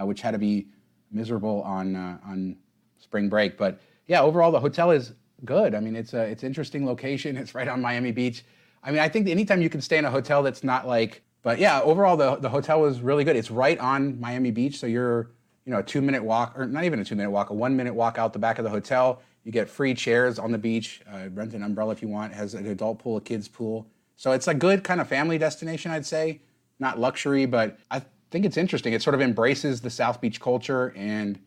uh, 0.00 0.04
which 0.04 0.20
had 0.20 0.32
to 0.32 0.38
be 0.38 0.66
miserable 1.12 1.62
on 1.62 1.94
uh, 1.94 2.18
on 2.26 2.56
spring 2.98 3.28
break. 3.28 3.56
But 3.56 3.80
yeah, 4.08 4.22
overall 4.22 4.50
the 4.50 4.60
hotel 4.60 4.90
is 4.90 5.12
good. 5.44 5.76
I 5.76 5.80
mean, 5.80 5.94
it's 5.94 6.14
a 6.14 6.22
it's 6.22 6.42
interesting 6.42 6.84
location. 6.84 7.36
It's 7.42 7.54
right 7.54 7.68
on 7.68 7.80
Miami 7.80 8.10
Beach. 8.10 8.44
I 8.82 8.90
mean, 8.90 8.98
I 8.98 9.08
think 9.08 9.28
anytime 9.28 9.62
you 9.62 9.70
can 9.70 9.80
stay 9.80 9.98
in 9.98 10.04
a 10.04 10.10
hotel 10.10 10.42
that's 10.42 10.64
not 10.64 10.88
like, 10.88 11.22
but 11.42 11.60
yeah, 11.60 11.80
overall 11.80 12.16
the 12.16 12.36
the 12.36 12.48
hotel 12.48 12.80
was 12.80 13.00
really 13.00 13.22
good. 13.22 13.36
It's 13.36 13.52
right 13.52 13.78
on 13.78 14.18
Miami 14.18 14.50
Beach, 14.50 14.80
so 14.80 14.88
you're 14.88 15.30
you 15.64 15.72
know 15.72 15.78
a 15.78 15.82
two 15.82 16.02
minute 16.02 16.22
walk 16.22 16.58
or 16.58 16.66
not 16.66 16.84
even 16.84 16.98
a 17.00 17.04
two 17.04 17.16
minute 17.16 17.30
walk, 17.30 17.50
a 17.50 17.54
one 17.54 17.76
minute 17.76 17.94
walk 17.94 18.18
out 18.18 18.32
the 18.32 18.38
back 18.38 18.58
of 18.58 18.64
the 18.64 18.70
hotel. 18.70 19.22
You 19.44 19.52
get 19.52 19.68
free 19.68 19.94
chairs 19.94 20.38
on 20.38 20.52
the 20.52 20.58
beach. 20.58 21.02
Uh, 21.12 21.28
rent 21.32 21.54
an 21.54 21.62
umbrella 21.62 21.92
if 21.92 22.02
you 22.02 22.08
want. 22.08 22.32
Has 22.32 22.54
an 22.54 22.66
adult 22.66 22.98
pool, 22.98 23.16
a 23.16 23.20
kids 23.20 23.48
pool. 23.48 23.86
So 24.16 24.32
it's 24.32 24.46
a 24.46 24.54
good 24.54 24.84
kind 24.84 25.00
of 25.00 25.08
family 25.08 25.38
destination, 25.38 25.90
I'd 25.90 26.06
say. 26.06 26.40
Not 26.78 26.98
luxury, 26.98 27.46
but 27.46 27.78
I 27.90 28.02
think 28.30 28.44
it's 28.44 28.56
interesting. 28.56 28.92
It 28.92 29.02
sort 29.02 29.14
of 29.14 29.20
embraces 29.20 29.80
the 29.80 29.90
South 29.90 30.20
Beach 30.20 30.40
culture, 30.40 30.92
and 30.96 31.38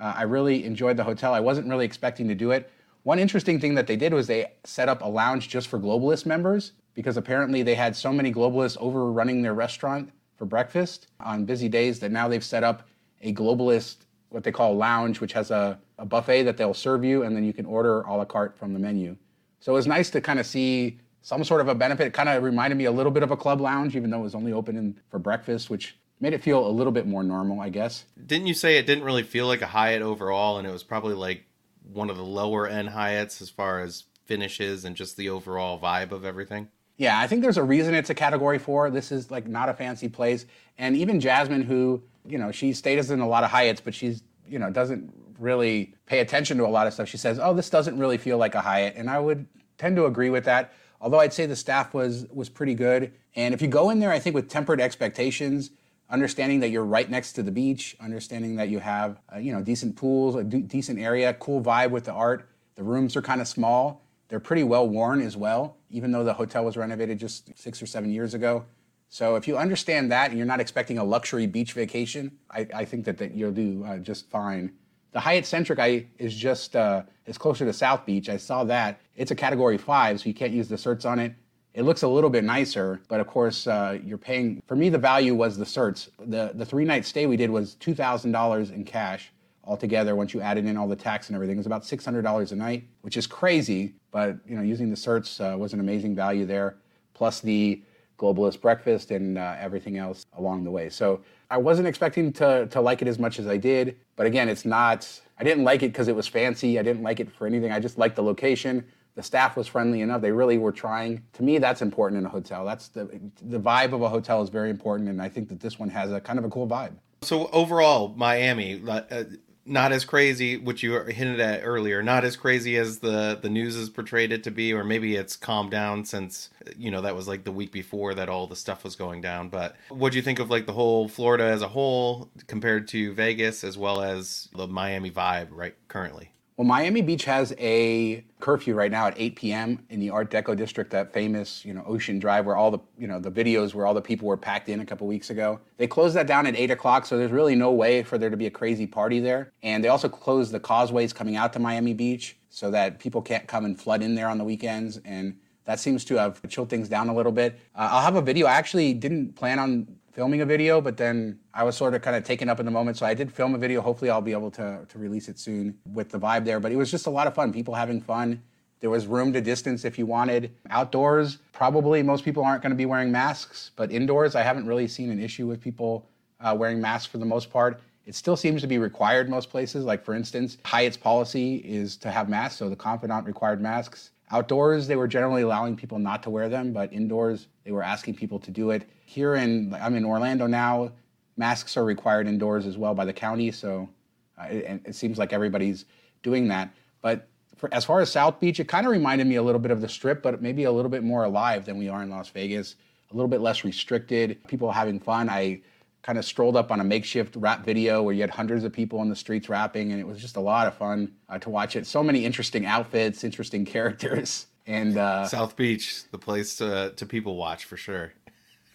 uh, 0.00 0.14
I 0.16 0.22
really 0.22 0.64
enjoyed 0.64 0.96
the 0.96 1.04
hotel. 1.04 1.34
I 1.34 1.40
wasn't 1.40 1.68
really 1.68 1.84
expecting 1.84 2.28
to 2.28 2.34
do 2.34 2.50
it. 2.50 2.70
One 3.02 3.18
interesting 3.18 3.58
thing 3.60 3.74
that 3.74 3.86
they 3.86 3.96
did 3.96 4.14
was 4.14 4.26
they 4.26 4.52
set 4.64 4.88
up 4.88 5.02
a 5.02 5.08
lounge 5.08 5.48
just 5.48 5.68
for 5.68 5.78
globalist 5.78 6.24
members 6.24 6.72
because 6.94 7.16
apparently 7.16 7.62
they 7.62 7.74
had 7.74 7.96
so 7.96 8.12
many 8.12 8.32
globalists 8.32 8.76
overrunning 8.78 9.42
their 9.42 9.54
restaurant 9.54 10.10
for 10.36 10.44
breakfast 10.44 11.08
on 11.20 11.44
busy 11.44 11.68
days 11.68 11.98
that 12.00 12.12
now 12.12 12.28
they've 12.28 12.44
set 12.44 12.62
up 12.62 12.86
a 13.22 13.32
globalist, 13.32 13.96
what 14.30 14.44
they 14.44 14.52
call 14.52 14.76
lounge, 14.76 15.20
which 15.20 15.32
has 15.32 15.50
a, 15.50 15.78
a 15.98 16.04
buffet 16.04 16.42
that 16.44 16.56
they'll 16.56 16.74
serve 16.74 17.04
you, 17.04 17.22
and 17.22 17.36
then 17.36 17.44
you 17.44 17.52
can 17.52 17.66
order 17.66 18.02
a 18.02 18.14
la 18.14 18.24
carte 18.24 18.56
from 18.58 18.72
the 18.72 18.78
menu. 18.78 19.16
So 19.60 19.72
it 19.72 19.76
was 19.76 19.86
nice 19.86 20.10
to 20.10 20.20
kind 20.20 20.40
of 20.40 20.46
see 20.46 20.98
some 21.20 21.44
sort 21.44 21.60
of 21.60 21.68
a 21.68 21.74
benefit. 21.74 22.08
It 22.08 22.12
kind 22.12 22.28
of 22.28 22.42
reminded 22.42 22.76
me 22.76 22.86
a 22.86 22.92
little 22.92 23.12
bit 23.12 23.22
of 23.22 23.30
a 23.30 23.36
club 23.36 23.60
lounge, 23.60 23.94
even 23.94 24.10
though 24.10 24.18
it 24.18 24.24
was 24.24 24.34
only 24.34 24.52
open 24.52 24.76
in, 24.76 25.00
for 25.08 25.18
breakfast, 25.18 25.70
which 25.70 25.96
made 26.20 26.32
it 26.32 26.42
feel 26.42 26.66
a 26.66 26.70
little 26.70 26.92
bit 26.92 27.06
more 27.06 27.22
normal, 27.22 27.60
I 27.60 27.68
guess. 27.68 28.04
Didn't 28.26 28.46
you 28.46 28.54
say 28.54 28.76
it 28.76 28.86
didn't 28.86 29.04
really 29.04 29.22
feel 29.22 29.46
like 29.46 29.62
a 29.62 29.66
Hyatt 29.66 30.02
overall, 30.02 30.58
and 30.58 30.66
it 30.66 30.72
was 30.72 30.82
probably 30.82 31.14
like 31.14 31.44
one 31.92 32.10
of 32.10 32.16
the 32.16 32.24
lower 32.24 32.66
end 32.66 32.90
Hyatts 32.90 33.40
as 33.42 33.50
far 33.50 33.80
as 33.80 34.04
finishes 34.24 34.84
and 34.84 34.96
just 34.96 35.16
the 35.16 35.28
overall 35.28 35.78
vibe 35.78 36.12
of 36.12 36.24
everything? 36.24 36.68
Yeah, 37.02 37.18
I 37.18 37.26
think 37.26 37.42
there's 37.42 37.56
a 37.56 37.64
reason 37.64 37.94
it's 37.96 38.10
a 38.10 38.14
category 38.14 38.60
four. 38.60 38.88
This 38.88 39.10
is 39.10 39.28
like 39.28 39.48
not 39.48 39.68
a 39.68 39.74
fancy 39.74 40.08
place. 40.08 40.46
And 40.78 40.96
even 40.96 41.18
Jasmine, 41.18 41.62
who, 41.62 42.00
you 42.24 42.38
know, 42.38 42.52
she 42.52 42.72
stays 42.72 43.10
in 43.10 43.18
a 43.18 43.26
lot 43.26 43.42
of 43.42 43.50
Hyatts, 43.50 43.80
but 43.82 43.92
she's, 43.92 44.22
you 44.48 44.60
know, 44.60 44.70
doesn't 44.70 45.12
really 45.40 45.96
pay 46.06 46.20
attention 46.20 46.58
to 46.58 46.64
a 46.64 46.68
lot 46.68 46.86
of 46.86 46.92
stuff. 46.92 47.08
She 47.08 47.16
says, 47.16 47.40
oh, 47.42 47.54
this 47.54 47.68
doesn't 47.70 47.98
really 47.98 48.18
feel 48.18 48.38
like 48.38 48.54
a 48.54 48.60
Hyatt. 48.60 48.94
And 48.94 49.10
I 49.10 49.18
would 49.18 49.48
tend 49.78 49.96
to 49.96 50.06
agree 50.06 50.30
with 50.30 50.44
that. 50.44 50.74
Although 51.00 51.18
I'd 51.18 51.32
say 51.32 51.44
the 51.44 51.56
staff 51.56 51.92
was 51.92 52.24
was 52.32 52.48
pretty 52.48 52.76
good. 52.76 53.12
And 53.34 53.52
if 53.52 53.60
you 53.60 53.66
go 53.66 53.90
in 53.90 53.98
there, 53.98 54.12
I 54.12 54.20
think 54.20 54.36
with 54.36 54.48
tempered 54.48 54.80
expectations, 54.80 55.72
understanding 56.08 56.60
that 56.60 56.68
you're 56.68 56.84
right 56.84 57.10
next 57.10 57.32
to 57.32 57.42
the 57.42 57.50
beach, 57.50 57.96
understanding 58.00 58.54
that 58.54 58.68
you 58.68 58.78
have, 58.78 59.18
uh, 59.34 59.38
you 59.38 59.52
know, 59.52 59.60
decent 59.60 59.96
pools, 59.96 60.36
a 60.36 60.44
d- 60.44 60.60
decent 60.60 61.00
area, 61.00 61.34
cool 61.34 61.60
vibe 61.60 61.90
with 61.90 62.04
the 62.04 62.12
art. 62.12 62.48
The 62.76 62.84
rooms 62.84 63.16
are 63.16 63.22
kind 63.22 63.40
of 63.40 63.48
small. 63.48 64.04
They're 64.28 64.38
pretty 64.40 64.62
well 64.62 64.88
worn 64.88 65.20
as 65.20 65.36
well, 65.36 65.76
even 65.92 66.10
though 66.10 66.24
the 66.24 66.34
hotel 66.34 66.64
was 66.64 66.76
renovated 66.76 67.18
just 67.18 67.56
six 67.56 67.80
or 67.82 67.86
seven 67.86 68.10
years 68.10 68.34
ago. 68.34 68.64
So 69.08 69.36
if 69.36 69.46
you 69.46 69.58
understand 69.58 70.10
that 70.10 70.30
and 70.30 70.38
you're 70.38 70.46
not 70.46 70.60
expecting 70.60 70.98
a 70.98 71.04
luxury 71.04 71.46
beach 71.46 71.74
vacation, 71.74 72.38
I, 72.50 72.66
I 72.74 72.84
think 72.84 73.04
that, 73.04 73.18
that 73.18 73.34
you'll 73.34 73.52
do 73.52 73.84
uh, 73.84 73.98
just 73.98 74.30
fine. 74.30 74.72
The 75.12 75.20
Hyatt 75.20 75.44
Centric 75.44 75.78
I, 75.78 76.06
is 76.18 76.34
just 76.34 76.74
uh, 76.74 77.02
is 77.26 77.36
closer 77.36 77.66
to 77.66 77.72
South 77.74 78.06
Beach. 78.06 78.30
I 78.30 78.38
saw 78.38 78.64
that 78.64 79.00
it's 79.14 79.30
a 79.30 79.34
Category 79.34 79.76
Five, 79.76 80.20
so 80.20 80.28
you 80.30 80.34
can't 80.34 80.54
use 80.54 80.68
the 80.68 80.76
certs 80.76 81.04
on 81.04 81.18
it. 81.18 81.34
It 81.74 81.82
looks 81.82 82.02
a 82.02 82.08
little 82.08 82.30
bit 82.30 82.44
nicer, 82.44 83.00
but 83.08 83.20
of 83.20 83.26
course 83.26 83.66
uh, 83.66 83.98
you're 84.02 84.16
paying. 84.18 84.62
For 84.66 84.76
me, 84.76 84.88
the 84.88 84.98
value 84.98 85.34
was 85.34 85.58
the 85.58 85.66
certs. 85.66 86.08
the 86.18 86.52
The 86.54 86.64
three 86.64 86.86
night 86.86 87.04
stay 87.04 87.26
we 87.26 87.36
did 87.36 87.50
was 87.50 87.74
two 87.74 87.94
thousand 87.94 88.32
dollars 88.32 88.70
in 88.70 88.84
cash 88.84 89.30
altogether. 89.64 90.16
Once 90.16 90.32
you 90.32 90.40
added 90.40 90.64
in 90.64 90.78
all 90.78 90.88
the 90.88 90.96
tax 90.96 91.28
and 91.28 91.34
everything, 91.34 91.56
it 91.56 91.58
was 91.58 91.66
about 91.66 91.84
six 91.84 92.02
hundred 92.06 92.22
dollars 92.22 92.52
a 92.52 92.56
night, 92.56 92.88
which 93.02 93.18
is 93.18 93.26
crazy. 93.26 93.94
But 94.12 94.36
you 94.46 94.54
know, 94.54 94.62
using 94.62 94.90
the 94.90 94.96
certs 94.96 95.40
uh, 95.40 95.58
was 95.58 95.72
an 95.72 95.80
amazing 95.80 96.14
value 96.14 96.46
there. 96.46 96.76
Plus 97.14 97.40
the 97.40 97.82
globalist 98.18 98.60
breakfast 98.60 99.10
and 99.10 99.36
uh, 99.36 99.56
everything 99.58 99.98
else 99.98 100.24
along 100.38 100.62
the 100.62 100.70
way. 100.70 100.88
So 100.88 101.22
I 101.50 101.56
wasn't 101.56 101.88
expecting 101.88 102.32
to, 102.34 102.66
to 102.68 102.80
like 102.80 103.02
it 103.02 103.08
as 103.08 103.18
much 103.18 103.40
as 103.40 103.48
I 103.48 103.56
did. 103.56 103.96
But 104.14 104.26
again, 104.26 104.48
it's 104.48 104.64
not, 104.64 105.08
I 105.38 105.44
didn't 105.44 105.64
like 105.64 105.82
it 105.82 105.88
because 105.88 106.06
it 106.06 106.14
was 106.14 106.28
fancy. 106.28 106.78
I 106.78 106.82
didn't 106.82 107.02
like 107.02 107.18
it 107.18 107.30
for 107.32 107.46
anything. 107.46 107.72
I 107.72 107.80
just 107.80 107.98
liked 107.98 108.14
the 108.14 108.22
location. 108.22 108.84
The 109.16 109.22
staff 109.22 109.56
was 109.56 109.66
friendly 109.66 110.00
enough. 110.00 110.22
They 110.22 110.32
really 110.32 110.56
were 110.56 110.72
trying. 110.72 111.22
To 111.34 111.42
me, 111.42 111.58
that's 111.58 111.82
important 111.82 112.20
in 112.20 112.26
a 112.26 112.28
hotel. 112.28 112.64
That's 112.64 112.88
the, 112.88 113.20
the 113.42 113.58
vibe 113.58 113.92
of 113.92 114.02
a 114.02 114.08
hotel 114.08 114.40
is 114.42 114.48
very 114.48 114.70
important. 114.70 115.08
And 115.08 115.20
I 115.20 115.28
think 115.28 115.48
that 115.48 115.60
this 115.60 115.78
one 115.78 115.90
has 115.90 116.12
a 116.12 116.20
kind 116.20 116.38
of 116.38 116.44
a 116.44 116.48
cool 116.48 116.68
vibe. 116.68 116.92
So 117.22 117.48
overall, 117.48 118.14
Miami, 118.16 118.80
uh, 118.88 119.24
not 119.64 119.92
as 119.92 120.04
crazy, 120.04 120.56
which 120.56 120.82
you 120.82 120.98
hinted 121.04 121.40
at 121.40 121.60
earlier, 121.62 122.02
not 122.02 122.24
as 122.24 122.36
crazy 122.36 122.76
as 122.76 122.98
the 122.98 123.38
the 123.40 123.48
news 123.48 123.76
has 123.76 123.88
portrayed 123.88 124.32
it 124.32 124.44
to 124.44 124.50
be, 124.50 124.72
or 124.72 124.84
maybe 124.84 125.16
it's 125.16 125.36
calmed 125.36 125.70
down 125.70 126.04
since 126.04 126.50
you 126.76 126.90
know 126.90 127.00
that 127.02 127.14
was 127.14 127.28
like 127.28 127.44
the 127.44 127.52
week 127.52 127.72
before 127.72 128.14
that 128.14 128.28
all 128.28 128.46
the 128.46 128.56
stuff 128.56 128.84
was 128.84 128.96
going 128.96 129.20
down. 129.20 129.48
But 129.48 129.76
what 129.88 130.12
do 130.12 130.18
you 130.18 130.22
think 130.22 130.38
of 130.38 130.50
like 130.50 130.66
the 130.66 130.72
whole 130.72 131.08
Florida 131.08 131.44
as 131.44 131.62
a 131.62 131.68
whole 131.68 132.30
compared 132.46 132.88
to 132.88 133.12
Vegas, 133.14 133.64
as 133.64 133.78
well 133.78 134.00
as 134.00 134.48
the 134.54 134.66
Miami 134.66 135.10
vibe 135.10 135.48
right 135.50 135.76
currently? 135.88 136.32
Well, 136.56 136.66
Miami 136.66 137.00
Beach 137.00 137.24
has 137.24 137.54
a 137.58 138.24
curfew 138.38 138.74
right 138.74 138.90
now 138.90 139.06
at 139.06 139.14
8 139.16 139.36
p.m. 139.36 139.86
in 139.88 140.00
the 140.00 140.10
Art 140.10 140.30
Deco 140.30 140.54
district, 140.54 140.90
that 140.90 141.10
famous, 141.10 141.64
you 141.64 141.72
know, 141.72 141.82
Ocean 141.86 142.18
Drive, 142.18 142.44
where 142.44 142.56
all 142.56 142.70
the, 142.70 142.78
you 142.98 143.06
know, 143.06 143.18
the 143.18 143.30
videos 143.30 143.72
where 143.72 143.86
all 143.86 143.94
the 143.94 144.02
people 144.02 144.28
were 144.28 144.36
packed 144.36 144.68
in 144.68 144.80
a 144.80 144.84
couple 144.84 145.06
weeks 145.06 145.30
ago. 145.30 145.60
They 145.78 145.86
closed 145.86 146.14
that 146.14 146.26
down 146.26 146.46
at 146.46 146.54
8 146.54 146.70
o'clock, 146.70 147.06
so 147.06 147.16
there's 147.16 147.30
really 147.32 147.54
no 147.54 147.72
way 147.72 148.02
for 148.02 148.18
there 148.18 148.28
to 148.28 148.36
be 148.36 148.46
a 148.46 148.50
crazy 148.50 148.86
party 148.86 149.18
there. 149.18 149.50
And 149.62 149.82
they 149.82 149.88
also 149.88 150.10
closed 150.10 150.52
the 150.52 150.60
causeways 150.60 151.14
coming 151.14 151.36
out 151.36 151.54
to 151.54 151.58
Miami 151.58 151.94
Beach 151.94 152.36
so 152.50 152.70
that 152.70 152.98
people 152.98 153.22
can't 153.22 153.48
come 153.48 153.64
and 153.64 153.80
flood 153.80 154.02
in 154.02 154.14
there 154.14 154.28
on 154.28 154.36
the 154.36 154.44
weekends. 154.44 154.98
And 155.06 155.38
that 155.64 155.80
seems 155.80 156.04
to 156.06 156.16
have 156.16 156.46
chilled 156.48 156.68
things 156.68 156.88
down 156.88 157.08
a 157.08 157.14
little 157.14 157.32
bit. 157.32 157.58
Uh, 157.74 157.88
I'll 157.92 158.02
have 158.02 158.16
a 158.16 158.22
video. 158.22 158.46
I 158.46 158.52
actually 158.52 158.92
didn't 158.92 159.36
plan 159.36 159.58
on 159.58 159.86
filming 160.12 160.42
a 160.42 160.46
video, 160.46 160.80
but 160.80 160.96
then 160.96 161.38
I 161.54 161.64
was 161.64 161.76
sort 161.76 161.94
of 161.94 162.02
kind 162.02 162.14
of 162.14 162.24
taken 162.24 162.48
up 162.48 162.60
in 162.60 162.66
the 162.66 162.72
moment. 162.72 162.98
So 162.98 163.06
I 163.06 163.14
did 163.14 163.32
film 163.32 163.54
a 163.54 163.58
video. 163.58 163.80
Hopefully, 163.80 164.10
I'll 164.10 164.20
be 164.20 164.32
able 164.32 164.50
to, 164.52 164.84
to 164.86 164.98
release 164.98 165.28
it 165.28 165.38
soon 165.38 165.78
with 165.92 166.10
the 166.10 166.18
vibe 166.18 166.44
there. 166.44 166.60
But 166.60 166.72
it 166.72 166.76
was 166.76 166.90
just 166.90 167.06
a 167.06 167.10
lot 167.10 167.26
of 167.26 167.34
fun, 167.34 167.52
people 167.52 167.74
having 167.74 168.00
fun. 168.00 168.42
There 168.80 168.90
was 168.90 169.06
room 169.06 169.32
to 169.32 169.40
distance 169.40 169.84
if 169.84 169.98
you 169.98 170.06
wanted. 170.06 170.52
Outdoors, 170.70 171.38
probably 171.52 172.02
most 172.02 172.24
people 172.24 172.44
aren't 172.44 172.62
going 172.62 172.70
to 172.70 172.76
be 172.76 172.86
wearing 172.86 173.12
masks, 173.12 173.70
but 173.76 173.92
indoors, 173.92 174.34
I 174.34 174.42
haven't 174.42 174.66
really 174.66 174.88
seen 174.88 175.10
an 175.10 175.20
issue 175.20 175.46
with 175.46 175.60
people 175.60 176.08
uh, 176.40 176.54
wearing 176.58 176.80
masks 176.80 177.06
for 177.06 177.18
the 177.18 177.24
most 177.24 177.48
part. 177.48 177.80
It 178.04 178.16
still 178.16 178.36
seems 178.36 178.60
to 178.62 178.66
be 178.66 178.78
required 178.78 179.30
most 179.30 179.50
places. 179.50 179.84
Like, 179.84 180.04
for 180.04 180.14
instance, 180.14 180.58
Hyatt's 180.64 180.96
policy 180.96 181.58
is 181.58 181.96
to 181.98 182.10
have 182.10 182.28
masks, 182.28 182.58
so 182.58 182.68
the 182.68 182.74
Confidante 182.74 183.24
required 183.24 183.60
masks. 183.60 184.10
Outdoors, 184.32 184.86
they 184.86 184.96
were 184.96 185.06
generally 185.06 185.42
allowing 185.42 185.76
people 185.76 185.98
not 185.98 186.22
to 186.22 186.30
wear 186.30 186.48
them, 186.48 186.72
but 186.72 186.90
indoors, 186.92 187.48
they 187.64 187.70
were 187.70 187.82
asking 187.82 188.14
people 188.14 188.38
to 188.40 188.50
do 188.50 188.70
it. 188.70 188.88
Here 189.04 189.34
in, 189.34 189.74
I'm 189.74 189.94
in 189.94 190.06
Orlando 190.06 190.46
now, 190.46 190.90
masks 191.36 191.76
are 191.76 191.84
required 191.84 192.26
indoors 192.26 192.66
as 192.66 192.78
well 192.78 192.94
by 192.94 193.04
the 193.04 193.12
county, 193.12 193.52
so 193.52 193.90
uh, 194.38 194.44
it, 194.44 194.80
it 194.86 194.94
seems 194.94 195.18
like 195.18 195.34
everybody's 195.34 195.84
doing 196.22 196.48
that. 196.48 196.70
But 197.02 197.28
for, 197.56 197.68
as 197.72 197.84
far 197.84 198.00
as 198.00 198.10
South 198.10 198.40
Beach, 198.40 198.58
it 198.58 198.68
kind 198.68 198.86
of 198.86 198.92
reminded 198.92 199.26
me 199.26 199.36
a 199.36 199.42
little 199.42 199.60
bit 199.60 199.70
of 199.70 199.82
the 199.82 199.88
Strip, 199.88 200.22
but 200.22 200.40
maybe 200.40 200.64
a 200.64 200.72
little 200.72 200.90
bit 200.90 201.04
more 201.04 201.24
alive 201.24 201.66
than 201.66 201.76
we 201.76 201.90
are 201.90 202.02
in 202.02 202.08
Las 202.08 202.30
Vegas. 202.30 202.76
A 203.10 203.14
little 203.14 203.28
bit 203.28 203.42
less 203.42 203.64
restricted, 203.64 204.42
people 204.48 204.72
having 204.72 204.98
fun. 204.98 205.28
I 205.28 205.60
kind 206.02 206.18
of 206.18 206.24
strolled 206.24 206.56
up 206.56 206.70
on 206.70 206.80
a 206.80 206.84
makeshift 206.84 207.36
rap 207.36 207.64
video 207.64 208.02
where 208.02 208.12
you 208.12 208.20
had 208.20 208.30
hundreds 208.30 208.64
of 208.64 208.72
people 208.72 208.98
on 208.98 209.08
the 209.08 209.16
streets 209.16 209.48
rapping, 209.48 209.92
and 209.92 210.00
it 210.00 210.06
was 210.06 210.20
just 210.20 210.36
a 210.36 210.40
lot 210.40 210.66
of 210.66 210.74
fun 210.74 211.12
uh, 211.28 211.38
to 211.38 211.48
watch 211.48 211.76
it. 211.76 211.86
So 211.86 212.02
many 212.02 212.24
interesting 212.24 212.66
outfits, 212.66 213.24
interesting 213.24 213.64
characters, 213.74 214.46
and 214.66 214.98
uh, 214.98 215.26
South 215.26 215.56
Beach, 215.56 216.10
the 216.10 216.18
place 216.18 216.56
to 216.56 216.92
to 216.96 217.06
people 217.06 217.36
watch 217.36 217.64
for 217.64 217.76
sure. 217.76 218.12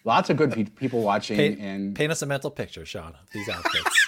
Lots 0.04 0.30
of 0.30 0.36
good 0.38 0.52
pe- 0.52 0.64
people 0.64 1.02
watching, 1.02 1.36
paint, 1.36 1.60
and 1.60 1.94
paint 1.94 2.10
us 2.10 2.22
a 2.22 2.26
mental 2.26 2.50
picture, 2.50 2.86
Sean, 2.86 3.14
these 3.34 3.48
outfits. 3.48 4.06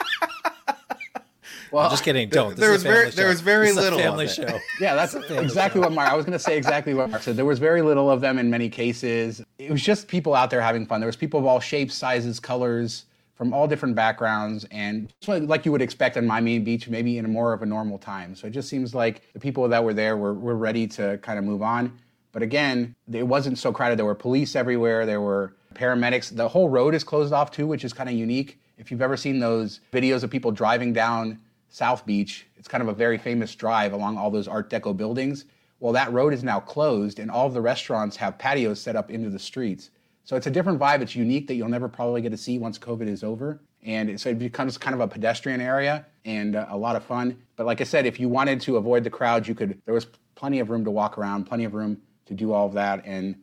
well, 1.73 1.85
I'm 1.85 1.91
just 1.91 2.05
kidding. 2.05 2.31
Don't. 2.31 2.57
There 2.57 2.71
was 2.71 2.83
very, 2.83 3.11
there 3.11 3.29
was 3.29 3.43
very 3.43 3.73
little 3.73 3.99
family 3.99 4.29
show. 4.29 4.59
Yeah, 4.81 4.95
that's 4.95 5.15
exactly 5.15 5.79
what 5.79 5.93
Mark. 5.93 6.11
I 6.11 6.17
was 6.17 6.25
going 6.25 6.33
to 6.33 6.43
say 6.43 6.57
exactly 6.57 6.95
what 6.95 7.11
Mark 7.11 7.23
said. 7.23 7.37
There 7.37 7.45
was 7.45 7.59
very 7.59 7.83
little 7.83 8.09
of 8.11 8.23
them 8.23 8.39
in 8.39 8.49
many 8.49 8.71
cases. 8.71 9.43
It 9.59 9.71
was 9.71 9.83
just 9.83 10.09
people 10.09 10.35
out 10.35 10.49
there 10.49 10.63
having 10.63 10.87
fun. 10.87 11.01
There 11.01 11.07
was 11.07 11.17
people 11.17 11.39
of 11.39 11.45
all 11.45 11.61
shapes, 11.61 11.95
sizes, 11.95 12.41
colors 12.41 13.05
from 13.41 13.55
all 13.55 13.67
different 13.67 13.95
backgrounds 13.95 14.67
and 14.71 15.15
like 15.27 15.65
you 15.65 15.73
would 15.73 15.81
expect 15.81 16.19
on 16.19 16.27
Miami 16.27 16.59
Beach, 16.59 16.91
maybe 16.91 17.17
in 17.17 17.25
a 17.25 17.29
more 17.29 17.55
of 17.55 17.63
a 17.63 17.67
normal 17.67 17.97
time. 17.97 18.37
So 18.37 18.47
it 18.47 18.51
just 18.51 18.69
seems 18.69 18.95
like 18.95 19.23
the 19.33 19.41
people 19.41 19.67
that 19.67 19.83
were 19.83 19.95
there 19.95 20.19
were, 20.19 20.35
were 20.35 20.57
ready 20.57 20.87
to 20.89 21.17
kind 21.23 21.39
of 21.39 21.47
move 21.47 21.63
on. 21.63 21.99
But 22.33 22.43
again, 22.43 22.95
it 23.11 23.27
wasn't 23.27 23.57
so 23.57 23.73
crowded. 23.73 23.99
There 23.99 24.05
were 24.05 24.15
police 24.15 24.55
everywhere. 24.55 25.07
There 25.07 25.23
were 25.23 25.55
paramedics. 25.73 26.37
The 26.37 26.51
whole 26.51 26.69
road 26.69 26.95
is 26.95 27.03
closed 27.03 27.33
off 27.33 27.51
too, 27.51 27.67
which 27.67 27.83
is 27.83 27.95
kind 27.95 28.11
of 28.11 28.15
unique. 28.15 28.61
If 28.77 28.91
you've 28.91 29.01
ever 29.01 29.17
seen 29.17 29.39
those 29.39 29.81
videos 29.91 30.23
of 30.23 30.29
people 30.29 30.51
driving 30.51 30.93
down 30.93 31.41
South 31.71 32.05
Beach, 32.05 32.47
it's 32.59 32.69
kind 32.69 32.83
of 32.83 32.89
a 32.89 32.95
very 32.95 33.17
famous 33.17 33.55
drive 33.55 33.95
along 33.95 34.19
all 34.19 34.31
those 34.31 34.49
Art 34.49 34.69
Deco 34.69 34.95
buildings. 34.95 35.47
Well, 35.79 35.95
that 35.95 36.13
road 36.13 36.35
is 36.35 36.45
now 36.45 36.61
closed, 36.61 37.19
and 37.19 37.31
all 37.31 37.47
of 37.47 37.55
the 37.55 37.63
restaurants 37.63 38.17
have 38.17 38.37
patios 38.37 38.83
set 38.83 38.97
up 38.97 39.11
into 39.11 39.31
the 39.31 39.39
streets. 39.39 39.89
So 40.31 40.37
it's 40.37 40.47
a 40.47 40.51
different 40.53 40.79
vibe. 40.79 41.01
It's 41.01 41.17
unique 41.17 41.49
that 41.49 41.55
you'll 41.55 41.69
never 41.69 41.89
probably 41.89 42.23
get 42.23 42.31
to 42.31 42.37
see 42.37 42.57
once 42.57 42.79
COVID 42.79 43.09
is 43.09 43.25
over. 43.25 43.61
And 43.83 44.21
so 44.21 44.29
it 44.29 44.39
becomes 44.39 44.79
kind 44.79 44.95
of 44.95 45.01
a 45.01 45.09
pedestrian 45.09 45.61
area 45.61 46.07
and 46.25 46.55
uh, 46.55 46.67
a 46.69 46.77
lot 46.77 46.95
of 46.95 47.03
fun. 47.03 47.37
But 47.57 47.67
like 47.67 47.81
I 47.81 47.85
said, 47.85 48.07
if 48.07 48.21
you 48.21 48.29
wanted 48.29 48.61
to 48.61 48.77
avoid 48.77 49.03
the 49.03 49.11
crowds, 49.11 49.49
you 49.49 49.57
could, 49.57 49.83
there 49.87 49.93
was 49.93 50.07
plenty 50.37 50.61
of 50.61 50.71
room 50.71 50.85
to 50.85 50.91
walk 50.93 51.19
around, 51.19 51.47
plenty 51.47 51.65
of 51.65 51.75
room 51.75 52.01
to 52.27 52.35
do 52.35 52.53
all 52.53 52.69
of 52.69 52.75
that. 52.75 53.03
And 53.05 53.35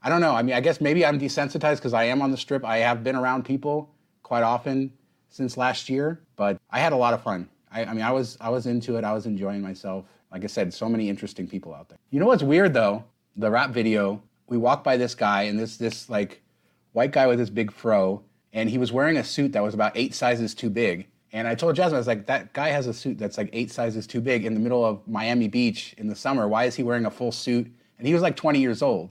I 0.00 0.08
don't 0.08 0.22
know. 0.22 0.34
I 0.34 0.42
mean, 0.42 0.54
I 0.54 0.62
guess 0.62 0.80
maybe 0.80 1.04
I'm 1.04 1.20
desensitized 1.20 1.76
because 1.76 1.92
I 1.92 2.04
am 2.04 2.22
on 2.22 2.30
the 2.30 2.38
strip. 2.38 2.64
I 2.64 2.78
have 2.78 3.04
been 3.04 3.14
around 3.14 3.44
people 3.44 3.94
quite 4.22 4.42
often 4.42 4.90
since 5.28 5.58
last 5.58 5.90
year, 5.90 6.22
but 6.36 6.56
I 6.70 6.80
had 6.80 6.94
a 6.94 6.96
lot 6.96 7.12
of 7.12 7.22
fun. 7.22 7.46
I, 7.70 7.84
I 7.84 7.92
mean, 7.92 8.04
I 8.04 8.10
was, 8.10 8.38
I 8.40 8.48
was 8.48 8.66
into 8.66 8.96
it. 8.96 9.04
I 9.04 9.12
was 9.12 9.26
enjoying 9.26 9.60
myself. 9.60 10.06
Like 10.30 10.44
I 10.44 10.46
said, 10.46 10.72
so 10.72 10.88
many 10.88 11.10
interesting 11.10 11.46
people 11.46 11.74
out 11.74 11.90
there. 11.90 11.98
You 12.08 12.20
know 12.20 12.26
what's 12.26 12.42
weird 12.42 12.72
though? 12.72 13.04
The 13.36 13.50
rap 13.50 13.68
video 13.68 14.22
we 14.52 14.58
walked 14.58 14.84
by 14.84 14.98
this 14.98 15.14
guy 15.14 15.44
and 15.44 15.58
this 15.58 15.78
this 15.78 16.10
like 16.10 16.42
white 16.92 17.10
guy 17.10 17.26
with 17.26 17.38
this 17.38 17.48
big 17.48 17.72
fro, 17.72 18.22
and 18.52 18.68
he 18.68 18.76
was 18.76 18.92
wearing 18.92 19.16
a 19.16 19.24
suit 19.24 19.52
that 19.52 19.62
was 19.62 19.72
about 19.72 19.92
eight 19.94 20.14
sizes 20.14 20.54
too 20.54 20.68
big. 20.68 21.08
And 21.32 21.48
I 21.48 21.54
told 21.54 21.74
Jasmine, 21.74 21.94
I 21.94 21.98
was 21.98 22.06
like, 22.06 22.26
that 22.26 22.52
guy 22.52 22.68
has 22.68 22.86
a 22.86 22.92
suit 22.92 23.16
that's 23.16 23.38
like 23.38 23.48
eight 23.54 23.70
sizes 23.70 24.06
too 24.06 24.20
big 24.20 24.44
in 24.44 24.52
the 24.52 24.60
middle 24.60 24.84
of 24.84 25.00
Miami 25.08 25.48
Beach 25.48 25.94
in 25.96 26.06
the 26.06 26.14
summer. 26.14 26.46
Why 26.46 26.64
is 26.64 26.74
he 26.74 26.82
wearing 26.82 27.06
a 27.06 27.10
full 27.10 27.32
suit? 27.32 27.72
And 27.96 28.06
he 28.06 28.12
was 28.12 28.22
like 28.22 28.36
20 28.36 28.60
years 28.60 28.82
old. 28.82 29.08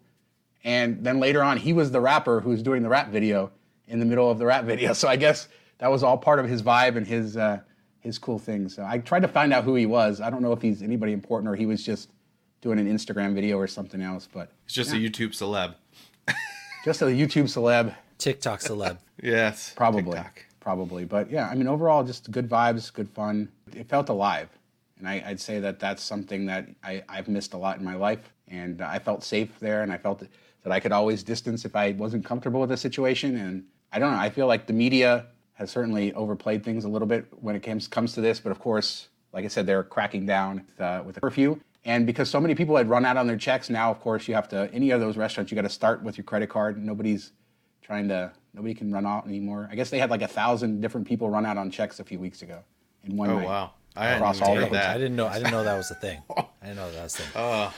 And 0.63 1.04
then 1.04 1.19
later 1.19 1.41
on, 1.41 1.58
he 1.58 1.73
was 1.73 1.89
the 1.89 1.99
rapper 1.99 2.39
who 2.39 2.51
was 2.51 2.62
doing 2.62 2.84
the 2.84 2.89
rap 2.89 3.10
video 3.10 3.49
in 3.88 3.99
the 3.99 4.06
middle 4.06 4.30
of 4.30 4.38
the 4.38 4.45
rap 4.45 4.65
video. 4.65 4.93
So 5.01 5.08
I 5.08 5.15
guess 5.15 5.47
that 5.80 5.89
was 5.89 6.04
all 6.04 6.15
part 6.15 6.38
of 6.38 6.47
his 6.47 6.62
vibe 6.62 6.95
and 6.95 7.08
his 7.08 7.38
uh, 7.38 7.62
his 8.01 8.19
cool 8.19 8.38
thing. 8.38 8.69
So 8.69 8.86
I 8.88 8.99
tried 8.99 9.23
to 9.23 9.27
find 9.27 9.51
out 9.51 9.63
who 9.63 9.73
he 9.73 9.88
was. 9.88 10.21
I 10.21 10.30
don't 10.30 10.43
know 10.43 10.54
if 10.54 10.62
he's 10.62 10.84
anybody 10.84 11.13
important 11.13 11.51
or 11.51 11.56
he 11.56 11.65
was 11.65 11.84
just 11.84 12.12
doing 12.62 12.80
an 12.80 12.88
Instagram 12.88 13.34
video 13.34 13.58
or 13.58 13.67
something 13.67 14.02
else. 14.02 14.28
But 14.32 14.52
it's 14.65 14.74
just 14.74 14.93
yeah. 14.93 15.00
a 15.00 15.10
YouTube 15.10 15.32
celeb. 15.32 15.76
just 16.86 17.02
a 17.02 17.06
YouTube 17.06 17.45
celeb. 17.45 17.95
TikTok 18.17 18.62
celeb. 18.62 18.97
yes. 19.24 19.74
Probably. 19.76 20.04
TikTok. 20.04 20.45
Probably. 20.60 21.06
But 21.06 21.32
yeah, 21.32 21.50
I 21.50 21.56
mean, 21.56 21.67
overall, 21.67 22.04
just 22.04 22.32
good 22.32 22.47
vibes, 22.47 22.93
good 22.93 23.10
fun. 23.10 23.50
It 23.76 23.89
felt 23.89 24.10
alive. 24.10 24.50
And 25.00 25.10
I, 25.10 25.24
would 25.28 25.39
say 25.39 25.60
that 25.60 25.80
that's 25.80 26.04
something 26.04 26.45
that 26.45 26.67
I, 26.84 27.04
I've 27.10 27.28
missed 27.28 27.54
a 27.54 27.58
lot 27.58 27.80
in 27.80 27.84
my 27.84 27.95
life. 27.95 28.32
And 28.47 28.82
I 28.82 29.00
felt 29.00 29.24
safe 29.24 29.60
there, 29.60 29.82
and 29.82 29.91
I 29.91 29.97
felt 29.97 30.24
that 30.63 30.71
I 30.71 30.80
could 30.80 30.91
always 30.91 31.24
distance 31.24 31.65
if 31.65 31.76
I 31.76 31.93
wasn't 31.93 32.24
comfortable 32.24 32.60
with 32.60 32.69
the 32.69 32.78
situation. 32.78 33.38
And 33.38 33.63
I 33.91 33.97
don't 33.97 34.12
know, 34.12 34.19
I 34.19 34.30
feel 34.30 34.45
like 34.45 34.67
the 34.67 34.74
media 34.74 35.26
has 35.54 35.71
certainly 35.71 36.13
overplayed 36.13 36.63
things 36.63 36.86
a 36.86 36.89
little 36.89 37.08
bit 37.08 37.26
when 37.41 37.56
it 37.56 37.62
comes, 37.62 37.88
comes 37.88 38.13
to 38.13 38.21
this. 38.21 38.39
But 38.39 38.52
of 38.52 38.60
course, 38.60 39.08
like 39.34 39.45
I 39.45 39.47
said, 39.47 39.65
they're 39.65 39.84
cracking 39.84 40.26
down 40.26 40.58
with, 40.58 40.82
uh, 40.82 41.04
with 41.04 41.15
the 41.15 41.21
curfew. 41.21 41.60
And 41.84 42.06
because 42.06 42.30
so 42.30 42.39
many 42.39 42.54
people 42.54 42.78
had 42.78 42.89
run 42.89 43.06
out 43.06 43.17
on 43.17 43.28
their 43.28 43.38
checks, 43.38 43.70
now 43.70 43.89
of 43.89 44.00
course 44.00 44.28
you 44.28 44.36
have 44.36 44.48
to 44.50 44.70
any 44.72 44.91
of 44.91 45.00
those 45.00 45.17
restaurants 45.17 45.52
you 45.52 45.56
got 45.56 45.63
to 45.63 45.70
start 45.70 46.04
with 46.04 46.17
your 46.17 46.26
credit 46.26 46.50
card. 46.50 46.78
Nobody's 46.78 47.32
trying 47.82 48.08
to 48.10 48.32
nobody 48.54 48.74
can 48.74 48.91
run 48.91 49.06
out 49.06 49.26
anymore. 49.26 49.67
I 49.72 49.76
guess 49.76 49.89
they 49.89 50.00
had 50.00 50.10
like 50.10 50.22
a 50.22 50.28
thousand 50.28 50.82
different 50.82 51.08
people 51.08 51.30
run 51.30 51.46
out 51.46 51.58
on 51.58 51.72
checks 51.72 52.00
a 52.00 52.04
few 52.04 52.20
weeks 52.20 52.41
ago 52.41 52.60
in 53.04 53.17
one 53.17 53.30
oh, 53.30 53.39
night. 53.39 53.48
wow! 53.48 53.72
I 53.96 54.10
across 54.10 54.41
all 54.41 54.56
that. 54.56 54.74
I 54.74 54.98
didn't 54.98 55.15
know. 55.15 55.28
I 55.28 55.39
didn't 55.39 55.52
know 55.52 55.63
that 55.63 55.78
was 55.78 55.89
a 55.89 55.96
thing. 55.96 56.22
I 56.38 56.46
didn't 56.62 56.78
know 56.78 56.91
that 56.91 57.04
was 57.04 57.15
a 57.15 57.24
thing. 57.24 57.41
Uh. 57.41 57.72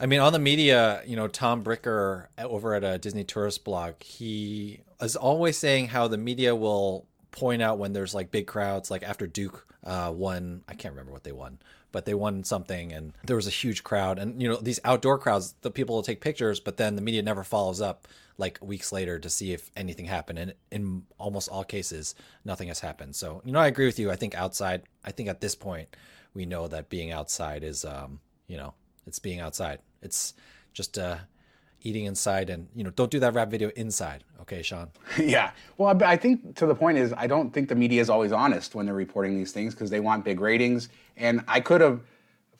I 0.00 0.06
mean, 0.06 0.18
on 0.18 0.32
the 0.32 0.40
media, 0.40 1.02
you 1.06 1.14
know, 1.14 1.28
Tom 1.28 1.62
Bricker 1.62 2.26
over 2.36 2.74
at 2.74 2.82
a 2.82 2.98
Disney 2.98 3.22
Tourist 3.22 3.64
blog, 3.64 4.02
he 4.02 4.80
is 5.00 5.14
always 5.14 5.56
saying 5.56 5.88
how 5.88 6.08
the 6.08 6.18
media 6.18 6.56
will 6.56 7.06
point 7.34 7.60
out 7.60 7.78
when 7.78 7.92
there's 7.92 8.14
like 8.14 8.30
big 8.30 8.46
crowds, 8.46 8.90
like 8.90 9.02
after 9.02 9.26
Duke 9.26 9.66
uh, 9.84 10.12
won. 10.14 10.62
I 10.68 10.74
can't 10.74 10.94
remember 10.94 11.12
what 11.12 11.24
they 11.24 11.32
won, 11.32 11.58
but 11.90 12.06
they 12.06 12.14
won 12.14 12.44
something 12.44 12.92
and 12.92 13.12
there 13.24 13.36
was 13.36 13.46
a 13.46 13.50
huge 13.50 13.84
crowd 13.84 14.18
and 14.18 14.40
you 14.40 14.48
know 14.48 14.56
these 14.56 14.80
outdoor 14.84 15.18
crowds 15.18 15.54
the 15.62 15.70
people 15.70 15.94
will 15.94 16.02
take 16.02 16.20
pictures 16.20 16.58
but 16.58 16.76
then 16.76 16.96
the 16.96 17.02
media 17.02 17.22
never 17.22 17.44
follows 17.44 17.80
up 17.80 18.08
like 18.36 18.58
weeks 18.60 18.90
later 18.90 19.18
to 19.18 19.30
see 19.30 19.52
if 19.52 19.70
anything 19.76 20.06
happened. 20.06 20.38
And 20.38 20.54
in 20.70 21.02
almost 21.18 21.48
all 21.48 21.64
cases 21.64 22.14
nothing 22.44 22.68
has 22.68 22.80
happened. 22.80 23.14
So 23.14 23.42
you 23.44 23.52
know 23.52 23.60
i 23.60 23.66
agree 23.66 23.86
with 23.86 23.98
you. 23.98 24.10
I 24.10 24.16
think 24.16 24.34
outside 24.34 24.82
i 25.04 25.10
think 25.10 25.28
at 25.28 25.40
this 25.40 25.54
point 25.54 25.96
we 26.34 26.46
know 26.46 26.68
that 26.68 26.88
being 26.88 27.10
outside 27.10 27.62
is 27.62 27.84
um 27.84 28.20
you 28.46 28.56
know 28.56 28.74
it's 29.06 29.18
being 29.18 29.40
outside. 29.40 29.80
It's 30.02 30.34
just 30.72 30.98
uh 30.98 31.18
eating 31.84 32.06
inside 32.06 32.50
and 32.50 32.66
you 32.74 32.82
know 32.82 32.90
don't 32.90 33.10
do 33.10 33.20
that 33.20 33.34
rap 33.34 33.50
video 33.50 33.68
inside 33.76 34.24
okay 34.40 34.62
sean? 34.62 34.88
Yeah. 35.18 35.52
Well 35.78 36.02
i 36.02 36.16
think 36.16 36.56
to 36.56 36.66
the 36.66 36.74
point 36.74 36.98
is 36.98 37.12
i 37.16 37.26
don't 37.26 37.52
think 37.52 37.68
the 37.68 37.74
media 37.74 38.00
is 38.00 38.10
always 38.10 38.32
honest 38.32 38.74
when 38.74 38.86
they're 38.86 38.94
reporting 38.94 39.36
these 39.36 39.52
things 39.52 39.74
because 39.74 39.90
they 39.90 40.00
want 40.00 40.24
big 40.24 40.40
ratings. 40.40 40.88
And 41.16 41.44
i 41.46 41.60
could 41.60 41.80
have 41.80 42.00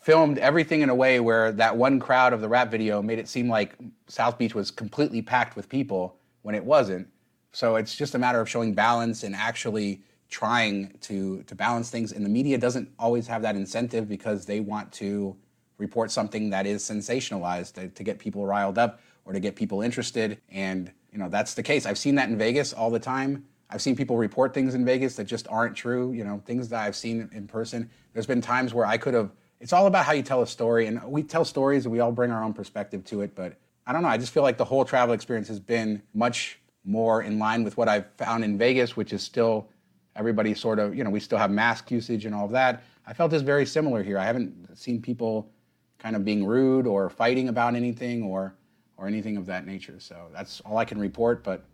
filmed 0.04 0.36
everything 0.36 0.82
in 0.82 0.90
a 0.90 0.94
way 0.94 1.18
where 1.18 1.50
that 1.50 1.74
one 1.74 1.98
crowd 1.98 2.34
of 2.34 2.42
the 2.42 2.48
rap 2.48 2.70
video 2.70 3.00
made 3.00 3.18
it 3.18 3.26
seem 3.26 3.48
like 3.48 3.74
south 4.06 4.36
beach 4.36 4.54
was 4.54 4.70
completely 4.70 5.22
packed 5.22 5.56
with 5.56 5.66
people 5.66 6.16
when 6.42 6.54
it 6.54 6.62
wasn't. 6.62 7.08
So 7.52 7.76
it's 7.76 7.94
just 7.94 8.14
a 8.14 8.18
matter 8.18 8.38
of 8.38 8.48
showing 8.48 8.74
balance 8.74 9.22
and 9.22 9.34
actually 9.34 10.02
trying 10.28 10.92
to 11.00 11.42
to 11.44 11.54
balance 11.54 11.88
things. 11.88 12.12
And 12.12 12.24
the 12.24 12.28
media 12.28 12.58
doesn't 12.58 12.90
always 12.98 13.26
have 13.28 13.40
that 13.42 13.56
incentive 13.56 14.06
because 14.06 14.44
they 14.44 14.60
want 14.60 14.92
to 14.94 15.36
report 15.78 16.10
something 16.10 16.50
that 16.50 16.66
is 16.66 16.82
sensationalized 16.82 17.72
to, 17.74 17.88
to 17.88 18.02
get 18.02 18.18
people 18.18 18.44
riled 18.46 18.78
up 18.78 19.00
or 19.24 19.32
to 19.32 19.40
get 19.40 19.56
people 19.56 19.82
interested. 19.82 20.40
And 20.50 20.90
you 21.12 21.18
know 21.18 21.28
that's 21.28 21.54
the 21.54 21.62
case. 21.62 21.86
I've 21.86 21.98
seen 21.98 22.14
that 22.16 22.28
in 22.28 22.38
Vegas 22.38 22.72
all 22.72 22.90
the 22.90 22.98
time. 22.98 23.44
I've 23.70 23.82
seen 23.82 23.96
people 23.96 24.16
report 24.16 24.54
things 24.54 24.74
in 24.74 24.84
Vegas 24.84 25.16
that 25.16 25.24
just 25.24 25.48
aren't 25.48 25.76
true. 25.76 26.12
You 26.12 26.24
know, 26.24 26.42
things 26.44 26.68
that 26.68 26.82
I've 26.82 26.96
seen 26.96 27.28
in 27.32 27.46
person. 27.46 27.90
There's 28.12 28.26
been 28.26 28.40
times 28.40 28.74
where 28.74 28.86
I 28.86 28.98
could 28.98 29.14
have. 29.14 29.30
It's 29.60 29.72
all 29.72 29.86
about 29.86 30.04
how 30.04 30.12
you 30.12 30.22
tell 30.22 30.42
a 30.42 30.46
story, 30.46 30.86
and 30.86 31.02
we 31.04 31.22
tell 31.22 31.44
stories 31.44 31.86
and 31.86 31.92
we 31.92 32.00
all 32.00 32.12
bring 32.12 32.30
our 32.30 32.42
own 32.42 32.52
perspective 32.52 33.04
to 33.06 33.22
it. 33.22 33.34
But 33.34 33.56
I 33.86 33.92
don't 33.92 34.02
know. 34.02 34.08
I 34.08 34.18
just 34.18 34.32
feel 34.32 34.42
like 34.42 34.56
the 34.56 34.64
whole 34.64 34.84
travel 34.84 35.14
experience 35.14 35.48
has 35.48 35.60
been 35.60 36.02
much 36.12 36.60
more 36.84 37.22
in 37.22 37.38
line 37.38 37.64
with 37.64 37.76
what 37.76 37.88
I've 37.88 38.06
found 38.16 38.44
in 38.44 38.58
Vegas, 38.58 38.96
which 38.96 39.12
is 39.12 39.22
still 39.22 39.68
everybody 40.16 40.54
sort 40.54 40.78
of, 40.78 40.94
you 40.94 41.02
know, 41.02 41.10
we 41.10 41.20
still 41.20 41.38
have 41.38 41.50
mask 41.50 41.90
usage 41.90 42.24
and 42.24 42.34
all 42.34 42.44
of 42.44 42.52
that. 42.52 42.82
I 43.06 43.12
felt 43.12 43.30
this 43.30 43.42
very 43.42 43.66
similar 43.66 44.02
here. 44.02 44.18
I 44.18 44.24
haven't 44.24 44.76
seen 44.78 45.02
people 45.02 45.50
kind 45.98 46.16
of 46.16 46.24
being 46.24 46.44
rude 46.44 46.86
or 46.86 47.10
fighting 47.10 47.48
about 47.48 47.74
anything 47.74 48.22
or 48.22 48.54
or 48.96 49.06
anything 49.06 49.36
of 49.36 49.46
that 49.46 49.66
nature. 49.66 49.98
So 49.98 50.28
that's 50.32 50.60
all 50.62 50.76
I 50.76 50.84
can 50.84 50.98
report. 50.98 51.42
But 51.44 51.64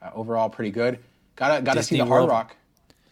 uh, 0.00 0.10
overall, 0.14 0.48
pretty 0.48 0.70
good. 0.70 0.98
Gotta 1.36 1.62
got 1.62 1.74
to 1.74 1.82
see 1.82 1.96
the 1.96 2.04
Hard 2.04 2.20
World, 2.20 2.30
Rock. 2.30 2.56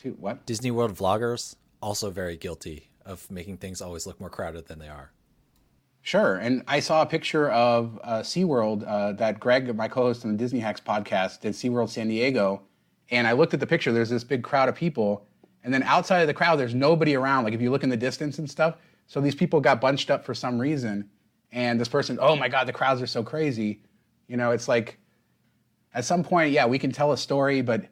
Too. 0.03 0.17
What? 0.19 0.45
Disney 0.47 0.71
World 0.71 0.95
vloggers 0.95 1.57
also 1.83 2.11
very 2.11 2.37
guilty 2.37 2.91
of 3.05 3.31
making 3.31 3.57
things 3.57 3.81
always 3.81 4.07
look 4.07 4.21
more 4.21 4.31
crowded 4.31 4.67
than 4.67 4.79
they 4.79 4.89
are. 4.89 5.11
Sure. 6.03 6.37
And 6.37 6.63
I 6.67 6.81
saw 6.81 7.03
a 7.03 7.07
picture 7.07 7.51
of 7.51 7.99
uh, 8.03 8.21
SeaWorld 8.21 8.85
uh, 8.87 9.13
that 9.13 9.39
Greg, 9.39 9.75
my 9.77 9.89
co 9.89 10.03
host 10.03 10.25
on 10.25 10.33
the 10.33 10.39
Disney 10.39 10.61
Hacks 10.61 10.81
podcast, 10.81 11.41
did 11.41 11.53
SeaWorld 11.53 11.91
San 11.91 12.09
Diego. 12.09 12.63
And 13.11 13.27
I 13.27 13.33
looked 13.33 13.53
at 13.53 13.61
the 13.61 13.67
picture, 13.67 13.93
there's 13.93 14.09
this 14.09 14.25
big 14.25 14.43
crowd 14.43 14.69
of 14.69 14.75
people. 14.75 15.27
And 15.63 15.75
then 15.75 15.83
outside 15.83 16.21
of 16.21 16.27
the 16.27 16.35
crowd, 16.35 16.59
there's 16.59 16.75
nobody 16.75 17.17
around. 17.17 17.45
Like 17.45 17.53
if 17.53 17.61
you 17.61 17.71
look 17.71 17.83
in 17.83 17.91
the 17.91 17.97
distance 17.97 18.39
and 18.39 18.49
stuff. 18.49 18.77
So 19.09 19.21
these 19.21 19.35
people 19.35 19.61
got 19.61 19.81
bunched 19.81 20.11
up 20.11 20.25
for 20.25 20.35
some 20.35 20.59
reason 20.59 21.11
and 21.53 21.81
this 21.81 21.89
person, 21.89 22.19
oh 22.21 22.37
my 22.37 22.49
God, 22.49 22.67
the 22.67 22.73
crowds 22.73 23.03
are 23.03 23.07
so 23.07 23.23
crazy. 23.23 23.81
You 24.29 24.37
know, 24.37 24.53
it's 24.53 24.69
like 24.69 24.99
at 25.95 26.05
some 26.05 26.23
point, 26.23 26.53
yeah, 26.53 26.67
we 26.67 26.79
can 26.79 26.93
tell 26.93 27.13
a 27.13 27.17
story, 27.17 27.63
but 27.63 27.85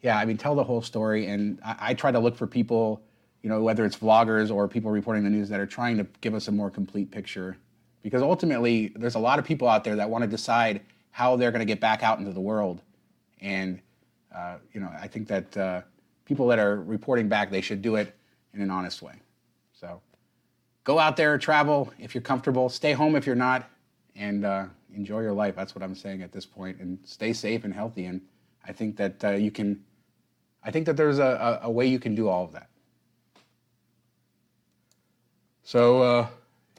yeah, 0.00 0.16
I 0.16 0.24
mean, 0.24 0.36
tell 0.36 0.54
the 0.54 0.64
whole 0.64 0.82
story. 0.82 1.26
And 1.26 1.58
I, 1.64 1.76
I 1.80 1.94
try 1.94 2.12
to 2.12 2.18
look 2.18 2.36
for 2.36 2.46
people, 2.46 3.02
you 3.42 3.48
know, 3.48 3.60
whether 3.62 3.84
it's 3.84 3.96
vloggers 3.96 4.54
or 4.54 4.68
people 4.68 4.90
reporting 4.90 5.24
the 5.24 5.30
news 5.30 5.48
that 5.48 5.58
are 5.58 5.66
trying 5.66 5.96
to 5.96 6.06
give 6.20 6.34
us 6.34 6.48
a 6.48 6.52
more 6.52 6.70
complete 6.70 7.10
picture. 7.10 7.56
Because 8.02 8.22
ultimately, 8.22 8.92
there's 8.94 9.16
a 9.16 9.20
lot 9.20 9.40
of 9.40 9.44
people 9.44 9.68
out 9.68 9.82
there 9.82 9.96
that 9.96 10.08
want 10.08 10.22
to 10.22 10.28
decide 10.28 10.82
how 11.10 11.34
they're 11.34 11.50
going 11.50 11.60
to 11.60 11.66
get 11.66 11.80
back 11.80 12.04
out 12.04 12.20
into 12.20 12.32
the 12.32 12.40
world. 12.40 12.82
And, 13.40 13.80
uh, 14.32 14.58
you 14.72 14.80
know, 14.80 14.90
I 15.00 15.08
think 15.08 15.26
that 15.28 15.56
uh, 15.56 15.80
people 16.24 16.46
that 16.48 16.60
are 16.60 16.80
reporting 16.82 17.28
back, 17.28 17.50
they 17.50 17.60
should 17.60 17.82
do 17.82 17.96
it 17.96 18.14
in 18.54 18.60
an 18.60 18.70
honest 18.70 19.02
way. 19.02 19.14
So 19.72 20.00
go 20.86 21.00
out 21.00 21.16
there, 21.16 21.36
travel 21.36 21.92
if 21.98 22.14
you're 22.14 22.22
comfortable, 22.22 22.70
stay 22.70 22.92
home 22.92 23.16
if 23.16 23.26
you're 23.26 23.34
not, 23.34 23.68
and 24.14 24.46
uh, 24.46 24.64
enjoy 24.94 25.20
your 25.20 25.32
life. 25.32 25.54
That's 25.54 25.74
what 25.74 25.82
I'm 25.82 25.94
saying 25.94 26.22
at 26.22 26.32
this 26.32 26.46
point, 26.46 26.78
and 26.78 26.98
stay 27.04 27.34
safe 27.34 27.64
and 27.64 27.74
healthy. 27.74 28.06
And 28.06 28.22
I 28.66 28.72
think 28.72 28.96
that 28.96 29.22
uh, 29.22 29.30
you 29.32 29.50
can. 29.50 29.84
I 30.64 30.70
think 30.70 30.86
that 30.86 30.96
there's 30.96 31.18
a, 31.18 31.60
a, 31.62 31.66
a, 31.66 31.70
way 31.70 31.86
you 31.86 32.00
can 32.00 32.16
do 32.16 32.28
all 32.28 32.44
of 32.44 32.52
that. 32.52 32.68
So, 35.62 36.02
uh, 36.02 36.26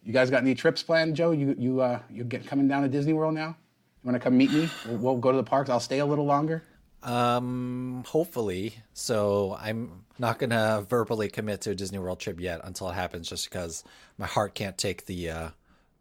you 0.03 0.11
guys 0.11 0.29
got 0.29 0.41
any 0.41 0.55
trips 0.55 0.83
planned, 0.83 1.15
Joe? 1.15 1.31
You 1.31 1.55
you 1.57 1.81
uh, 1.81 1.99
you 2.09 2.23
get 2.23 2.47
coming 2.47 2.67
down 2.67 2.83
to 2.83 2.89
Disney 2.89 3.13
World 3.13 3.35
now? 3.35 3.49
You 3.49 4.11
want 4.11 4.15
to 4.15 4.19
come 4.19 4.37
meet 4.37 4.51
me? 4.51 4.69
We'll, 4.87 4.97
we'll 4.97 5.17
go 5.17 5.31
to 5.31 5.37
the 5.37 5.43
parks. 5.43 5.69
I'll 5.69 5.79
stay 5.79 5.99
a 5.99 6.05
little 6.05 6.25
longer. 6.25 6.63
Um, 7.07 8.03
hopefully. 8.05 8.75
So 8.93 9.57
I'm 9.59 10.03
not 10.19 10.39
gonna 10.39 10.85
verbally 10.87 11.29
commit 11.29 11.61
to 11.61 11.71
a 11.71 11.75
Disney 11.75 11.99
World 11.99 12.19
trip 12.19 12.39
yet 12.39 12.59
until 12.63 12.89
it 12.89 12.93
happens, 12.93 13.29
just 13.29 13.49
because 13.49 13.83
my 14.17 14.27
heart 14.27 14.53
can't 14.53 14.77
take 14.77 15.05
the 15.05 15.29
uh, 15.29 15.49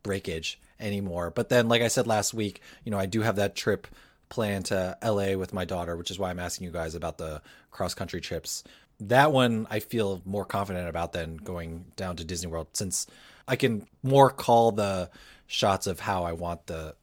breakage 0.03 0.61
anymore. 0.81 1.31
But 1.31 1.49
then, 1.49 1.69
like 1.69 1.81
I 1.81 1.89
said 1.89 2.09
last 2.09 2.35
week, 2.35 2.61
you 2.85 2.91
know, 2.91 2.99
I 2.99 3.07
do 3.07 3.21
have 3.21 3.37
that 3.37 3.55
trip 3.55 3.87
planned 4.29 4.67
to 4.67 4.99
LA 5.01 5.37
with 5.37 5.55
my 5.55 5.65
daughter, 5.65 5.97
which 5.97 6.11
is 6.11 6.19
why 6.19 6.31
I'm 6.31 6.41
asking 6.41 6.67
you 6.67 6.73
guys 6.73 6.97
about 6.97 7.19
the 7.19 7.41
cross 7.71 7.95
country 7.95 8.21
trips. 8.21 8.65
That 8.99 9.31
one 9.31 9.69
I 9.71 9.79
feel 9.79 10.23
more 10.25 10.45
confident 10.45 10.89
about 10.89 11.13
than 11.13 11.37
going 11.37 11.85
down 11.95 12.17
to 12.17 12.25
Disney 12.25 12.51
World 12.51 12.69
since 12.73 13.07
I 13.47 13.55
can 13.55 13.87
more 14.03 14.31
call 14.31 14.73
the 14.73 15.11
shots 15.47 15.87
of 15.87 16.01
how 16.01 16.25
I 16.25 16.33
want 16.33 16.67
the 16.67 16.97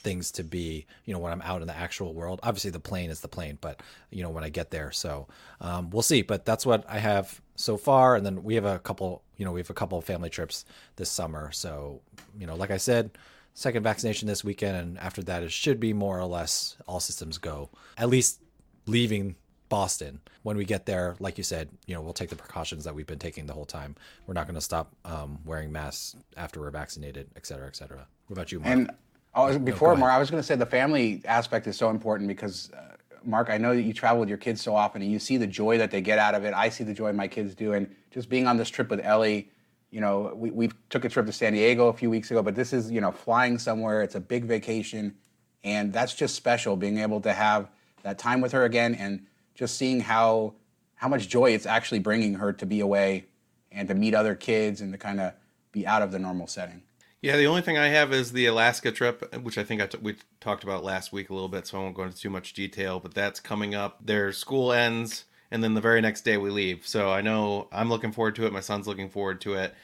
things 0.00 0.30
to 0.32 0.42
be, 0.42 0.86
you 1.04 1.14
know, 1.14 1.20
when 1.20 1.32
I'm 1.32 1.42
out 1.42 1.60
in 1.60 1.66
the 1.66 1.76
actual 1.76 2.14
world. 2.14 2.40
Obviously, 2.42 2.70
the 2.70 2.80
plane 2.80 3.10
is 3.10 3.20
the 3.20 3.28
plane, 3.28 3.58
but 3.60 3.82
you 4.10 4.22
know, 4.22 4.30
when 4.30 4.44
I 4.44 4.48
get 4.48 4.70
there, 4.70 4.90
so 4.92 5.28
um, 5.60 5.90
we'll 5.90 6.02
see. 6.02 6.22
But 6.22 6.44
that's 6.44 6.66
what 6.66 6.84
I 6.88 6.98
have 6.98 7.40
so 7.56 7.76
far, 7.76 8.16
and 8.16 8.24
then 8.24 8.42
we 8.42 8.54
have 8.54 8.64
a 8.64 8.78
couple, 8.78 9.22
you 9.36 9.44
know, 9.44 9.52
we 9.52 9.60
have 9.60 9.70
a 9.70 9.74
couple 9.74 9.98
of 9.98 10.04
family 10.04 10.30
trips 10.30 10.64
this 10.96 11.10
summer. 11.10 11.52
So, 11.52 12.00
you 12.38 12.46
know, 12.46 12.56
like 12.56 12.70
I 12.70 12.78
said, 12.78 13.10
second 13.54 13.82
vaccination 13.82 14.26
this 14.26 14.42
weekend, 14.42 14.76
and 14.76 14.98
after 14.98 15.22
that, 15.24 15.42
it 15.42 15.52
should 15.52 15.78
be 15.78 15.92
more 15.92 16.18
or 16.18 16.26
less 16.26 16.76
all 16.86 17.00
systems 17.00 17.38
go. 17.38 17.70
At 17.96 18.08
least 18.08 18.40
leaving 18.86 19.36
Boston. 19.68 20.20
When 20.42 20.56
we 20.56 20.64
get 20.64 20.86
there, 20.86 21.16
like 21.20 21.38
you 21.38 21.44
said, 21.44 21.68
you 21.86 21.94
know, 21.94 22.00
we'll 22.00 22.14
take 22.14 22.30
the 22.30 22.36
precautions 22.36 22.84
that 22.84 22.94
we've 22.94 23.06
been 23.06 23.18
taking 23.18 23.46
the 23.46 23.52
whole 23.52 23.66
time. 23.66 23.94
We're 24.26 24.34
not 24.34 24.46
going 24.46 24.54
to 24.54 24.60
stop 24.60 24.96
um, 25.04 25.38
wearing 25.44 25.70
masks 25.70 26.16
after 26.36 26.60
we're 26.60 26.70
vaccinated, 26.70 27.28
et 27.36 27.46
cetera, 27.46 27.66
et 27.66 27.76
cetera. 27.76 28.06
What 28.26 28.34
about 28.34 28.50
you, 28.50 28.60
Mark? 28.60 28.72
And 28.72 28.90
Oh, 29.34 29.56
before 29.58 29.94
no, 29.94 30.00
Mark, 30.00 30.12
I 30.12 30.18
was 30.18 30.30
going 30.30 30.42
to 30.42 30.46
say 30.46 30.56
the 30.56 30.66
family 30.66 31.22
aspect 31.24 31.66
is 31.66 31.76
so 31.76 31.90
important 31.90 32.26
because, 32.28 32.70
uh, 32.72 32.96
Mark, 33.24 33.48
I 33.48 33.58
know 33.58 33.74
that 33.74 33.82
you 33.82 33.92
travel 33.92 34.18
with 34.18 34.28
your 34.28 34.38
kids 34.38 34.60
so 34.60 34.74
often 34.74 35.02
and 35.02 35.10
you 35.10 35.18
see 35.18 35.36
the 35.36 35.46
joy 35.46 35.78
that 35.78 35.90
they 35.90 36.00
get 36.00 36.18
out 36.18 36.34
of 36.34 36.44
it. 36.44 36.52
I 36.52 36.68
see 36.68 36.82
the 36.82 36.94
joy 36.94 37.12
my 37.12 37.28
kids 37.28 37.54
do, 37.54 37.72
and 37.72 37.94
just 38.10 38.28
being 38.28 38.46
on 38.46 38.56
this 38.56 38.68
trip 38.68 38.90
with 38.90 39.00
Ellie. 39.00 39.50
You 39.90 40.00
know, 40.00 40.32
we 40.36 40.50
we 40.50 40.70
took 40.88 41.04
a 41.04 41.08
trip 41.08 41.26
to 41.26 41.32
San 41.32 41.52
Diego 41.52 41.88
a 41.88 41.92
few 41.92 42.10
weeks 42.10 42.30
ago, 42.30 42.42
but 42.42 42.54
this 42.54 42.72
is 42.72 42.90
you 42.90 43.00
know 43.00 43.10
flying 43.10 43.58
somewhere. 43.58 44.02
It's 44.02 44.14
a 44.14 44.20
big 44.20 44.44
vacation, 44.44 45.16
and 45.64 45.92
that's 45.92 46.14
just 46.14 46.34
special. 46.36 46.76
Being 46.76 46.98
able 46.98 47.20
to 47.22 47.32
have 47.32 47.70
that 48.02 48.18
time 48.18 48.40
with 48.40 48.52
her 48.52 48.64
again, 48.64 48.94
and 48.94 49.26
just 49.54 49.76
seeing 49.76 50.00
how 50.00 50.54
how 50.94 51.08
much 51.08 51.28
joy 51.28 51.52
it's 51.52 51.66
actually 51.66 51.98
bringing 51.98 52.34
her 52.34 52.52
to 52.52 52.66
be 52.66 52.80
away 52.80 53.26
and 53.72 53.88
to 53.88 53.94
meet 53.94 54.14
other 54.14 54.34
kids 54.34 54.80
and 54.80 54.92
to 54.92 54.98
kind 54.98 55.20
of 55.20 55.32
be 55.72 55.86
out 55.86 56.02
of 56.02 56.12
the 56.12 56.18
normal 56.18 56.46
setting. 56.46 56.82
Yeah, 57.22 57.36
the 57.36 57.46
only 57.46 57.60
thing 57.60 57.76
I 57.76 57.88
have 57.88 58.14
is 58.14 58.32
the 58.32 58.46
Alaska 58.46 58.90
trip, 58.90 59.34
which 59.42 59.58
I 59.58 59.64
think 59.64 59.82
I 59.82 59.86
t- 59.86 59.98
we 60.00 60.16
talked 60.40 60.64
about 60.64 60.84
last 60.84 61.12
week 61.12 61.28
a 61.28 61.34
little 61.34 61.50
bit, 61.50 61.66
so 61.66 61.78
I 61.78 61.82
won't 61.82 61.94
go 61.94 62.04
into 62.04 62.16
too 62.16 62.30
much 62.30 62.54
detail. 62.54 62.98
But 62.98 63.12
that's 63.12 63.40
coming 63.40 63.74
up. 63.74 63.98
Their 64.04 64.32
school 64.32 64.72
ends, 64.72 65.24
and 65.50 65.62
then 65.62 65.74
the 65.74 65.82
very 65.82 66.00
next 66.00 66.22
day 66.22 66.38
we 66.38 66.48
leave. 66.48 66.86
So 66.86 67.10
I 67.10 67.20
know 67.20 67.68
I'm 67.72 67.90
looking 67.90 68.12
forward 68.12 68.36
to 68.36 68.46
it. 68.46 68.54
My 68.54 68.60
son's 68.60 68.86
looking 68.86 69.10
forward 69.10 69.42
to 69.42 69.52
it, 69.54 69.74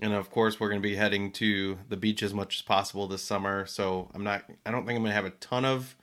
and 0.00 0.12
of 0.12 0.30
course 0.30 0.60
we're 0.60 0.68
going 0.68 0.80
to 0.80 0.88
be 0.88 0.94
heading 0.94 1.32
to 1.32 1.76
the 1.88 1.96
beach 1.96 2.22
as 2.22 2.32
much 2.32 2.56
as 2.56 2.62
possible 2.62 3.08
this 3.08 3.22
summer. 3.22 3.66
So 3.66 4.08
I'm 4.14 4.22
not. 4.22 4.44
I 4.64 4.70
don't 4.70 4.86
think 4.86 4.96
I'm 4.96 5.02
going 5.02 5.10
to 5.10 5.16
have 5.16 5.24
a 5.24 5.30
ton 5.30 5.64
of 5.64 5.96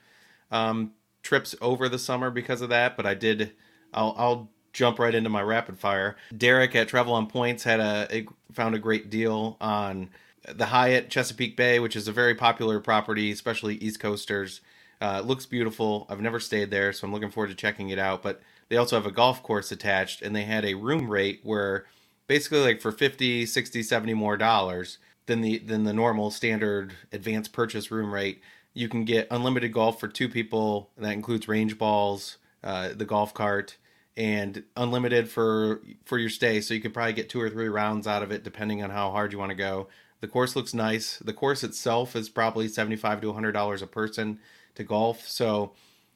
um, 0.51 0.91
trips 1.21 1.55
over 1.61 1.87
the 1.87 1.99
summer 1.99 2.29
because 2.29 2.59
of 2.61 2.67
that. 2.69 2.97
But 2.97 3.05
I 3.05 3.13
did. 3.13 3.53
I'll, 3.93 4.15
I'll 4.17 4.49
jump 4.73 4.99
right 4.99 5.15
into 5.15 5.29
my 5.29 5.41
rapid 5.43 5.79
fire. 5.79 6.17
Derek 6.35 6.75
at 6.75 6.89
Travel 6.89 7.13
on 7.13 7.27
Points 7.27 7.63
had 7.63 7.79
a, 7.79 8.07
a 8.11 8.25
found 8.51 8.75
a 8.75 8.79
great 8.79 9.09
deal 9.09 9.55
on 9.61 10.09
the 10.51 10.67
Hyatt 10.67 11.09
Chesapeake 11.09 11.55
Bay, 11.55 11.79
which 11.79 11.95
is 11.95 12.07
a 12.07 12.11
very 12.11 12.35
popular 12.35 12.79
property, 12.79 13.31
especially 13.31 13.75
East 13.75 13.99
Coasters. 13.99 14.61
Uh, 15.01 15.21
looks 15.21 15.45
beautiful. 15.45 16.05
I've 16.09 16.21
never 16.21 16.39
stayed 16.39 16.71
there, 16.71 16.93
so 16.93 17.05
I'm 17.05 17.13
looking 17.13 17.31
forward 17.31 17.49
to 17.49 17.55
checking 17.55 17.89
it 17.89 17.99
out. 17.99 18.23
But 18.23 18.41
they 18.69 18.77
also 18.77 18.95
have 18.95 19.05
a 19.05 19.11
golf 19.11 19.43
course 19.43 19.71
attached, 19.71 20.21
and 20.21 20.35
they 20.35 20.43
had 20.43 20.65
a 20.65 20.75
room 20.75 21.09
rate 21.09 21.41
where 21.43 21.85
basically 22.27 22.61
like 22.61 22.81
for 22.81 22.91
50, 22.91 23.45
60, 23.45 23.83
70 23.83 24.13
more 24.13 24.37
dollars 24.37 24.97
than 25.25 25.41
the 25.41 25.59
than 25.59 25.83
the 25.83 25.93
normal 25.93 26.31
standard 26.31 26.93
advanced 27.11 27.53
purchase 27.53 27.91
room 27.91 28.13
rate, 28.13 28.41
you 28.73 28.89
can 28.89 29.05
get 29.05 29.27
unlimited 29.31 29.73
golf 29.73 29.99
for 29.99 30.07
two 30.07 30.29
people. 30.29 30.89
And 30.95 31.05
that 31.05 31.13
includes 31.13 31.47
range 31.47 31.77
balls, 31.77 32.37
uh, 32.63 32.89
the 32.95 33.05
golf 33.05 33.33
cart, 33.33 33.77
and 34.15 34.63
unlimited 34.75 35.29
for 35.29 35.81
for 36.05 36.17
your 36.17 36.29
stay. 36.29 36.61
So 36.61 36.73
you 36.73 36.81
could 36.81 36.93
probably 36.93 37.13
get 37.13 37.29
two 37.29 37.41
or 37.41 37.49
three 37.49 37.69
rounds 37.69 38.07
out 38.07 38.23
of 38.23 38.31
it, 38.31 38.43
depending 38.43 38.83
on 38.83 38.89
how 38.89 39.11
hard 39.11 39.33
you 39.33 39.39
want 39.39 39.51
to 39.51 39.55
go. 39.55 39.87
The 40.23 40.29
course 40.29 40.55
looks 40.55 40.73
nice. 40.73 41.17
The 41.17 41.33
course 41.33 41.65
itself 41.65 42.15
is 42.15 42.29
probably 42.29 42.69
seventy-five 42.69 43.19
to 43.19 43.33
hundred 43.33 43.51
dollars 43.51 43.81
a 43.81 43.87
person 43.87 44.39
to 44.75 44.85
golf. 44.85 45.27
So 45.27 45.73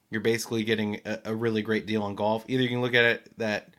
you're 0.09 0.21
basically 0.21 0.63
getting 0.63 1.01
a, 1.03 1.19
a, 1.25 1.35
really 1.35 1.61
great 1.61 1.85
deal 1.85 2.03
on 2.03 2.15
golf. 2.15 2.45
Either 2.47 2.63
you 2.63 2.69
can 2.69 2.79
look 2.79 2.93
at 2.93 3.03
it 3.03 3.37
that 3.37 3.73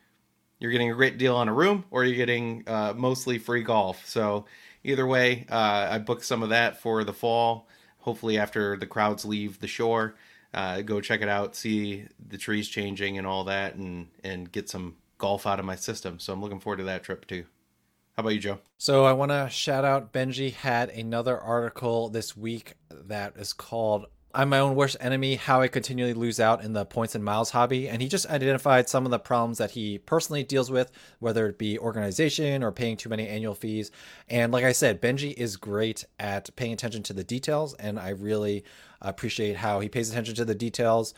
you're 0.58 0.70
getting 0.70 0.90
a 0.90 0.94
great 0.94 1.16
deal 1.16 1.34
on 1.34 1.48
a 1.48 1.54
room, 1.54 1.86
or 1.90 2.04
you're 2.04 2.14
getting 2.14 2.62
uh, 2.66 2.92
mostly 2.94 3.38
free 3.38 3.62
golf. 3.62 4.06
So 4.06 4.44
either 4.84 5.06
way, 5.06 5.46
uh, 5.48 5.88
I 5.92 5.98
booked 5.98 6.26
some 6.26 6.42
of 6.42 6.50
that 6.50 6.76
for 6.76 7.04
the 7.04 7.14
fall. 7.14 7.66
Hopefully, 8.00 8.36
after 8.36 8.76
the 8.76 8.86
crowds 8.86 9.24
leave 9.24 9.60
the 9.60 9.66
shore, 9.66 10.16
uh, 10.52 10.82
go 10.82 11.00
check 11.00 11.22
it 11.22 11.30
out, 11.30 11.56
see 11.56 12.04
the 12.28 12.36
trees 12.36 12.68
changing 12.68 13.16
and 13.16 13.26
all 13.26 13.44
that, 13.44 13.76
and 13.76 14.08
and 14.22 14.52
get 14.52 14.68
some 14.68 14.96
golf 15.16 15.46
out 15.46 15.58
of 15.58 15.64
my 15.64 15.76
system. 15.76 16.18
So 16.18 16.34
I'm 16.34 16.42
looking 16.42 16.60
forward 16.60 16.80
to 16.80 16.84
that 16.84 17.02
trip 17.02 17.26
too. 17.26 17.46
How 18.18 18.22
about 18.22 18.30
you, 18.30 18.40
Joe? 18.40 18.58
So 18.78 19.04
I 19.04 19.12
want 19.12 19.30
to 19.30 19.48
shout 19.48 19.84
out 19.84 20.12
Benji 20.12 20.52
had 20.52 20.90
another 20.90 21.38
article 21.38 22.08
this 22.08 22.36
week 22.36 22.74
that 22.90 23.36
is 23.36 23.52
called 23.52 24.06
I'm 24.34 24.48
my 24.48 24.58
own 24.58 24.74
worst 24.74 24.96
enemy, 24.98 25.36
how 25.36 25.60
I 25.60 25.68
continually 25.68 26.14
lose 26.14 26.40
out 26.40 26.64
in 26.64 26.72
the 26.72 26.84
points 26.84 27.14
and 27.14 27.24
miles 27.24 27.50
hobby. 27.50 27.88
And 27.88 28.02
he 28.02 28.08
just 28.08 28.28
identified 28.28 28.88
some 28.88 29.04
of 29.04 29.12
the 29.12 29.20
problems 29.20 29.58
that 29.58 29.70
he 29.70 29.98
personally 29.98 30.42
deals 30.42 30.68
with, 30.68 30.90
whether 31.20 31.46
it 31.46 31.58
be 31.58 31.78
organization 31.78 32.64
or 32.64 32.72
paying 32.72 32.96
too 32.96 33.08
many 33.08 33.28
annual 33.28 33.54
fees. 33.54 33.92
And 34.28 34.52
like 34.52 34.64
I 34.64 34.72
said, 34.72 35.00
Benji 35.00 35.32
is 35.34 35.56
great 35.56 36.04
at 36.18 36.50
paying 36.56 36.72
attention 36.72 37.04
to 37.04 37.12
the 37.12 37.22
details. 37.22 37.74
And 37.74 38.00
I 38.00 38.08
really 38.08 38.64
appreciate 39.00 39.54
how 39.54 39.78
he 39.78 39.88
pays 39.88 40.10
attention 40.10 40.34
to 40.34 40.44
the 40.44 40.56
details 40.56 41.14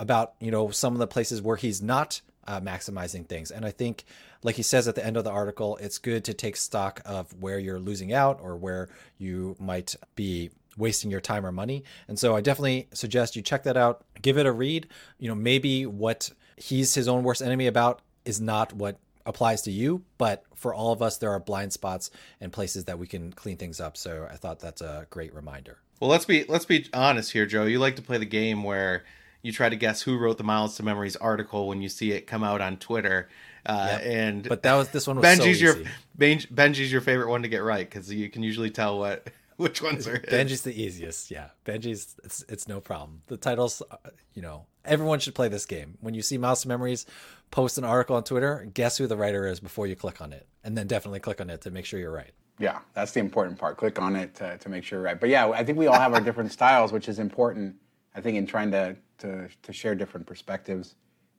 about, 0.00 0.34
you 0.40 0.50
know, 0.50 0.70
some 0.70 0.94
of 0.94 0.98
the 0.98 1.06
places 1.06 1.40
where 1.40 1.56
he's 1.56 1.80
not 1.80 2.20
uh, 2.46 2.60
maximizing 2.60 3.26
things. 3.26 3.50
And 3.50 3.64
I 3.64 3.70
think, 3.70 4.04
like 4.42 4.56
he 4.56 4.62
says 4.62 4.88
at 4.88 4.94
the 4.94 5.04
end 5.04 5.16
of 5.16 5.24
the 5.24 5.30
article, 5.30 5.76
it's 5.76 5.98
good 5.98 6.24
to 6.24 6.34
take 6.34 6.56
stock 6.56 7.00
of 7.04 7.32
where 7.40 7.58
you're 7.58 7.78
losing 7.78 8.12
out 8.12 8.40
or 8.42 8.56
where 8.56 8.88
you 9.18 9.56
might 9.58 9.96
be 10.14 10.50
wasting 10.76 11.10
your 11.10 11.20
time 11.20 11.44
or 11.44 11.52
money. 11.52 11.84
And 12.08 12.18
so 12.18 12.34
I 12.34 12.40
definitely 12.40 12.88
suggest 12.92 13.36
you 13.36 13.42
check 13.42 13.64
that 13.64 13.76
out, 13.76 14.04
give 14.20 14.38
it 14.38 14.46
a 14.46 14.52
read. 14.52 14.88
You 15.18 15.28
know, 15.28 15.34
maybe 15.34 15.86
what 15.86 16.30
he's 16.56 16.94
his 16.94 17.08
own 17.08 17.22
worst 17.22 17.42
enemy 17.42 17.66
about 17.66 18.00
is 18.24 18.40
not 18.40 18.72
what 18.72 18.98
applies 19.26 19.62
to 19.62 19.70
you, 19.70 20.02
but 20.18 20.44
for 20.54 20.74
all 20.74 20.92
of 20.92 21.02
us, 21.02 21.18
there 21.18 21.30
are 21.30 21.40
blind 21.40 21.72
spots 21.72 22.10
and 22.40 22.52
places 22.52 22.84
that 22.86 22.98
we 22.98 23.06
can 23.06 23.32
clean 23.32 23.56
things 23.56 23.80
up. 23.80 23.96
So 23.96 24.26
I 24.30 24.36
thought 24.36 24.60
that's 24.60 24.80
a 24.80 25.06
great 25.10 25.34
reminder. 25.34 25.78
Well, 26.00 26.10
let's 26.10 26.24
be 26.24 26.44
let's 26.44 26.64
be 26.64 26.86
honest 26.94 27.32
here, 27.32 27.44
Joe. 27.44 27.64
You 27.64 27.78
like 27.78 27.96
to 27.96 28.02
play 28.02 28.16
the 28.16 28.24
game 28.24 28.64
where 28.64 29.04
you 29.42 29.52
try 29.52 29.68
to 29.68 29.76
guess 29.76 30.02
who 30.02 30.18
wrote 30.18 30.38
the 30.38 30.44
Miles 30.44 30.76
to 30.76 30.82
Memories 30.82 31.16
article 31.16 31.68
when 31.68 31.82
you 31.82 31.88
see 31.88 32.12
it 32.12 32.26
come 32.26 32.44
out 32.44 32.60
on 32.60 32.76
Twitter. 32.76 33.28
Uh, 33.66 33.88
yep. 33.90 34.02
And 34.04 34.48
but 34.48 34.62
that 34.62 34.74
was 34.74 34.88
this 34.88 35.06
one 35.06 35.16
was 35.16 35.24
Benji's 35.24 35.58
so 35.58 35.64
your 35.64 35.76
Benji's 36.18 36.90
your 36.90 37.00
favorite 37.00 37.28
one 37.28 37.42
to 37.42 37.48
get 37.48 37.62
right 37.62 37.88
because 37.88 38.12
you 38.12 38.28
can 38.30 38.42
usually 38.42 38.70
tell 38.70 38.98
what 38.98 39.28
which 39.56 39.82
ones 39.82 40.06
are 40.08 40.18
his. 40.18 40.30
Benji's 40.30 40.62
the 40.62 40.82
easiest. 40.82 41.30
Yeah, 41.30 41.48
Benji's 41.64 42.16
it's 42.24 42.44
it's 42.48 42.68
no 42.68 42.80
problem. 42.80 43.22
The 43.26 43.36
titles, 43.36 43.82
uh, 43.90 43.96
you 44.34 44.42
know, 44.42 44.66
everyone 44.84 45.20
should 45.20 45.34
play 45.34 45.48
this 45.48 45.66
game. 45.66 45.98
When 46.00 46.14
you 46.14 46.22
see 46.22 46.38
Miles 46.38 46.62
to 46.62 46.68
Memories 46.68 47.06
post 47.50 47.76
an 47.76 47.84
article 47.84 48.16
on 48.16 48.24
Twitter, 48.24 48.66
guess 48.72 48.96
who 48.96 49.06
the 49.06 49.16
writer 49.16 49.46
is 49.46 49.60
before 49.60 49.86
you 49.86 49.96
click 49.96 50.20
on 50.20 50.32
it, 50.32 50.46
and 50.64 50.76
then 50.76 50.86
definitely 50.86 51.20
click 51.20 51.40
on 51.40 51.50
it 51.50 51.60
to 51.62 51.70
make 51.70 51.84
sure 51.84 52.00
you're 52.00 52.12
right. 52.12 52.32
Yeah, 52.58 52.80
that's 52.94 53.12
the 53.12 53.20
important 53.20 53.58
part. 53.58 53.78
Click 53.78 54.00
on 54.00 54.16
it 54.16 54.34
to, 54.36 54.58
to 54.58 54.68
make 54.68 54.84
sure 54.84 54.98
you're 54.98 55.06
right. 55.06 55.18
But 55.18 55.30
yeah, 55.30 55.48
I 55.48 55.64
think 55.64 55.78
we 55.78 55.86
all 55.86 55.98
have 55.98 56.12
our 56.12 56.20
different 56.20 56.52
styles, 56.58 56.92
which 56.92 57.08
is 57.08 57.18
important. 57.18 57.76
I 58.14 58.20
think 58.20 58.36
in 58.36 58.46
trying 58.46 58.70
to 58.72 58.96
to, 59.20 59.48
to 59.62 59.72
share 59.72 59.94
different 59.94 60.26
perspectives. 60.26 60.94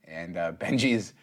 And 0.06 0.38
uh, 0.38 0.52
Benji's 0.60 1.14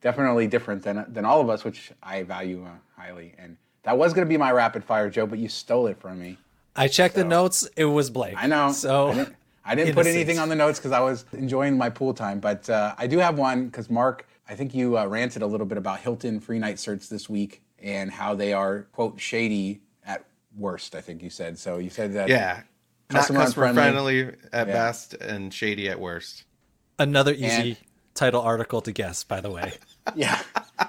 definitely 0.00 0.46
different 0.46 0.82
than 0.82 1.04
than 1.08 1.24
all 1.24 1.40
of 1.40 1.50
us, 1.50 1.64
which 1.64 1.92
I 2.02 2.22
value 2.22 2.64
uh, 2.64 2.70
highly. 2.96 3.34
And 3.38 3.56
that 3.82 3.96
was 3.96 4.12
going 4.12 4.26
to 4.26 4.28
be 4.28 4.36
my 4.36 4.52
rapid 4.52 4.84
fire, 4.84 5.10
Joe, 5.10 5.26
but 5.26 5.38
you 5.38 5.48
stole 5.48 5.86
it 5.86 5.98
from 5.98 6.18
me. 6.20 6.38
I 6.76 6.88
checked 6.88 7.14
the 7.14 7.24
notes; 7.24 7.68
it 7.76 7.86
was 7.86 8.10
Blake. 8.10 8.34
I 8.36 8.46
know. 8.46 8.72
So 8.72 9.08
I 9.08 9.14
didn't, 9.14 9.36
I 9.64 9.74
didn't 9.74 9.94
put 9.94 10.06
anything 10.06 10.38
on 10.38 10.48
the 10.48 10.54
notes 10.54 10.78
because 10.78 10.92
I 10.92 11.00
was 11.00 11.24
enjoying 11.32 11.76
my 11.76 11.90
pool 11.90 12.14
time. 12.14 12.38
But 12.40 12.68
uh, 12.70 12.94
I 12.96 13.06
do 13.06 13.18
have 13.18 13.38
one 13.38 13.66
because 13.66 13.90
Mark, 13.90 14.26
I 14.48 14.54
think 14.54 14.74
you 14.74 14.96
uh, 14.96 15.06
ranted 15.06 15.42
a 15.42 15.46
little 15.46 15.66
bit 15.66 15.78
about 15.78 16.00
Hilton 16.00 16.40
free 16.40 16.58
night 16.58 16.76
certs 16.76 17.08
this 17.08 17.28
week 17.28 17.62
and 17.80 18.10
how 18.10 18.34
they 18.34 18.52
are 18.52 18.82
quote 18.92 19.20
shady 19.20 19.80
at 20.04 20.24
worst. 20.56 20.94
I 20.94 21.00
think 21.00 21.22
you 21.22 21.30
said 21.30 21.58
so. 21.58 21.78
You 21.78 21.90
said 21.90 22.12
that. 22.14 22.28
Yeah. 22.28 22.62
Customer 23.08 23.38
Not 23.38 23.44
customer 23.46 23.66
unfriendly. 23.66 24.22
friendly 24.24 24.38
at 24.52 24.66
Yeah. 24.68 24.72
best 24.74 25.14
and 25.14 25.52
shady 25.52 25.88
at 25.88 25.98
worst. 26.00 26.44
Another 26.98 27.32
easy 27.32 27.46
And- 27.70 27.76
title 28.14 28.42
article 28.42 28.80
to 28.82 28.92
guess, 28.92 29.24
by 29.24 29.40
the 29.40 29.50
way. 29.50 29.72
Yeah. 30.16 30.40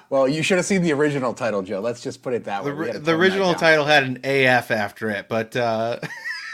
Well, 0.09 0.29
you 0.29 0.41
should 0.43 0.55
have 0.59 0.65
seen 0.65 0.81
the 0.81 0.93
original 0.93 1.33
title, 1.33 1.61
Joe. 1.61 1.81
Let's 1.81 1.99
just 1.99 2.21
put 2.23 2.33
it 2.33 2.45
that 2.45 2.63
way. 2.63 2.69
The, 2.71 2.75
We 2.75 2.79
ri- 2.83 2.87
had 2.87 2.93
to 2.93 2.99
the 3.01 3.11
original 3.11 3.53
title 3.53 3.83
had 3.83 4.03
an 4.05 4.19
AF 4.23 4.71
after 4.71 5.09
it, 5.09 5.27
but 5.27 5.57
uh, 5.57 5.99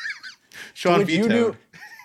Sean 0.73 0.99
Which 0.99 1.09
you 1.11 1.23
vetoed. 1.23 1.31
knew. 1.31 1.55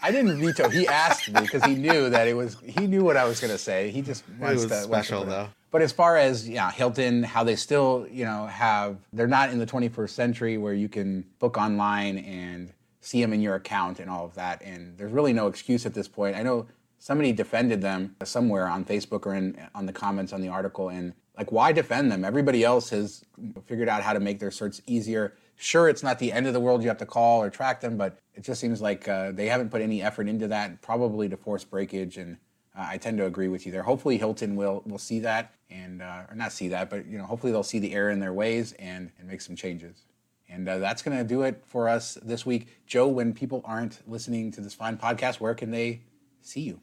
I 0.03 0.13
didn't 0.13 0.39
veto. 0.39 0.69
He 0.69 0.87
asked 0.87 1.31
me 1.33 1.41
because 1.41 1.65
he 1.65 1.75
knew 1.77 2.11
that 2.11 2.29
it 2.29 2.35
was. 2.37 2.59
He 2.63 2.87
knew 2.87 3.03
what 3.03 3.17
I 3.17 3.25
was 3.25 3.41
going 3.41 3.53
to 3.53 3.59
say. 3.59 3.91
He 3.91 4.03
just 4.03 4.23
wants 4.39 4.55
was 4.55 4.65
to 4.65 4.69
wants 4.71 4.87
to 4.87 4.93
special, 4.93 5.25
though. 5.25 5.49
But 5.71 5.81
as 5.83 5.93
far 5.93 6.17
as 6.19 6.47
yeah, 6.49 6.71
Hilton, 6.71 7.23
how 7.23 7.43
they 7.45 7.57
still 7.57 8.07
you 8.11 8.25
know 8.27 8.47
have 8.47 8.97
they're 9.15 9.27
not 9.27 9.51
in 9.51 9.59
the 9.59 9.67
21st 9.67 10.11
century 10.11 10.59
where 10.59 10.75
you 10.75 10.89
can 10.91 11.25
book 11.39 11.57
online 11.57 12.19
and 12.19 12.71
see 13.01 13.21
them 13.21 13.33
in 13.33 13.41
your 13.41 13.55
account 13.55 13.99
and 14.01 14.11
all 14.11 14.25
of 14.25 14.35
that. 14.35 14.63
And 14.63 14.97
there's 14.97 15.13
really 15.13 15.33
no 15.33 15.47
excuse 15.47 15.87
at 15.87 15.95
this 15.95 16.09
point. 16.09 16.37
I 16.37 16.43
know 16.43 16.67
somebody 16.99 17.33
defended 17.33 17.81
them 17.81 18.17
somewhere 18.25 18.69
on 18.69 18.85
Facebook 18.85 19.27
or 19.27 19.35
in 19.35 19.59
on 19.75 19.87
the 19.87 19.93
comments 19.93 20.33
on 20.33 20.41
the 20.41 20.49
article 20.49 20.91
and 20.91 21.15
like 21.41 21.53
why 21.53 21.73
defend 21.73 22.13
them? 22.13 22.23
Everybody 22.23 22.65
else 22.65 22.91
has 22.91 23.25
figured 23.65 23.89
out 23.89 24.03
how 24.03 24.13
to 24.13 24.21
make 24.21 24.39
their 24.39 24.51
search 24.51 24.81
easier. 24.87 25.35
Sure, 25.57 25.89
it's 25.89 26.03
not 26.03 26.19
the 26.19 26.33
end 26.33 26.47
of 26.47 26.53
the 26.53 26.61
world. 26.61 26.83
You 26.83 26.89
have 26.89 26.99
to 26.99 27.07
call 27.07 27.43
or 27.43 27.49
track 27.49 27.81
them, 27.81 27.97
but 27.97 28.19
it 28.35 28.43
just 28.43 28.61
seems 28.61 28.83
like 28.83 29.09
uh, 29.09 29.33
they 29.33 29.47
haven't 29.47 29.71
put 29.71 29.81
any 29.81 30.03
effort 30.03 30.29
into 30.29 30.49
that, 30.49 30.83
probably 30.83 31.31
to 31.31 31.39
force 31.39 31.65
breakage. 31.65 32.19
And 32.19 32.37
uh, 32.77 32.87
I 32.91 32.99
tend 32.99 33.17
to 33.19 33.25
agree 33.25 33.49
with 33.49 33.65
you 33.65 33.73
there. 33.73 33.83
Hopefully, 33.83 34.19
Hilton 34.19 34.55
will 34.55 34.83
will 34.85 34.99
see 34.99 35.19
that 35.21 35.55
and 35.71 36.03
uh, 36.03 36.25
or 36.29 36.35
not 36.35 36.53
see 36.53 36.69
that, 36.69 36.91
but 36.91 37.07
you 37.07 37.17
know, 37.17 37.25
hopefully 37.25 37.53
they'll 37.53 37.63
see 37.63 37.79
the 37.79 37.95
error 37.95 38.11
in 38.11 38.21
their 38.21 38.35
ways 38.35 38.75
and 38.79 39.11
and 39.19 39.27
make 39.27 39.41
some 39.41 39.57
changes. 39.57 40.05
And 40.51 40.69
uh, 40.69 40.79
that's 40.79 41.03
going 41.03 41.17
to 41.17 41.25
do 41.25 41.43
it 41.43 41.63
for 41.65 41.89
us 41.89 42.19
this 42.23 42.45
week. 42.45 42.69
Joe, 42.87 43.07
when 43.07 43.33
people 43.33 43.63
aren't 43.65 44.01
listening 44.09 44.51
to 44.53 44.61
this 44.61 44.75
fine 44.75 44.97
podcast, 44.97 45.39
where 45.39 45.55
can 45.55 45.71
they 45.71 46.03
see 46.43 46.61
you? 46.61 46.81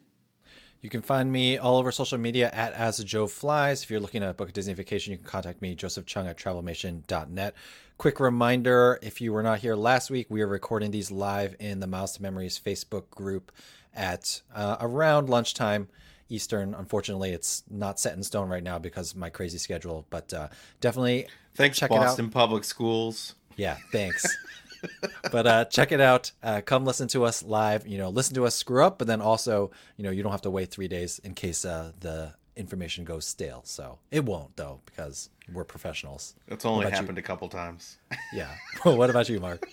You 0.82 0.90
can 0.90 1.02
find 1.02 1.32
me 1.32 1.58
all 1.58 1.78
over 1.78 1.92
social 1.92 2.18
media 2.18 2.50
at 2.54 2.72
As 2.74 3.04
Joe 3.04 3.28
Flies. 3.28 3.84
If 3.84 3.90
you're 3.90 4.00
looking 4.00 4.22
to 4.22 4.34
book 4.34 4.50
a 4.50 4.52
Disney 4.52 4.74
vacation, 4.74 5.12
you 5.12 5.18
can 5.18 5.26
contact 5.26 5.62
me, 5.62 5.76
Joseph 5.76 6.06
Chung 6.06 6.28
at 6.28 6.38
travelmation.net. 6.38 7.56
Quick 7.98 8.20
reminder 8.20 9.00
if 9.02 9.20
you 9.20 9.34
were 9.34 9.42
not 9.42 9.60
here 9.60 9.76
last 9.76 10.12
week, 10.12 10.28
we 10.30 10.42
are 10.42 10.48
recording 10.48 10.92
these 10.92 11.10
live 11.10 11.56
in 11.60 11.80
the 11.80 11.88
Miles 11.88 12.14
to 12.14 12.22
Memories 12.22 12.62
Facebook 12.64 13.10
group 13.10 13.52
at 13.96 14.44
uh, 14.54 14.78
around 14.80 15.30
lunchtime 15.30 15.90
Eastern. 16.30 16.76
Unfortunately, 16.76 17.32
it's 17.32 17.64
not 17.70 18.00
set 18.00 18.16
in 18.16 18.22
stone 18.22 18.48
right 18.48 18.64
now 18.64 18.78
because 18.78 19.12
of 19.12 19.18
my 19.18 19.32
crazy 19.32 19.58
schedule, 19.58 20.06
but 20.12 20.32
uh, 20.32 20.48
definitely 20.80 21.28
Thanks, 21.56 21.80
check 21.80 21.90
it 21.90 21.96
out. 21.96 22.02
Boston 22.02 22.30
Public 22.30 22.64
Schools. 22.64 23.34
Yeah, 23.58 23.78
thanks. 23.92 24.26
but 25.32 25.48
uh, 25.48 25.66
check 25.66 25.92
it 25.92 26.00
out. 26.00 26.32
Uh, 26.42 26.62
come 26.62 26.86
listen 26.86 27.08
to 27.10 27.26
us 27.26 27.44
live. 27.44 27.86
You 27.88 27.98
know, 27.98 28.10
listen 28.10 28.36
to 28.36 28.46
us 28.46 28.56
screw 28.56 28.84
up, 28.84 28.98
but 29.00 29.08
then 29.08 29.22
also, 29.22 29.72
you 29.98 30.04
know, 30.04 30.12
you 30.12 30.24
don't 30.24 30.32
have 30.32 30.44
to 30.44 30.52
wait 30.52 30.72
three 30.72 30.88
days 30.88 31.20
in 31.20 31.34
case 31.34 31.66
uh, 31.66 31.92
the 32.00 32.34
information 32.56 33.04
goes 33.04 33.26
stale. 33.26 33.62
So 33.66 34.00
it 34.12 34.26
won't 34.26 34.56
though 34.56 34.80
because 34.86 35.30
we're 35.52 35.64
professionals. 35.64 36.36
That's 36.48 36.66
only 36.66 36.86
about 36.86 36.92
you? 36.94 36.98
happened 37.02 37.18
a 37.18 37.22
couple 37.24 37.50
times. 37.50 37.98
Yeah. 38.34 38.54
Well, 38.84 38.98
what 38.98 39.10
about 39.10 39.30
you, 39.30 39.40
Mark? 39.40 39.68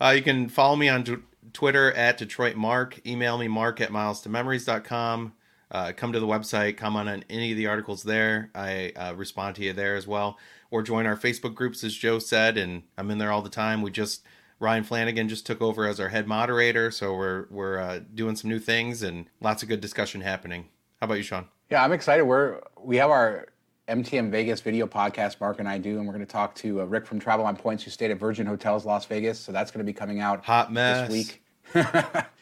Uh, 0.00 0.10
you 0.10 0.22
can 0.22 0.48
follow 0.48 0.76
me 0.76 0.88
on 0.88 1.04
t- 1.04 1.16
Twitter 1.52 1.92
at 1.92 2.16
Detroit 2.18 2.54
Mark. 2.56 3.04
Email 3.06 3.38
me 3.38 3.48
mark 3.48 3.80
at 3.80 3.90
miles2memories.com. 3.90 5.32
Uh, 5.70 5.92
come 5.96 6.12
to 6.12 6.20
the 6.20 6.26
website, 6.26 6.76
comment 6.76 7.08
on 7.08 7.24
any 7.28 7.50
of 7.50 7.56
the 7.56 7.66
articles 7.66 8.04
there. 8.04 8.50
I 8.54 8.92
uh, 8.94 9.14
respond 9.16 9.56
to 9.56 9.64
you 9.64 9.72
there 9.72 9.96
as 9.96 10.06
well. 10.06 10.38
Or 10.76 10.82
join 10.82 11.06
our 11.06 11.16
Facebook 11.16 11.54
groups, 11.54 11.82
as 11.84 11.94
Joe 11.94 12.18
said, 12.18 12.58
and 12.58 12.82
I'm 12.98 13.10
in 13.10 13.16
there 13.16 13.32
all 13.32 13.40
the 13.40 13.48
time. 13.48 13.80
We 13.80 13.90
just 13.90 14.22
Ryan 14.60 14.84
Flanagan 14.84 15.26
just 15.26 15.46
took 15.46 15.62
over 15.62 15.86
as 15.86 15.98
our 15.98 16.10
head 16.10 16.26
moderator, 16.26 16.90
so 16.90 17.14
we're 17.14 17.46
we're 17.48 17.78
uh, 17.78 18.00
doing 18.14 18.36
some 18.36 18.50
new 18.50 18.58
things 18.58 19.02
and 19.02 19.24
lots 19.40 19.62
of 19.62 19.70
good 19.70 19.80
discussion 19.80 20.20
happening. 20.20 20.66
How 21.00 21.06
about 21.06 21.14
you, 21.14 21.22
Sean? 21.22 21.46
Yeah, 21.70 21.82
I'm 21.82 21.92
excited. 21.92 22.24
We're 22.24 22.60
we 22.78 22.96
have 22.98 23.08
our 23.08 23.46
MTM 23.88 24.30
Vegas 24.30 24.60
video 24.60 24.86
podcast. 24.86 25.40
Mark 25.40 25.60
and 25.60 25.66
I 25.66 25.78
do, 25.78 25.96
and 25.96 26.06
we're 26.06 26.12
going 26.12 26.26
to 26.26 26.30
talk 26.30 26.54
to 26.56 26.82
uh, 26.82 26.84
Rick 26.84 27.06
from 27.06 27.18
Travel 27.20 27.46
on 27.46 27.56
Points, 27.56 27.82
who 27.82 27.90
stayed 27.90 28.10
at 28.10 28.18
Virgin 28.18 28.44
Hotels 28.44 28.84
Las 28.84 29.06
Vegas. 29.06 29.40
So 29.40 29.52
that's 29.52 29.70
going 29.70 29.78
to 29.78 29.90
be 29.90 29.94
coming 29.94 30.20
out 30.20 30.44
Hot 30.44 30.70
mess. 30.70 31.08
this 31.08 31.10
week. 31.10 31.42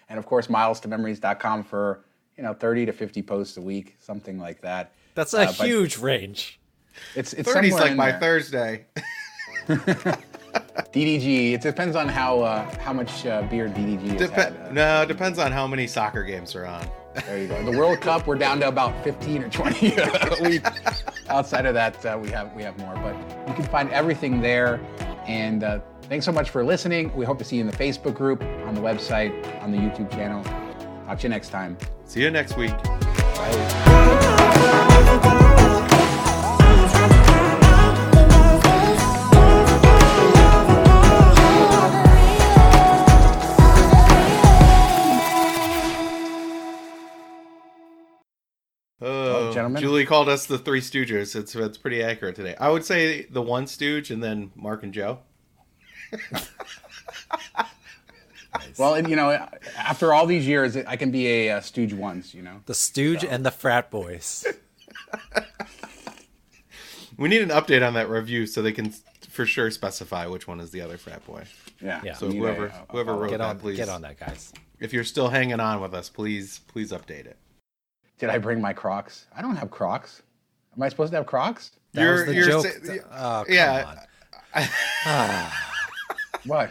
and 0.09 0.19
of 0.19 0.27
course, 0.27 0.51
miles 0.51 0.81
to 0.81 0.89
memories.com 0.89 1.63
for 1.63 2.05
you 2.37 2.43
know 2.43 2.53
30 2.53 2.87
to 2.87 2.93
50 2.93 3.23
posts 3.23 3.57
a 3.59 3.63
week, 3.63 3.95
something 4.01 4.41
like 4.41 4.61
that. 4.63 4.91
That's 5.15 5.35
a 5.35 5.43
Uh, 5.43 5.53
but 5.57 5.69
huge 5.69 5.99
range. 5.99 6.59
It's 7.15 7.33
it's 7.33 7.49
30's 7.49 7.71
somewhere 7.71 7.81
like 7.81 7.91
in 7.93 7.97
my 7.97 8.11
there. 8.13 8.21
Thursday. 8.21 8.85
DDG. 10.93 11.53
It 11.55 11.61
depends 11.61 11.97
on 11.97 12.09
how 12.09 12.41
uh, 12.41 12.79
how 12.79 12.93
much 12.93 13.27
uh, 13.27 13.43
beer 13.43 13.69
DDG 13.69 14.19
has 14.19 14.31
Dep- 14.31 14.33
had. 14.33 14.57
Uh, 14.57 14.73
no, 14.73 15.03
it 15.03 15.09
depends 15.09 15.39
on 15.39 15.53
how 15.53 15.67
many 15.67 15.87
soccer 15.87 16.23
games 16.23 16.55
are 16.55 16.67
on. 16.67 16.87
There 17.27 17.39
you 17.39 17.47
go. 17.49 17.65
The 17.65 17.77
World 17.77 18.01
Cup, 18.01 18.27
we're 18.27 18.37
down 18.37 18.59
to 18.61 18.69
about 18.69 19.05
15 19.05 19.45
or 19.45 19.49
20 19.49 19.95
a 19.97 20.37
week. 20.43 20.65
Outside 21.29 21.65
of 21.65 21.75
that, 21.75 22.05
uh, 22.05 22.19
we 22.21 22.29
have 22.31 22.53
we 22.55 22.63
have 22.63 22.77
more. 22.79 22.95
But 22.95 23.15
you 23.49 23.55
can 23.55 23.65
find 23.65 23.91
everything 23.91 24.41
there. 24.41 24.81
And 25.27 25.63
uh, 25.65 25.81
thanks 26.03 26.25
so 26.27 26.33
much 26.33 26.51
for 26.51 26.65
listening. 26.65 27.15
We 27.17 27.25
hope 27.25 27.39
to 27.39 27.45
see 27.45 27.57
you 27.57 27.63
in 27.63 27.69
the 27.69 27.77
Facebook 27.77 28.15
group, 28.15 28.43
on 28.43 28.75
the 28.75 28.81
website, 28.81 29.33
on 29.63 29.71
the 29.73 29.79
YouTube 29.79 30.11
channel. 30.11 30.43
Talk 31.07 31.19
to 31.19 31.23
you 31.25 31.29
next 31.29 31.51
time. 31.51 31.77
See 32.05 32.21
you 32.21 32.31
next 32.31 32.57
week. 32.57 32.75
Oh, 35.17 35.41
gentlemen. 49.65 49.83
Julie 49.83 50.07
called 50.07 50.29
us 50.29 50.47
the 50.47 50.59
Three 50.59 50.81
Stooges. 50.81 51.35
It's 51.37 51.55
it's 51.55 51.79
pretty 51.79 52.03
accurate 52.03 52.37
today. 52.37 52.55
I 52.61 52.71
would 52.71 52.85
say 52.85 53.23
the 53.25 53.43
one 53.43 53.67
Stooge 53.67 54.11
and 54.11 54.23
then 54.23 54.53
Mark 54.55 54.83
and 54.83 54.93
Joe. 54.95 55.21
Well, 58.79 58.95
and, 58.95 59.09
you 59.09 59.17
know, 59.17 59.31
after 59.77 60.13
all 60.15 60.27
these 60.27 60.47
years, 60.47 60.77
I 60.77 60.97
can 60.97 61.11
be 61.11 61.27
a, 61.27 61.57
uh 61.57 61.61
stooge 61.61 61.93
once. 61.93 62.35
You 62.35 62.43
know. 62.43 62.61
The 62.67 62.75
Stooge 62.75 63.25
and 63.25 63.45
the 63.45 63.51
Frat 63.51 63.91
Boys. 63.91 64.47
We 67.17 67.29
need 67.29 67.43
an 67.43 67.51
update 67.51 67.87
on 67.87 67.95
that 67.95 68.09
review 68.11 68.45
so 68.45 68.61
they 68.61 68.73
can 68.73 68.93
for 69.31 69.47
sure 69.47 69.71
specify 69.71 70.27
which 70.27 70.49
one 70.49 70.59
is 70.61 70.71
the 70.73 70.81
other 70.81 70.99
frat 70.99 71.25
boy. 71.25 71.45
Yeah. 71.81 72.01
Yeah. 72.05 72.15
So 72.15 72.29
whoever 72.29 72.67
a- 72.67 72.71
a- 72.71 72.87
whoever 72.91 73.15
wrote 73.15 73.31
Get 73.31 73.39
that, 73.39 73.51
on, 73.51 73.59
please 73.61 73.77
get 73.77 73.89
on 73.89 74.03
that, 74.03 74.19
guys. 74.19 74.53
If 74.81 74.93
you're 74.93 75.05
still 75.05 75.29
hanging 75.29 75.61
on 75.61 75.81
with 75.81 75.95
us, 75.95 76.09
please 76.09 76.59
please 76.67 76.91
update 76.91 77.27
it. 77.27 77.37
Did 78.25 78.31
I 78.35 78.39
bring 78.39 78.59
my 78.59 78.73
Crocs? 78.73 79.27
I 79.37 79.43
don't 79.43 79.57
have 79.57 79.71
Crocs. 79.71 80.23
Am 80.75 80.83
I 80.83 80.89
supposed 80.89 81.13
to 81.13 81.19
have 81.19 81.27
Crocs? 81.27 81.73
That 81.93 82.01
You're- 82.01 82.13
was 82.15 82.25
the 82.25 82.35
you're 82.35 82.47
joke. 82.47 82.67
sa- 82.67 82.93
oh, 83.13 83.45
come 83.45 83.55
yeah. 83.55 83.95
on. 84.55 85.51
What? 86.47 86.71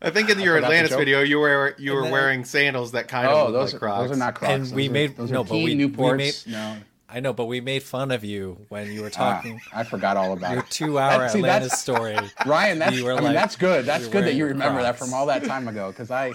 I 0.00 0.10
think 0.10 0.30
in 0.30 0.38
your 0.40 0.56
Atlantis 0.58 0.94
video 0.94 1.20
you 1.22 1.38
were 1.40 1.74
you 1.78 1.92
were 1.94 2.02
then- 2.02 2.10
wearing 2.12 2.44
sandals 2.44 2.92
that 2.92 3.06
kind 3.08 3.26
Oh, 3.28 3.46
of 3.46 3.50
look 3.52 3.62
those, 3.62 3.72
like 3.72 3.82
are, 3.82 3.86
Crocs. 3.86 4.02
those 4.08 4.16
are 4.16 4.18
not 4.18 4.34
Crocs. 4.34 4.52
And 4.52 4.62
Those 4.64 4.72
we 4.72 4.88
are- 4.88 4.92
made- 4.92 5.16
those 5.16 5.30
no, 5.32 5.40
are 5.40 5.44
but 5.44 5.54
Key 5.54 5.64
we- 5.64 5.74
we 5.76 5.88
Newports. 5.88 6.16
made- 6.16 6.52
no. 6.52 6.76
I 7.08 7.20
know, 7.20 7.32
but 7.32 7.44
we 7.44 7.60
made 7.60 7.82
fun 7.82 8.10
of 8.10 8.24
you 8.24 8.64
when 8.68 8.90
you 8.90 9.02
were 9.02 9.10
Ah, 9.16 9.34
talking 9.34 9.60
I 9.74 9.84
forgot 9.84 10.16
all 10.16 10.32
about 10.32 10.52
your 10.52 10.60
it. 10.60 10.70
two-hour 10.70 11.18
That- 11.18 11.30
see, 11.32 11.38
Atlantis 11.40 11.68
that's- 11.68 11.82
story. 11.82 12.16
Ryan, 12.46 12.78
that's 12.78 12.96
You 12.96 13.04
were 13.04 13.12
I 13.12 13.16
mean 13.16 13.24
like- 13.24 13.34
that's 13.34 13.56
good. 13.56 13.84
That's 13.86 14.06
good 14.08 14.24
that 14.24 14.34
you 14.34 14.46
remember 14.46 14.80
that 14.82 14.98
from 14.98 15.12
all 15.12 15.26
that 15.26 15.44
time 15.44 15.66
ago 15.68 15.90
because 15.90 16.10
I 16.10 16.32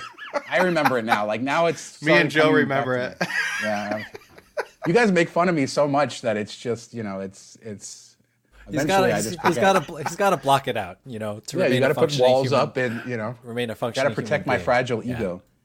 I 0.50 0.60
remember 0.60 0.98
it 1.00 1.06
now. 1.06 1.26
Like 1.26 1.42
now 1.42 1.66
it's 1.66 2.02
Me 2.04 2.14
and 2.14 2.30
Joe 2.30 2.52
remember 2.52 2.96
it. 2.96 3.18
Yeah. 3.64 4.04
You 4.88 4.94
guys 4.94 5.12
make 5.12 5.30
fun 5.30 5.50
of 5.50 5.56
me 5.56 5.66
so 5.66 5.88
much 5.88 6.22
that 6.22 6.38
it's 6.38 6.56
just 6.58 6.94
you 6.94 7.04
know 7.04 7.20
it's 7.20 7.58
it's. 7.62 8.16
He's 8.70 8.84
got 8.84 9.00
Eventually, 9.06 9.10
to 9.10 9.14
I 9.14 9.16
he's, 9.18 9.26
just 9.26 9.40
he's 9.46 9.56
forget. 9.56 9.74
got 9.74 9.88
to 9.88 9.96
he's 10.04 10.16
got 10.18 10.30
to 10.32 10.38
block 10.38 10.68
it 10.68 10.76
out, 10.76 10.98
you 11.06 11.20
know, 11.20 11.40
to 11.48 11.58
Yeah, 11.60 11.68
you 11.68 11.80
got 11.80 11.88
to 11.88 11.96
put 11.96 12.18
walls 12.20 12.48
human- 12.50 12.60
up 12.60 12.76
and 12.78 13.10
you 13.10 13.16
know 13.16 13.36
remain 13.44 13.70
a 13.70 13.76
functional. 13.76 14.10
got 14.10 14.16
to 14.16 14.22
protect 14.22 14.46
my 14.46 14.56
being. 14.58 14.66
fragile 14.66 15.04
Yeah. 15.06 15.18
ego. 15.18 15.42